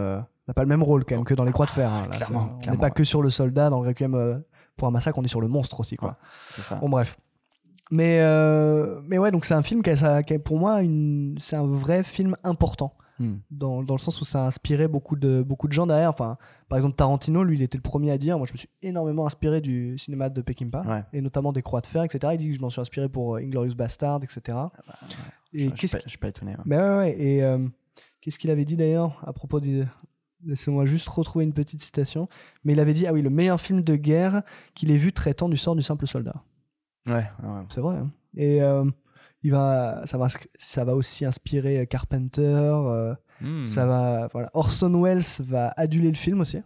n'a 0.48 0.54
pas 0.54 0.62
le 0.62 0.68
même 0.68 0.84
rôle 0.84 1.06
quand 1.06 1.16
même 1.16 1.24
que 1.24 1.34
dans 1.34 1.44
les 1.46 1.52
croix 1.52 1.66
de 1.66 1.72
fer. 1.72 1.92
hein, 1.92 2.08
là. 2.10 2.18
Clairement, 2.18 2.60
on 2.68 2.72
n'est 2.72 2.78
pas 2.78 2.92
que 2.92 3.04
sur 3.04 3.22
le 3.24 3.30
soldat 3.32 3.70
dans 3.72 3.82
le 3.82 3.88
Requiem 3.88 4.44
pour 4.78 4.88
un 4.88 4.92
massacre, 4.92 5.18
on 5.18 5.24
est 5.24 5.28
sur 5.28 5.42
le 5.42 5.48
monstre 5.48 5.80
aussi 5.80 5.96
quoi. 5.96 6.18
c'est 6.50 6.62
ça. 6.62 6.76
Bon 6.76 6.90
bref. 6.90 7.18
Mais 7.92 8.20
euh, 8.22 9.00
mais 9.08 9.18
ouais 9.20 9.30
donc 9.32 9.46
c'est 9.46 9.54
un 9.54 9.62
film 9.64 9.82
qui 9.84 9.92
a, 9.92 9.96
ça- 9.96 10.24
qui 10.24 10.34
a 10.34 10.40
pour 10.40 10.58
moi 10.58 10.82
une 10.82 11.36
c'est 11.40 11.56
un 11.56 11.68
vrai 11.68 12.04
film 12.04 12.36
important 12.44 12.94
Hmm. 13.18 13.36
dans, 13.50 13.82
dans 13.82 13.94
le 13.94 14.00
sens 14.00 14.20
où 14.20 14.26
ça 14.26 14.44
a 14.44 14.46
inspiré 14.48 14.90
beaucoup 14.90 15.16
de 15.16 15.42
beaucoup 15.42 15.70
de 15.70 15.72
gens 15.74 15.88
derrière. 15.88 16.10
Enfin 16.10 16.38
par 16.68 16.76
exemple 16.78 16.98
Tarantino 16.98 17.46
lui 17.46 17.56
il 17.56 17.62
était 17.62 17.78
le 17.78 17.82
premier 17.82 18.12
à 18.12 18.18
dire 18.18 18.38
moi 18.38 18.46
je 18.46 18.52
me 18.52 18.58
suis 18.58 18.68
énormément 18.82 19.26
inspiré 19.26 19.62
du 19.62 19.98
cinéma 19.98 20.28
de 20.30 20.42
Peckinpah 20.42 20.82
Ouais. 20.86 21.04
et 21.14 21.22
notamment 21.22 21.54
des 21.54 21.62
croix 21.62 21.80
de 21.80 21.86
fer 21.86 22.04
etc. 22.04 22.34
Il 22.34 22.38
dit 22.40 22.50
que 22.50 22.56
je 22.56 22.60
m'en 22.60 22.70
suis 22.70 22.82
inspiré 22.82 23.08
pour 23.08 23.36
euh, 23.36 23.40
Inglorious 23.40 23.74
Bastard 23.74 24.20
etc. 24.22 24.42
Et 24.48 24.52
Ah 24.52 24.70
bah, 24.86 24.96
Je, 25.54 25.60
je, 25.70 25.76
suis 25.78 25.88
pas- 25.88 26.00
je 26.04 26.10
suis 26.10 26.18
pas 26.18 26.28
étonné. 26.28 26.52
ouais. 26.52 26.64
mais 26.66 26.76
ouais, 26.78 26.98
ouais. 26.98 27.16
Et 27.18 27.42
euh, 27.42 27.66
qu'est-ce 28.20 28.38
qu'il 28.38 28.50
avait 28.52 28.66
dit 28.66 28.76
d'ailleurs 28.76 29.22
à 29.26 29.32
propos 29.32 29.62
du. 29.62 29.86
Laissez-moi 30.46 30.84
juste 30.84 31.08
retrouver 31.08 31.46
une 31.46 31.54
petite 31.54 31.82
citation. 31.82 32.28
Mais 32.66 32.74
il 32.74 32.82
avait 32.82 32.92
dit 32.92 33.08
Ah 33.08 33.14
oui, 33.14 33.22
le 33.22 33.30
meilleur 33.30 33.62
film 33.62 33.82
de 33.82 33.96
guerre 33.96 34.44
qu'il 34.74 34.92
ait 34.92 34.98
vu 34.98 35.14
traitant 35.14 35.48
du 35.48 35.56
sort 35.56 35.78
du 35.78 35.84
simple 35.84 36.06
soldat. 36.06 36.36
Ouais. 37.08 37.26
C'est 37.70 37.82
vrai. 37.82 37.98
hein. 37.98 38.12
Et 38.36 38.62
euh, 38.62 38.86
il 39.44 39.52
va, 39.52 40.02
ça, 40.06 40.18
va, 40.18 40.28
ça 40.56 40.84
va 40.86 40.96
aussi 40.96 41.26
inspirer 41.26 41.86
Carpenter. 41.88 42.42
euh, 42.42 43.14
Hmm. 43.42 43.66
ça 43.66 43.86
va, 43.86 44.30
voilà. 44.32 44.50
Orson 44.54 45.02
Welles 45.04 45.22
va 45.42 45.74
aduler 45.76 46.08
le 46.08 46.16
film 46.16 46.40
aussi. 46.40 46.62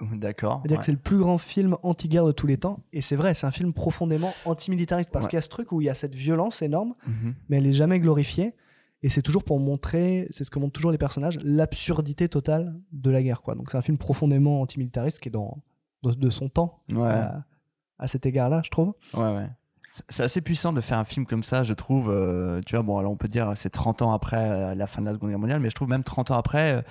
D'accord. 0.14 0.60
C'est-à-dire 0.62 0.76
ouais. 0.76 0.80
que 0.80 0.84
c'est 0.86 0.92
le 0.92 0.96
plus 0.98 1.18
grand 1.18 1.36
film 1.36 1.76
anti-guerre 1.82 2.24
de 2.24 2.32
tous 2.32 2.46
les 2.46 2.56
temps. 2.56 2.80
Et 2.94 3.02
c'est 3.02 3.14
vrai, 3.14 3.34
c'est 3.34 3.46
un 3.46 3.50
film 3.50 3.74
profondément 3.74 4.32
antimilitariste 4.46 5.10
parce 5.10 5.26
Ouais. 5.26 5.30
qu'il 5.30 5.36
y 5.36 5.38
a 5.38 5.42
ce 5.42 5.50
truc 5.50 5.70
où 5.70 5.82
il 5.82 5.84
y 5.84 5.90
a 5.90 5.94
cette 5.94 6.14
violence 6.14 6.62
énorme 6.62 6.94
Mhm. 7.06 7.34
mais 7.50 7.58
elle 7.58 7.66
est 7.66 7.74
jamais 7.74 8.00
glorifiée. 8.00 8.54
Et 9.02 9.10
c'est 9.10 9.20
toujours 9.20 9.44
pour 9.44 9.60
montrer, 9.60 10.26
c'est 10.30 10.44
ce 10.44 10.50
que 10.50 10.58
montrent 10.58 10.72
toujours 10.72 10.92
les 10.92 10.98
personnages, 10.98 11.38
l'absurdité 11.42 12.26
totale 12.30 12.74
de 12.92 13.10
la 13.10 13.22
guerre. 13.22 13.42
Quoi. 13.42 13.54
Donc 13.54 13.70
c'est 13.70 13.76
un 13.76 13.82
film 13.82 13.98
profondément 13.98 14.62
antimilitariste 14.62 15.20
qui 15.20 15.28
est 15.28 15.32
dans, 15.32 15.58
de, 16.04 16.12
de 16.12 16.30
son 16.30 16.48
temps 16.48 16.80
Ouais. 16.88 17.02
à, 17.10 17.44
à 17.98 18.06
cet 18.06 18.24
égard-là, 18.24 18.62
je 18.64 18.70
trouve. 18.70 18.94
Ouais, 19.12 19.30
ouais. 19.34 19.48
C'est- 20.08 20.22
assez 20.24 20.40
puissant 20.40 20.72
de 20.72 20.80
faire 20.80 20.98
un 20.98 21.04
film 21.04 21.24
comme 21.24 21.42
ça, 21.44 21.62
je 21.62 21.72
trouve. 21.74 22.10
euh, 22.10 22.60
tu 22.66 22.74
vois, 22.74 22.82
bon, 22.82 22.98
alors 22.98 23.12
on 23.12 23.16
peut 23.16 23.28
dire 23.28 23.52
c'est 23.54 23.70
30 23.70 24.02
ans 24.02 24.12
après 24.12 24.38
euh, 24.50 24.74
la 24.74 24.86
fin 24.88 25.00
de 25.02 25.06
la 25.06 25.12
Seconde 25.14 25.30
Guerre 25.30 25.38
mondiale, 25.38 25.60
mais 25.60 25.70
je 25.70 25.74
trouve 25.74 25.88
même 25.88 26.02
30 26.02 26.32
ans 26.32 26.36
après, 26.36 26.74
euh, 26.78 26.82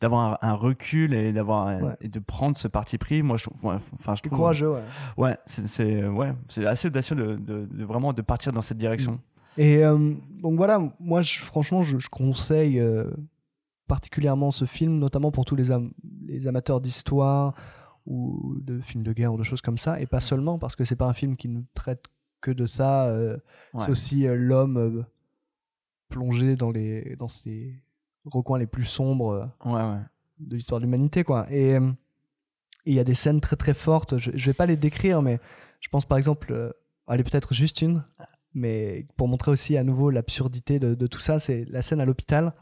d'avoir 0.00 0.38
un, 0.42 0.48
un 0.50 0.52
recul 0.54 1.12
et 1.14 1.32
d'avoir 1.34 1.66
Ouais. 1.82 1.96
et 2.00 2.08
de 2.08 2.18
prendre 2.18 2.56
ce 2.56 2.66
parti 2.68 2.96
pris, 2.98 3.22
moi 3.22 3.36
je 3.36 3.44
trouve. 3.44 3.62
ouais, 3.64 3.76
Enfin, 3.98 4.14
je 4.14 4.20
C'est 4.22 4.28
trouve. 4.28 4.38
courageux, 4.38 4.70
ouais. 4.72 4.82
Ouais, 5.18 5.36
c'est 5.46 5.66
c'est- 5.68 6.06
ouais, 6.06 6.32
c'est 6.48 6.64
assez 6.66 6.88
audacieux 6.88 7.16
de, 7.16 7.36
de- 7.36 7.66
de 7.70 7.84
vraiment 7.84 8.12
de 8.14 8.22
partir 8.22 8.52
dans 8.52 8.62
cette 8.62 8.78
direction. 8.78 9.20
Et 9.58 9.84
euh, 9.84 10.14
donc 10.42 10.56
voilà, 10.56 10.80
moi 11.00 11.20
je- 11.22 11.40
franchement 11.40 11.82
je, 11.82 11.98
je 11.98 12.08
conseille 12.08 12.80
particulièrement 13.86 14.50
ce 14.50 14.64
film, 14.64 14.98
notamment 14.98 15.30
pour 15.30 15.44
tous 15.44 15.56
les, 15.56 15.70
am- 15.70 15.92
les 16.26 16.46
amateurs 16.48 16.80
d'histoire 16.80 17.54
ou 18.06 18.56
de 18.60 18.80
films 18.80 19.02
de 19.02 19.12
guerre 19.12 19.32
ou 19.32 19.38
de 19.38 19.42
choses 19.44 19.60
comme 19.62 19.76
ça, 19.78 20.00
et 20.00 20.06
pas 20.06 20.20
seulement 20.20 20.58
parce 20.58 20.76
que 20.76 20.84
c'est 20.84 20.96
pas 20.96 21.06
un 21.06 21.12
film 21.12 21.36
qui 21.36 21.48
ne 21.48 21.60
traite 21.74 22.04
que 22.40 22.50
de 22.50 22.66
ça. 22.66 23.06
euh, 23.06 23.36
Ouais. 23.74 23.84
C'est 23.84 23.90
aussi 23.90 24.26
euh, 24.26 24.34
l'homme 24.36 24.76
euh, 24.78 25.02
plongé 26.08 26.56
dans 26.56 26.70
les 26.70 27.16
dans 27.16 27.28
ses 27.28 27.74
recoins 28.24 28.58
les 28.58 28.66
plus 28.66 28.84
sombres 28.84 29.50
Ouais, 29.64 29.72
ouais. 29.74 29.98
de 30.38 30.56
l'histoire 30.56 30.80
de 30.80 30.84
l'humanité 30.86 31.24
quoi. 31.24 31.46
Et 31.50 31.76
il 32.84 32.94
y 32.94 33.00
a 33.00 33.04
des 33.04 33.14
scènes 33.14 33.40
très 33.40 33.56
très 33.56 33.74
fortes. 33.74 34.16
Je, 34.18 34.30
je 34.34 34.46
vais 34.46 34.54
pas 34.54 34.66
les 34.66 34.76
décrire, 34.76 35.20
mais 35.22 35.40
je 35.80 35.88
pense 35.88 36.04
par 36.06 36.16
exemple, 36.18 36.74
allez 37.06 37.24
peut-être 37.24 37.52
juste 37.54 37.82
une, 37.82 38.04
mais 38.54 39.06
pour 39.16 39.28
montrer 39.28 39.50
aussi 39.50 39.76
à 39.76 39.84
nouveau 39.84 40.10
l'absurdité 40.10 40.78
de, 40.78 40.94
de 40.94 41.06
tout 41.06 41.20
ça, 41.20 41.38
c'est 41.38 41.64
la 41.68 41.82
scène 41.82 42.00
à 42.00 42.04
l'hôpital 42.04 42.52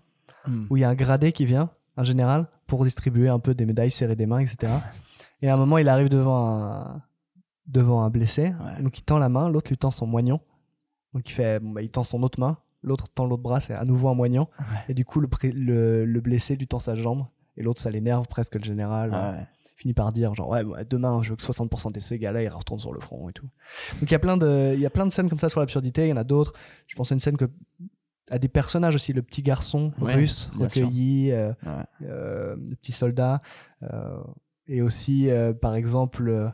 Hmm. 0.47 0.67
où 0.69 0.77
il 0.77 0.81
y 0.81 0.85
a 0.85 0.91
un 0.91 0.95
gradé 0.95 1.33
qui 1.33 1.47
vient, 1.47 1.71
un 1.97 2.03
général, 2.03 2.49
pour 2.67 2.85
distribuer 2.85 3.31
un 3.31 3.39
peu 3.39 3.55
des 3.55 3.65
médailles, 3.65 3.91
serrer 3.91 4.15
des 4.15 4.27
mains, 4.27 4.41
etc. 4.41 4.71
Et 5.41 5.49
à 5.49 5.55
un 5.55 5.57
moment, 5.57 5.79
il 5.79 5.89
arrive 5.89 6.11
devant 6.11 6.63
un, 6.63 7.03
devant 7.67 8.03
un 8.03 8.11
blessé, 8.11 8.53
Ouais. 8.65 8.83
donc 8.83 8.99
il 8.99 9.03
tend 9.03 9.19
la 9.19 9.29
main, 9.29 9.49
l'autre 9.49 9.69
lui 9.71 9.79
tend 9.79 9.91
son 9.91 10.07
moignon. 10.07 10.41
Donc 11.15 11.29
il 11.29 11.33
fait, 11.33 11.61
bon, 11.61 11.71
bah, 11.71 11.83
il 11.83 11.91
tend 11.91 12.05
son 12.05 12.23
autre 12.23 12.39
main, 12.41 12.59
l'autre 12.83 13.09
tend 13.09 13.27
l'autre 13.27 13.43
bras, 13.43 13.61
c'est 13.61 13.75
à 13.75 13.85
nouveau 13.85 14.09
un 14.09 14.15
moignon. 14.15 14.49
Et 14.89 14.95
du 14.95 15.05
coup, 15.05 15.21
le, 15.21 15.29
le, 15.45 16.05
le 16.05 16.21
blessé 16.21 16.57
lui 16.57 16.67
tend 16.67 16.79
sa 16.79 16.95
jambe, 16.95 17.25
et 17.57 17.63
l'autre, 17.63 17.81
ça 17.81 17.91
l'énerve 17.91 18.27
presque, 18.29 18.57
le 18.57 18.65
général. 18.65 19.11
Ouais, 19.11 19.17
euh, 19.17 19.33
ouais. 19.33 19.47
finit 19.77 19.95
par 19.95 20.13
dire 20.13 20.35
genre 20.35 20.49
ouais 20.51 20.63
bah, 20.63 20.85
demain 20.85 21.21
je 21.23 21.31
veux 21.31 21.37
que 21.37 21.43
60% 21.43 21.91
de 21.93 21.99
ces 22.01 22.17
gars-là 22.19 22.43
ils 22.45 22.49
retournent 22.49 22.79
sur 22.79 22.93
le 22.93 23.01
front 23.01 23.29
et 23.29 23.33
tout 23.33 23.49
donc 24.01 24.03
il 24.09 24.13
y 24.13 24.15
a 24.15 24.19
plein 24.21 24.37
de 24.37 24.73
il 24.73 24.81
y 24.81 24.87
a 24.87 24.91
plein 24.91 25.05
de 25.05 25.11
scènes 25.11 25.29
comme 25.29 25.39
ça 25.41 25.49
sur 25.49 25.59
l'absurdité 25.59 26.05
il 26.07 26.11
y 26.11 26.13
en 26.13 26.17
a 26.17 26.23
d'autres 26.23 26.53
je 26.87 26.95
pense 26.95 27.11
à 27.11 27.15
une 27.15 27.21
scène 27.21 27.37
que 27.37 27.47
à 28.31 28.39
des 28.39 28.47
personnages 28.49 28.95
aussi 28.95 29.13
le 29.13 29.21
petit 29.23 29.43
garçon 29.43 29.93
russe 30.01 30.53
recueilli 30.57 31.33
euh, 31.33 31.53
euh, 32.03 32.55
le 32.57 32.77
petit 32.77 32.93
soldat 32.93 33.43
euh, 33.83 34.17
et 34.69 34.81
aussi 34.81 35.29
par 35.61 35.75
exemple 35.75 36.53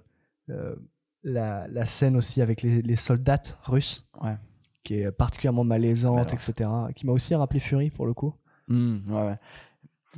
la, 1.22 1.66
la 1.68 1.86
scène 1.86 2.16
aussi 2.16 2.40
avec 2.42 2.62
les, 2.62 2.82
les 2.82 2.96
soldats 2.96 3.42
russes 3.64 4.06
Ouais. 4.22 4.36
qui 4.84 4.94
est 4.94 5.10
particulièrement 5.12 5.64
malaisante 5.64 6.32
etc 6.32 6.68
qui 6.94 7.06
m'a 7.06 7.12
aussi 7.12 7.34
rappelé 7.34 7.60
Fury 7.60 7.90
pour 7.90 8.06
le 8.06 8.14
coup 8.14 8.34
Hmm, 8.68 8.98
ouais. 9.10 9.36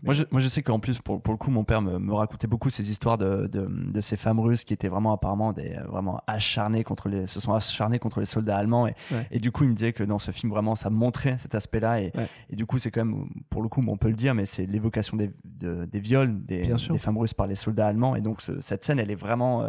Moi 0.02 0.14
je, 0.14 0.24
moi, 0.30 0.40
je 0.40 0.48
sais 0.48 0.62
qu'en 0.62 0.78
plus, 0.80 0.98
pour, 1.00 1.20
pour 1.20 1.34
le 1.34 1.38
coup, 1.38 1.50
mon 1.50 1.64
père 1.64 1.82
me, 1.82 1.98
me 1.98 2.14
racontait 2.14 2.46
beaucoup 2.46 2.70
ces 2.70 2.90
histoires 2.90 3.18
de, 3.18 3.46
de, 3.46 3.66
de 3.68 4.00
ces 4.00 4.16
femmes 4.16 4.40
russes 4.40 4.64
qui 4.64 4.72
étaient 4.72 4.88
vraiment 4.88 5.12
apparemment 5.12 5.52
des, 5.52 5.74
euh, 5.74 5.84
vraiment 5.86 6.22
acharnées 6.26 6.82
contre 6.82 7.10
les, 7.10 7.26
se 7.26 7.40
sont 7.40 7.52
acharnées 7.52 7.98
contre 7.98 8.20
les 8.20 8.24
soldats 8.26 8.56
allemands. 8.56 8.86
Et, 8.86 8.94
Ouais. 9.10 9.26
et 9.30 9.38
du 9.38 9.52
coup, 9.52 9.64
il 9.64 9.70
me 9.70 9.74
disait 9.74 9.92
que 9.92 10.02
dans 10.02 10.18
ce 10.18 10.30
film, 10.30 10.50
vraiment, 10.50 10.74
ça 10.76 10.88
montrait 10.88 11.36
cet 11.36 11.54
aspect-là. 11.54 12.00
Et, 12.00 12.10
Ouais. 12.16 12.26
et 12.48 12.56
du 12.56 12.64
coup, 12.64 12.78
c'est 12.78 12.90
quand 12.90 13.04
même, 13.04 13.28
pour 13.50 13.60
le 13.62 13.68
coup, 13.68 13.84
on 13.86 13.96
peut 13.98 14.08
le 14.08 14.14
dire, 14.14 14.34
mais 14.34 14.46
c'est 14.46 14.64
l'évocation 14.64 15.18
des, 15.18 15.30
de- 15.44 15.84
des 15.84 16.00
viols 16.00 16.42
des, 16.44 16.64
femmes 16.98 17.18
russes 17.18 17.34
par 17.34 17.46
les 17.46 17.54
soldats 17.54 17.86
allemands. 17.88 18.16
Et 18.16 18.22
donc, 18.22 18.40
ce- 18.40 18.60
cette 18.62 18.84
scène, 18.84 18.98
elle 18.98 19.10
est 19.10 19.14
vraiment. 19.14 19.62
euh, 19.64 19.68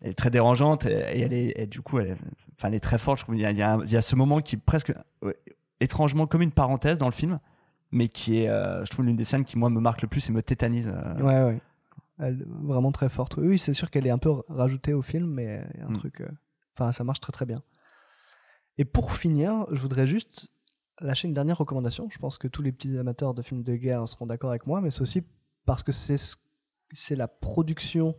elle 0.00 0.10
est 0.10 0.14
très 0.14 0.30
dérangeante 0.30 0.86
et, 0.86 0.92
elle 1.20 1.32
est 1.32 1.52
et 1.56 1.66
du 1.66 1.80
coup 1.82 1.98
elle 1.98 2.12
enfin, 2.56 2.68
elle 2.68 2.74
est 2.74 2.80
très 2.80 2.98
forte 2.98 3.18
je 3.18 3.24
trouve 3.24 3.36
il 3.36 3.40
y 3.42 3.44
a, 3.46 3.50
il 3.50 3.56
y 3.56 3.62
a 3.62 3.72
un- 3.74 3.84
il 3.84 3.90
y 3.92 3.96
a 3.96 4.02
ce 4.02 4.16
moment 4.16 4.40
qui 4.40 4.56
est 4.56 4.58
presque 4.58 4.92
étrangement 5.80 6.26
comme 6.26 6.42
une 6.42 6.52
parenthèse 6.52 6.98
dans 6.98 7.06
le 7.06 7.12
film 7.12 7.38
mais 7.92 8.06
qui 8.08 8.38
est, 8.42 8.48
euh, 8.48 8.84
je 8.84 8.90
trouve, 8.90 9.04
l'une 9.06 9.16
des 9.16 9.24
scènes 9.24 9.44
qui, 9.44 9.58
moi, 9.58 9.68
me 9.68 9.80
marque 9.80 10.00
le 10.02 10.06
plus 10.06 10.28
et 10.28 10.32
me 10.32 10.42
tétanise. 10.42 10.88
euh. 10.94 11.14
Ouais, 11.22 11.42
ouais. 11.42 11.60
Elle, 12.20 12.46
vraiment 12.62 12.92
très 12.92 13.08
forte. 13.08 13.36
Oui, 13.36 13.58
c'est 13.58 13.72
sûr 13.74 13.90
qu'elle 13.90 14.06
est 14.06 14.10
un 14.10 14.18
peu 14.18 14.30
rajoutée 14.48 14.92
au 14.94 15.02
film, 15.02 15.26
mais 15.28 15.64
il 15.74 15.80
y 15.80 15.82
a 15.82 15.86
un 15.86 15.90
Mm. 15.90 15.94
truc. 15.98 16.20
euh, 16.20 16.28
Enfin, 16.76 16.92
ça 16.92 17.02
marche 17.02 17.18
très 17.18 17.32
très 17.32 17.46
bien. 17.46 17.64
Et 18.78 18.84
pour 18.84 19.12
finir, 19.12 19.66
je 19.72 19.80
voudrais 19.80 20.06
juste 20.06 20.50
lâcher 21.00 21.26
une 21.26 21.34
dernière 21.34 21.58
recommandation. 21.58 22.08
Je 22.10 22.18
pense 22.18 22.38
que 22.38 22.46
tous 22.46 22.62
les 22.62 22.70
petits 22.70 22.96
amateurs 22.96 23.34
de 23.34 23.42
films 23.42 23.64
de 23.64 23.74
guerre 23.74 24.06
seront 24.06 24.26
d'accord 24.26 24.50
avec 24.50 24.68
moi, 24.68 24.80
mais 24.80 24.92
c'est 24.92 25.02
aussi 25.02 25.24
parce 25.66 25.82
que 25.82 25.90
c'est 25.90 26.16
ce- 26.16 26.36
c'est 26.92 27.16
la 27.16 27.26
production 27.26 28.14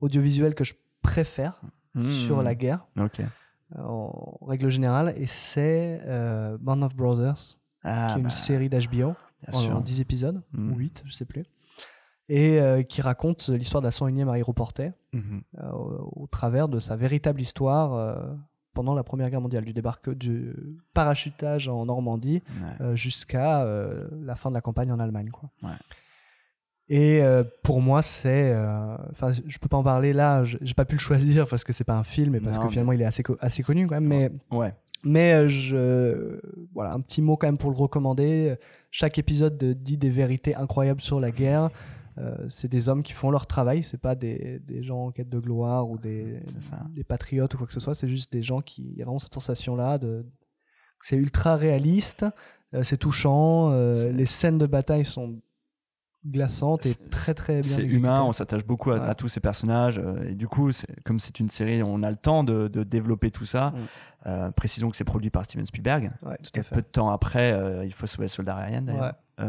audiovisuelle 0.00 0.54
que 0.54 0.62
je 0.62 0.74
préfère 1.02 1.60
Mmh. 1.94 2.08
sur 2.10 2.40
la 2.42 2.54
guerre 2.54 2.86
Ok. 2.96 3.20
en 3.76 4.38
règle 4.42 4.68
générale, 4.68 5.12
et 5.16 5.26
c'est 5.26 6.00
euh, 6.06 6.56
Band 6.60 6.82
of 6.82 6.94
Brothers, 6.94 7.58
Ah, 7.82 8.08
qui 8.10 8.14
est 8.14 8.18
une 8.18 8.24
bah, 8.24 8.30
série 8.30 8.68
d'HBO 8.68 9.14
en, 9.48 9.52
sûr. 9.52 9.76
en 9.76 9.80
10 9.80 10.00
épisodes, 10.00 10.40
Mm. 10.52 10.72
ou 10.72 10.76
8, 10.76 11.02
je 11.06 11.12
sais 11.12 11.24
plus, 11.24 11.44
et 12.28 12.60
euh, 12.60 12.82
qui 12.84 13.02
raconte 13.02 13.48
l'histoire 13.48 13.80
de 13.80 13.86
la 13.86 13.90
101e 13.90 14.28
aéroportée 14.28 14.92
Mhm. 15.12 15.42
euh, 15.58 15.70
au, 15.72 16.22
au 16.22 16.26
travers 16.28 16.68
de 16.68 16.78
sa 16.78 16.94
véritable 16.96 17.40
histoire 17.40 17.94
euh, 17.94 18.32
pendant 18.72 18.94
la 18.94 19.02
Première 19.02 19.28
Guerre 19.30 19.40
mondiale, 19.40 19.64
du 19.64 19.72
débarque 19.72 20.10
du 20.10 20.54
parachutage 20.94 21.66
en 21.66 21.86
Normandie 21.86 22.40
Ouais. 22.62 22.86
euh, 22.86 22.94
jusqu'à 22.96 23.62
euh, 23.64 24.06
la 24.22 24.36
fin 24.36 24.50
de 24.50 24.54
la 24.54 24.60
campagne 24.60 24.92
en 24.92 25.00
Allemagne. 25.00 25.30
Quoi. 25.30 25.50
Ouais. 25.64 25.74
Et 26.92 27.22
euh, 27.22 27.44
pour 27.62 27.80
moi, 27.80 28.02
c'est. 28.02 28.52
euh, 28.52 28.96
Enfin, 29.12 29.30
je 29.32 29.58
peux 29.58 29.68
pas 29.68 29.76
en 29.76 29.82
parler 29.84 30.12
là, 30.12 30.42
je- 30.44 30.58
j'ai 30.60 30.74
pas 30.74 30.84
pu 30.84 30.96
le 30.96 31.00
choisir 31.00 31.46
parce 31.48 31.62
que 31.64 31.72
c'est 31.72 31.84
pas 31.84 31.94
un 31.96 32.02
film 32.02 32.34
et 32.34 32.40
parce 32.40 32.56
Non, 32.56 32.62
que 32.62 32.66
mais- 32.66 32.72
finalement 32.72 32.92
il 32.92 33.00
est 33.00 33.04
assez, 33.06 33.22
co- 33.22 33.36
assez 33.40 33.62
connu 33.62 33.86
quand 33.86 33.94
même, 34.00 34.06
mais 34.08 34.30
Ouais. 34.50 34.74
mais 35.04 35.32
euh, 35.34 35.48
je, 35.48 36.40
voilà, 36.74 36.92
un 36.92 37.00
petit 37.00 37.22
mot 37.22 37.36
quand 37.36 37.46
même 37.46 37.58
pour 37.58 37.70
le 37.70 37.76
recommander. 37.76 38.56
Chaque 38.90 39.18
épisode 39.18 39.56
de- 39.56 39.72
dit 39.72 39.96
des 39.98 40.10
vérités 40.10 40.54
incroyables 40.56 41.00
sur 41.00 41.20
la 41.20 41.30
guerre. 41.30 41.70
Euh, 42.18 42.34
c'est 42.48 42.68
des 42.68 42.88
hommes 42.88 43.04
qui 43.04 43.12
font 43.12 43.30
leur 43.30 43.46
travail, 43.46 43.84
c'est 43.84 44.00
pas 44.00 44.16
des, 44.16 44.58
des 44.66 44.82
gens 44.82 45.06
en 45.06 45.10
quête 45.12 45.28
de 45.28 45.38
gloire 45.38 45.88
ou 45.88 45.96
des, 45.96 46.40
des 46.90 47.04
patriotes 47.04 47.54
ou 47.54 47.58
quoi 47.58 47.66
que 47.68 47.72
ce 47.72 47.78
soit. 47.80 47.94
C'est 47.94 48.08
juste 48.08 48.32
des 48.32 48.42
gens 48.42 48.60
qui. 48.60 48.82
Il 48.92 48.98
y 48.98 49.02
a 49.02 49.04
vraiment 49.04 49.20
cette 49.20 49.32
sensation-là 49.34 49.96
de. 49.98 50.26
C'est 51.00 51.16
ultra 51.16 51.54
réaliste, 51.56 52.26
euh, 52.74 52.82
c'est 52.82 52.96
touchant, 52.98 53.70
euh, 53.70 54.10
les 54.12 54.26
scènes 54.26 54.58
de 54.58 54.66
bataille 54.66 55.04
sont 55.04 55.36
glaçante 56.26 56.84
et 56.86 56.94
très 57.10 57.32
très 57.34 57.60
bien 57.60 57.62
C'est 57.62 57.82
humain, 57.84 58.22
on 58.22 58.32
s'attache 58.32 58.64
beaucoup 58.64 58.90
à, 58.90 58.98
Ouais. 58.98 59.08
à 59.08 59.14
tous 59.14 59.28
ces 59.28 59.40
personnages. 59.40 59.98
euh, 59.98 60.28
et 60.28 60.34
du 60.34 60.48
coup, 60.48 60.70
comme 61.04 61.18
c'est 61.18 61.40
une 61.40 61.48
série, 61.48 61.82
on 61.82 62.02
a 62.02 62.10
le 62.10 62.16
temps 62.16 62.44
de, 62.44 62.68
de 62.68 62.82
développer 62.82 63.30
tout 63.30 63.46
ça. 63.46 63.70
Mm. 63.70 63.74
Euh, 64.26 64.50
précisons 64.50 64.90
que 64.90 64.96
c'est 64.96 65.04
produit 65.04 65.30
par 65.30 65.44
Steven 65.44 65.64
Spielberg. 65.64 66.12
Ouais, 66.22 66.36
Et 66.54 66.60
peu 66.62 66.82
de 66.82 66.86
temps 66.86 67.10
après, 67.10 67.52
euh, 67.52 67.84
il 67.86 67.92
faut 67.92 68.06
sauver 68.06 68.24
le 68.24 68.28
soldat 68.28 68.54
Ryan 68.56 68.82
d'ailleurs. 68.82 69.14
Ouais. 69.38 69.46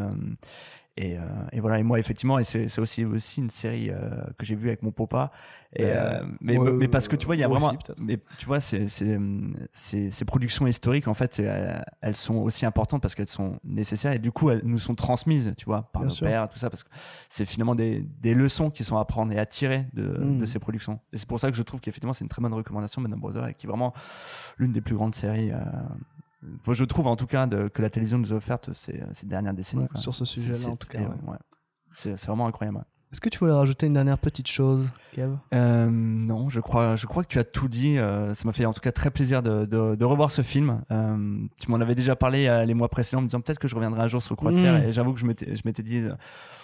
Euh, 1.00 1.04
et, 1.04 1.18
euh, 1.18 1.22
et 1.54 1.60
voilà, 1.62 1.80
et 1.80 1.84
moi 1.84 2.00
effectivement, 2.00 2.38
et 2.38 2.44
c'est 2.44 2.68
c'est 2.68 2.82
aussi, 2.82 3.06
aussi 3.06 3.40
une 3.42 3.50
série 3.50 3.90
euh, 3.90 4.10
que 4.38 4.46
j'ai 4.46 4.56
vue 4.56 4.68
avec 4.68 4.84
mon 4.84 4.92
papa. 4.92 5.32
Et, 5.74 5.86
Euh, 5.86 6.20
euh, 6.20 6.26
mais, 6.42 6.58
ouais, 6.58 6.74
mais 6.74 6.88
parce 6.90 7.08
que 7.08 7.16
tu 7.16 7.26
vois, 7.26 7.38
il 7.38 7.40
y 7.40 7.44
a 7.46 7.48
vraiment. 7.48 7.68
aussi, 7.70 7.78
mais 8.02 8.20
tu 8.38 8.46
vois, 8.46 8.60
c'est- 8.60 8.90
c'est, 8.90 10.12
ces 10.12 10.26
productions 10.26 10.68
historiques, 10.68 11.08
en 11.08 11.14
fait, 11.14 11.34
c'est, 11.34 11.48
euh, 11.48 11.80
elles 12.02 12.16
sont 12.16 12.36
aussi 12.36 12.66
importantes 12.66 13.02
parce 13.02 13.16
qu'elles 13.16 13.30
sont 13.30 13.58
nécessaires 13.64 14.12
et 14.12 14.20
du 14.20 14.34
coup, 14.34 14.50
elles 14.50 14.62
nous 14.66 14.80
sont 14.80 14.96
transmises, 14.96 15.54
tu 15.58 15.64
vois, 15.66 15.90
par 15.94 16.02
Bien 16.02 16.10
nos 16.10 16.14
sûr. 16.14 16.28
pères, 16.28 16.50
tout 16.50 16.60
ça, 16.60 16.70
parce 16.70 16.84
que 16.84 16.90
c'est 17.30 17.46
finalement 17.46 17.74
des, 17.76 18.02
des 18.20 18.34
leçons 18.34 18.70
qui 18.70 18.84
sont 18.84 18.98
à 18.98 19.06
prendre 19.06 19.32
et 19.32 19.40
à 19.40 19.46
tirer 19.46 19.86
de, 19.94 20.04
Mm. 20.04 20.40
de 20.40 20.46
ces 20.46 20.60
productions. 20.60 21.00
Et 21.14 21.18
c'est 21.18 21.28
pour 21.28 21.40
ça 21.40 21.50
que 21.50 21.56
je 21.56 21.64
trouve 21.64 21.80
qu'effectivement, 21.80 22.12
c'est 22.14 22.26
une 22.26 22.30
très 22.30 22.42
bonne 22.42 22.54
recommandation, 22.54 23.02
Madame 23.02 23.22
Brother, 23.22 23.48
et 23.48 23.54
qui 23.54 23.66
est 23.66 23.70
vraiment 23.70 23.94
l'une 24.58 24.74
des 24.74 24.82
plus 24.82 24.96
grandes 24.96 25.16
séries. 25.16 25.52
Je 26.72 26.84
trouve 26.84 27.08
en 27.08 27.16
tout 27.16 27.28
cas 27.28 27.48
de- 27.48 27.68
que 27.68 27.82
la 27.82 27.90
télévision 27.90 28.18
nous 28.18 28.34
a 28.34 28.36
offertes 28.38 28.74
ces, 28.74 29.02
ces 29.14 29.26
dernières 29.28 29.54
décennies. 29.54 29.84
Ouais, 29.84 29.90
quoi. 29.90 30.00
sur 30.02 30.14
ce 30.14 30.26
sujet-là, 30.26 30.70
en 30.72 30.76
tout 30.76 30.88
cas, 30.88 31.00
ouais. 31.00 31.38
C'est 31.94 32.16
vraiment 32.26 32.48
incroyable. 32.48 32.84
Est-ce 33.12 33.20
que 33.20 33.28
tu 33.28 33.40
voulais 33.40 33.52
rajouter 33.52 33.88
une 33.88 33.94
dernière 33.96 34.18
petite 34.18 34.48
chose, 34.48 34.88
Kev? 35.12 35.36
Euh, 35.54 35.90
non, 35.92 36.48
je 36.48 36.62
crois, 36.62 36.96
je 36.96 37.06
crois 37.08 37.24
que 37.24 37.28
tu 37.28 37.40
as 37.40 37.44
tout 37.44 37.68
dit. 37.68 37.98
euh, 37.98 38.34
ça 38.34 38.46
m'a 38.46 38.54
fait 38.54 38.64
en 38.66 38.72
tout 38.72 38.80
cas 38.80 38.94
très 38.94 39.12
plaisir 39.12 39.44
de, 39.44 39.66
de, 39.66 39.96
de 39.96 40.06
revoir 40.06 40.32
ce 40.32 40.42
film. 40.44 40.82
Euh, 40.92 41.46
tu 41.62 41.70
m'en 41.70 41.82
avais 41.82 41.94
déjà 41.94 42.16
parlé 42.16 42.64
les 42.66 42.74
mois 42.74 42.88
précédents, 42.88 43.20
en 43.20 43.24
me 43.24 43.28
disant 43.28 43.42
peut-être 43.42 43.60
que 43.60 43.68
je 43.68 43.76
reviendrai 43.76 44.02
un 44.02 44.08
jour 44.08 44.22
sur 44.22 44.32
le 44.32 44.38
Croix 44.38 44.54
de 44.54 44.58
Mm. 44.60 44.62
Fer. 44.64 44.86
Et 44.88 44.92
j'avoue 44.94 45.12
que 45.14 45.20
je 45.20 45.26
m'étais, 45.26 45.84
dit, 45.84 46.04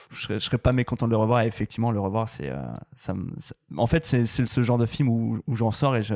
je 0.09 0.21
serais, 0.21 0.35
je 0.39 0.45
serais 0.45 0.57
pas 0.57 0.71
mécontent 0.71 1.05
de 1.05 1.11
le 1.11 1.17
revoir. 1.17 1.41
Et 1.41 1.47
effectivement, 1.47 1.91
le 1.91 1.99
revoir, 1.99 2.29
c'est, 2.29 2.49
ça, 2.95 3.13
me- 3.13 3.29
ça- 3.39 3.55
en 3.75 3.87
fait, 3.87 4.05
c'est, 4.05 4.23
c'est 4.23 4.45
ce 4.45 4.63
genre 4.63 4.77
de 4.77 4.85
film 4.85 5.09
où, 5.09 5.41
où 5.47 5.55
j'en 5.57 5.71
sors 5.71 5.97
et 5.97 6.03
je, 6.03 6.15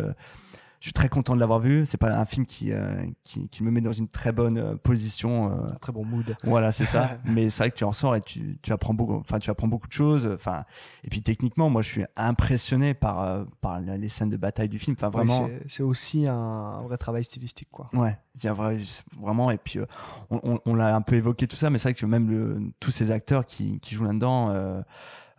je 0.82 0.88
suis 0.88 0.94
très 0.94 1.08
content 1.10 1.36
de 1.36 1.40
l'avoir 1.40 1.60
vu. 1.60 1.86
C'est 1.86 1.98
pas 2.00 2.12
un 2.18 2.26
film 2.26 2.46
qui, 2.46 2.72
euh, 2.74 3.06
qui, 3.24 3.48
qui 3.50 3.64
me 3.64 3.70
met 3.72 3.82
dans 3.82 3.92
une 3.92 4.08
très 4.10 4.32
bonne 4.32 4.58
euh, 4.58 4.76
position. 4.76 5.52
euh, 5.52 5.68
Un 5.72 5.76
très 5.76 5.94
bon 5.94 6.04
mood. 6.04 6.36
voilà, 6.44 6.72
c'est 6.72 6.86
ça. 6.86 7.20
Mais 7.24 7.50
c'est 7.52 7.64
vrai 7.64 7.72
que 7.72 7.78
tu 7.78 7.84
en 7.84 7.94
sors 7.94 8.16
et 8.16 8.22
tu, 8.22 8.58
tu 8.64 8.74
apprends 8.74 8.94
beaucoup. 8.96 9.14
Enfin, 9.16 9.38
tu 9.40 9.50
apprends 9.52 9.68
beaucoup 9.68 9.88
de 9.88 9.94
choses. 9.94 10.28
Enfin, 10.34 10.64
et 11.04 11.10
puis 11.10 11.22
techniquement, 11.22 11.70
moi, 11.70 11.82
je 11.84 11.88
suis 11.90 12.04
impressionné 12.18 12.94
par 12.96 13.22
euh, 13.22 13.44
par 13.62 13.80
les 13.80 14.10
scènes 14.10 14.30
de 14.30 14.38
bataille 14.38 14.70
du 14.70 14.80
film. 14.80 14.96
Enfin, 15.00 15.10
vraiment. 15.10 15.48
c'est- 15.48 15.62
c'est 15.68 15.84
aussi 15.84 16.26
un, 16.28 16.82
vrai 16.82 16.98
travail 16.98 17.24
stylistique, 17.24 17.70
quoi. 17.72 17.90
Ouais, 17.94 18.18
il 18.36 18.44
y 18.44 18.48
a 18.48 18.54
vrai- 18.54 18.80
vraiment. 19.22 19.52
Et 19.52 19.58
puis, 19.58 19.78
euh, 19.80 19.86
on, 20.32 20.40
on- 20.44 20.60
on 20.66 20.74
l'a 20.76 20.96
un 20.96 21.02
peu 21.02 21.16
évoqué 21.16 21.46
tout 21.48 21.56
ça, 21.56 21.70
mais 21.70 21.78
c'est 21.78 21.90
vrai 21.90 21.94
que 21.94 22.06
même 22.08 22.30
le- 22.30 22.60
tous 22.80 22.90
ces 22.92 23.12
acteurs 23.12 23.46
qui, 23.46 23.80
qui 23.82 23.94
jouent 23.94 24.06
là-dedans, 24.06 24.50
euh, 24.50 24.82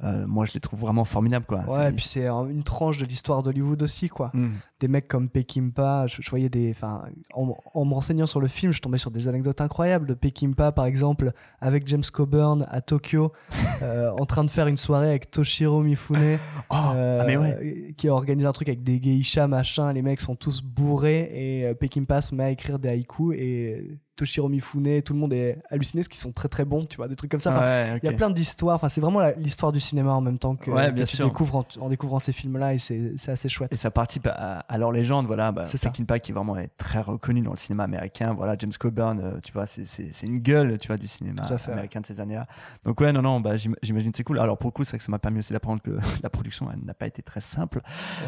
euh, 0.04 0.26
moi, 0.26 0.44
je 0.46 0.52
les 0.52 0.60
trouve 0.60 0.80
vraiment 0.80 1.04
formidables, 1.04 1.46
quoi. 1.46 1.60
Ouais, 1.68 1.90
et 1.90 1.92
puis 1.92 2.04
c'est 2.04 2.26
un- 2.26 2.46
une 2.48 2.64
tranche 2.64 2.98
de 2.98 3.04
l'histoire 3.04 3.42
d'Hollywood 3.42 3.80
aussi, 3.82 4.08
quoi. 4.08 4.30
Mm. 4.34 4.48
Des 4.82 4.88
mecs 4.88 5.06
comme 5.06 5.28
Peckinpah, 5.28 6.06
je, 6.08 6.20
je 6.22 6.28
voyais 6.28 6.48
des. 6.48 6.70
Enfin, 6.70 7.04
en, 7.34 7.54
en 7.72 7.84
me 7.84 7.94
renseignant 7.94 8.26
sur 8.26 8.40
le 8.40 8.48
film, 8.48 8.72
je 8.72 8.80
tombais 8.82 8.98
sur 8.98 9.12
des 9.12 9.28
anecdotes 9.28 9.60
incroyables. 9.60 10.08
de 10.08 10.14
Peckinpah, 10.14 10.72
par 10.72 10.86
exemple, 10.86 11.32
avec 11.60 11.86
James 11.86 12.02
Coburn 12.12 12.66
à 12.68 12.80
Tokyo, 12.80 13.32
euh, 13.82 14.10
en 14.18 14.26
train 14.26 14.42
de 14.42 14.50
faire 14.50 14.66
une 14.66 14.76
soirée 14.76 15.08
avec 15.10 15.30
Toshiro 15.30 15.82
Mifune, 15.82 16.38
Oh, 16.70 16.74
euh, 16.96 17.18
ah, 17.20 17.24
mais 17.24 17.36
ouais. 17.36 17.94
qui 17.96 18.08
a 18.08 18.12
organisé 18.12 18.44
un 18.48 18.52
truc 18.52 18.68
avec 18.68 18.82
des 18.82 18.98
geishas, 19.00 19.46
machin. 19.46 19.92
Les 19.92 20.02
mecs 20.02 20.20
sont 20.20 20.34
tous 20.34 20.62
bourrés 20.62 21.30
et 21.32 21.66
euh, 21.66 21.74
Peckinpah 21.74 22.20
se 22.22 22.34
met 22.34 22.42
à 22.44 22.50
écrire 22.50 22.80
des 22.80 22.88
haïkus 22.88 23.36
et 23.38 23.98
Toshiro 24.16 24.48
Mifune, 24.48 25.00
tout 25.02 25.14
le 25.14 25.18
monde 25.18 25.32
est 25.32 25.58
halluciné 25.70 26.00
parce 26.00 26.08
qu'ils 26.08 26.20
sont 26.20 26.32
très 26.32 26.48
très 26.48 26.66
bons, 26.66 26.84
tu 26.84 26.96
vois, 26.98 27.08
des 27.08 27.16
trucs 27.16 27.30
comme 27.30 27.40
ça. 27.40 27.50
Enfin, 27.50 27.62
Ouais, 27.64 27.98
il 28.02 28.06
y 28.06 28.12
a 28.12 28.16
plein 28.16 28.28
d'histoires. 28.30 28.76
Enfin, 28.76 28.88
c'est 28.90 29.00
vraiment 29.00 29.20
l'histoire 29.38 29.72
du 29.72 29.80
cinéma 29.80 30.12
en 30.12 30.20
même 30.20 30.38
temps 30.38 30.54
que, 30.54 30.70
Ouais, 30.70 30.88
que 30.88 30.92
bien 30.92 31.04
tu 31.04 31.16
sûr. 31.16 31.24
découvres 31.24 31.56
en, 31.56 31.64
en 31.80 31.88
découvrant 31.88 32.18
ces 32.18 32.32
films-là 32.32 32.74
et 32.74 32.78
c'est 32.78 33.12
c'est 33.16 33.32
assez 33.32 33.48
chouette. 33.48 33.72
Et 33.72 33.76
ça 33.76 33.90
participe 33.90 34.26
à, 34.30 34.71
leur 34.78 34.92
légende, 34.92 35.26
voilà. 35.26 35.52
Bah, 35.52 35.66
C'est. 35.66 35.82
Peckinpah 35.82 36.18
qui 36.18 36.32
vraiment 36.32 36.56
est 36.56 36.70
très 36.76 37.00
reconnu 37.00 37.40
dans 37.42 37.50
le 37.52 37.56
cinéma 37.56 37.84
américain. 37.84 38.32
Voilà, 38.34 38.54
James 38.58 38.72
Coburn, 38.78 39.20
euh, 39.20 39.40
tu 39.42 39.52
vois, 39.52 39.66
c'est- 39.66 39.84
une 40.26 40.38
gueule, 40.38 40.78
tu 40.78 40.88
vois, 40.88 40.96
du 40.96 41.06
cinéma 41.06 41.46
fait. 41.58 41.72
américain 41.72 42.00
de 42.00 42.06
ces 42.06 42.20
années-là. 42.20 42.46
Donc 42.84 43.00
ouais, 43.00 43.12
non, 43.12 43.22
non, 43.22 43.40
bah, 43.40 43.56
j'im- 43.56 43.74
j'imagine 43.82 44.10
que 44.12 44.16
c'est 44.16 44.24
cool. 44.24 44.38
Alors 44.38 44.58
pour 44.58 44.68
le 44.68 44.72
coup, 44.72 44.84
c'est 44.84 44.90
vrai 44.92 44.98
que 44.98 45.04
ça 45.04 45.10
m'a 45.10 45.18
permis 45.18 45.38
aussi 45.40 45.52
d'apprendre 45.52 45.82
que 45.82 45.90
la 46.22 46.30
production 46.30 46.68
elle 46.72 46.84
n'a 46.84 46.94
pas 46.94 47.06
été 47.06 47.22
très 47.22 47.40
simple. 47.40 47.80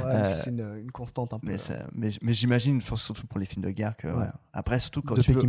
Ouais, 0.04 0.10
Euh, 0.12 0.24
c'est 0.24 0.50
une, 0.50 0.78
une 0.82 0.90
constante 0.92 1.32
un 1.34 1.38
peu. 1.38 1.46
Mais, 1.48 1.58
ça- 1.58 1.74
mais, 1.94 2.10
mais 2.22 2.32
j'imagine, 2.34 2.80
sur- 2.80 2.98
surtout 2.98 3.26
pour 3.26 3.38
les 3.38 3.46
films 3.46 3.64
de 3.64 3.70
guerre, 3.70 3.96
que 3.96 4.08
Ouais. 4.08 4.14
ouais. 4.14 4.26
après, 4.52 4.78
surtout 4.78 5.02
quand 5.02 5.14
de 5.14 5.22
tu 5.22 5.32
veux, 5.32 5.42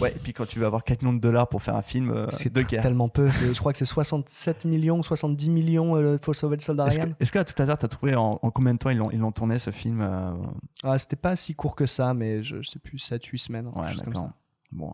ouais, 0.00 0.10
et 0.12 0.18
puis 0.18 0.32
quand 0.32 0.46
tu 0.46 0.58
veux 0.58 0.66
avoir 0.66 0.84
4 0.84 1.02
millions 1.02 1.14
de 1.14 1.20
dollars 1.20 1.48
pour 1.48 1.62
faire 1.62 1.76
un 1.76 1.82
film 1.82 2.10
euh, 2.10 2.26
C'est 2.30 2.52
de 2.52 2.62
guerre. 2.62 2.82
tellement 2.82 3.08
peu. 3.08 3.28
Je 3.28 3.58
crois 3.58 3.72
que 3.72 3.78
c'est 3.78 3.84
67 3.84 4.64
millions, 4.64 5.02
70 5.02 5.50
millions 5.50 5.96
euh, 5.96 6.18
faut 6.20 6.32
sauver 6.32 6.56
le 6.56 6.62
soldat 6.62 6.86
Est-ce 7.20 7.32
que, 7.32 7.38
à 7.38 7.44
tout 7.44 7.60
hasard, 7.60 7.78
t'as 7.78 7.88
trouvé 7.88 8.14
en, 8.14 8.38
en 8.42 8.50
combien 8.50 8.72
de 8.74 8.78
temps 8.78 8.90
ils 8.90 8.98
l'ont 9.18 9.32
tourné 9.32 9.58
ce 9.58 9.70
film 9.70 10.00
euh, 10.32 10.46
Ah, 10.82 10.98
C'était 10.98 11.16
pas 11.16 11.36
si 11.36 11.54
court 11.54 11.76
que 11.76 11.86
ça, 11.86 12.14
mais 12.14 12.42
je, 12.42 12.62
je 12.62 12.68
sais 12.70 12.78
plus, 12.78 12.98
7-8 12.98 13.38
semaines. 13.38 13.68
Ouais, 13.74 13.94
d'accord. 13.96 14.30
Bon, 14.72 14.92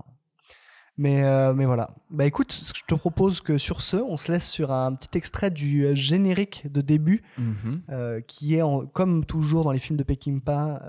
Mais, 0.98 1.22
euh, 1.24 1.54
mais 1.54 1.64
voilà. 1.64 1.94
Bah 2.10 2.26
écoute, 2.26 2.52
ce 2.52 2.72
que 2.74 2.78
je 2.80 2.84
te 2.84 2.94
propose 2.94 3.40
que 3.40 3.56
sur 3.56 3.80
ce, 3.80 3.96
on 3.96 4.18
se 4.18 4.30
laisse 4.30 4.50
sur 4.50 4.70
un 4.70 4.94
petit 4.94 5.16
extrait 5.16 5.50
du 5.50 5.84
euh, 5.86 5.94
générique 5.94 6.70
de 6.70 6.82
début, 6.82 7.22
Mhm. 7.38 7.80
euh, 7.88 8.20
qui 8.20 8.56
est, 8.56 8.60
en- 8.62 8.84
comme 8.84 9.24
toujours 9.24 9.64
dans 9.64 9.72
les 9.72 9.78
films 9.78 9.96
de 9.96 10.02
Peckinpah, 10.02 10.82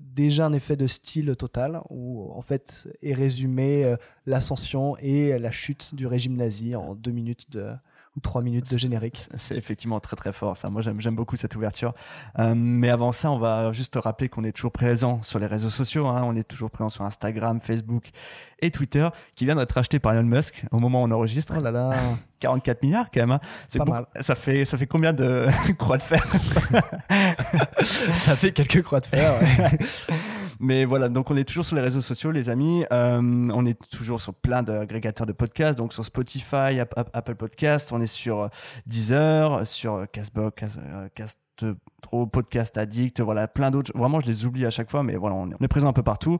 déjà 0.00 0.46
un 0.46 0.52
effet 0.52 0.76
de 0.76 0.88
style 0.88 1.36
total, 1.36 1.82
où 1.90 2.32
en 2.32 2.42
fait 2.42 2.88
est 3.02 3.14
résumé 3.14 3.94
l'ascension 4.26 4.96
et 4.98 5.38
la 5.38 5.52
chute 5.52 5.94
du 5.94 6.08
régime 6.08 6.36
nazi 6.36 6.74
en 6.74 6.96
deux 6.96 7.12
minutes 7.12 7.50
de, 7.52 7.74
ou 8.16 8.20
trois 8.20 8.42
minutes 8.42 8.70
de 8.72 8.78
générique. 8.78 9.16
C'est- 9.34 9.56
effectivement 9.56 9.98
très 10.00 10.14
très 10.16 10.32
fort 10.32 10.56
ça. 10.56 10.70
Moi 10.70 10.82
j'aime 10.82 11.00
j'aime 11.00 11.16
beaucoup 11.16 11.36
cette 11.36 11.54
ouverture. 11.56 11.94
Euh, 12.38 12.54
mais 12.56 12.88
avant 12.90 13.12
ça, 13.12 13.30
on 13.30 13.38
va 13.38 13.72
juste 13.72 13.96
rappeler 14.02 14.28
qu'on 14.28 14.44
est 14.44 14.52
toujours 14.52 14.72
présent 14.72 15.20
sur 15.22 15.38
les 15.38 15.46
réseaux 15.46 15.70
sociaux. 15.70 16.06
hein. 16.06 16.22
On 16.24 16.36
est 16.36 16.44
toujours 16.48 16.70
présent 16.70 16.88
sur 16.90 17.04
Instagram, 17.04 17.60
Facebook 17.60 18.10
et 18.60 18.70
Twitter, 18.70 19.08
qui 19.34 19.44
vient 19.44 19.56
d'être 19.56 19.76
acheté 19.76 19.98
par 19.98 20.12
Elon 20.14 20.22
Musk 20.22 20.64
au 20.70 20.78
moment 20.78 21.02
où 21.02 21.06
on 21.06 21.10
enregistre. 21.10 21.54
Oh 21.58 21.60
là 21.60 21.70
là, 21.70 21.90
44 22.40 22.82
milliards 22.82 23.10
quand 23.12 23.20
même. 23.20 23.32
hein. 23.32 23.40
C'est 23.68 23.78
Pas 23.78 23.84
beaucoup- 23.84 23.96
mal. 23.96 24.06
Ça 24.20 24.34
fait 24.34 24.64
ça 24.64 24.78
fait 24.78 24.86
combien 24.86 25.12
de 25.12 25.46
croix 25.78 25.96
de 25.98 26.02
fer 26.02 26.24
ça? 26.40 26.60
Ça 28.14 28.36
fait 28.36 28.52
quelques 28.52 28.82
croix 28.82 29.00
de 29.00 29.06
fer. 29.06 29.32
ouais. 29.40 29.78
Mais 30.60 30.84
voilà, 30.84 31.08
donc 31.08 31.30
on 31.30 31.36
est 31.36 31.44
toujours 31.44 31.64
sur 31.64 31.76
les 31.76 31.82
réseaux 31.82 32.00
sociaux, 32.00 32.30
les 32.30 32.48
amis. 32.48 32.84
Euh, 32.92 33.20
on 33.20 33.66
est 33.66 33.78
toujours 33.90 34.20
sur 34.20 34.34
plein 34.34 34.62
d'agrégateurs 34.62 35.26
de 35.26 35.32
podcasts, 35.32 35.76
donc 35.78 35.92
sur 35.92 36.04
Spotify, 36.04 36.78
App- 36.80 36.96
App- 36.96 37.10
Apple 37.12 37.34
Podcasts, 37.34 37.92
on 37.92 38.00
est 38.00 38.06
sur 38.06 38.40
euh, 38.42 38.48
Deezer, 38.86 39.66
sur 39.66 39.94
euh, 39.94 40.04
Castbox, 40.06 40.78
Cast, 41.14 41.40
euh, 41.62 41.74
Podcast 42.30 42.76
Addict, 42.78 43.20
voilà, 43.20 43.48
plein 43.48 43.70
d'autres. 43.70 43.90
Vraiment, 43.96 44.20
je 44.20 44.26
les 44.26 44.44
oublie 44.44 44.66
à 44.66 44.70
chaque 44.70 44.90
fois, 44.90 45.02
mais 45.02 45.16
voilà, 45.16 45.36
on 45.36 45.50
est, 45.50 45.68
présent 45.68 45.88
un 45.88 45.92
peu 45.92 46.02
partout. 46.02 46.38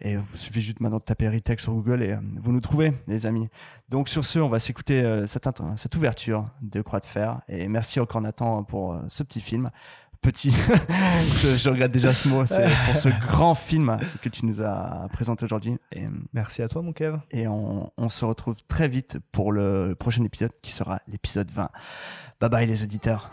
Et 0.00 0.16
vous 0.16 0.36
suffit 0.36 0.60
juste 0.60 0.80
maintenant 0.80 0.98
de 0.98 1.02
taper 1.02 1.28
Ritech 1.28 1.60
sur 1.60 1.72
Google 1.72 2.02
et 2.02 2.16
vous 2.40 2.50
nous 2.52 2.60
trouvez, 2.60 2.92
les 3.06 3.24
amis. 3.26 3.48
Donc 3.88 4.08
sur 4.08 4.24
ce, 4.24 4.38
on 4.38 4.48
va 4.48 4.58
s'écouter 4.58 5.22
cette, 5.26 5.48
cette 5.76 5.94
ouverture 5.96 6.44
de 6.62 6.82
Croix 6.82 7.00
de 7.00 7.06
Fer. 7.06 7.40
Et 7.48 7.68
merci 7.68 8.00
encore 8.00 8.20
Nathan 8.20 8.64
pour 8.64 8.98
ce 9.08 9.22
petit 9.22 9.40
film. 9.40 9.70
Petit, 10.24 10.50
je, 11.42 11.54
je 11.54 11.68
regrette 11.68 11.92
déjà 11.92 12.14
ce 12.14 12.28
mot, 12.28 12.46
c'est 12.46 12.66
pour 12.86 12.96
ce 12.96 13.10
grand 13.26 13.54
film 13.54 13.98
que 14.22 14.30
tu 14.30 14.46
nous 14.46 14.62
as 14.62 15.06
présenté 15.12 15.44
aujourd'hui. 15.44 15.76
Et, 15.92 16.06
Merci 16.32 16.62
à 16.62 16.68
toi, 16.68 16.80
mon 16.80 16.94
Kev. 16.94 17.18
et 17.30 17.46
on, 17.46 17.92
on 17.98 18.08
se 18.08 18.24
retrouve 18.24 18.56
très 18.66 18.88
vite 18.88 19.18
pour 19.32 19.52
le 19.52 19.94
prochain 19.94 20.24
épisode 20.24 20.52
qui 20.62 20.72
sera 20.72 21.00
l'épisode 21.08 21.50
20. 21.50 21.68
Bye 22.40 22.48
bye 22.48 22.66
les 22.66 22.82
auditeurs. 22.82 23.30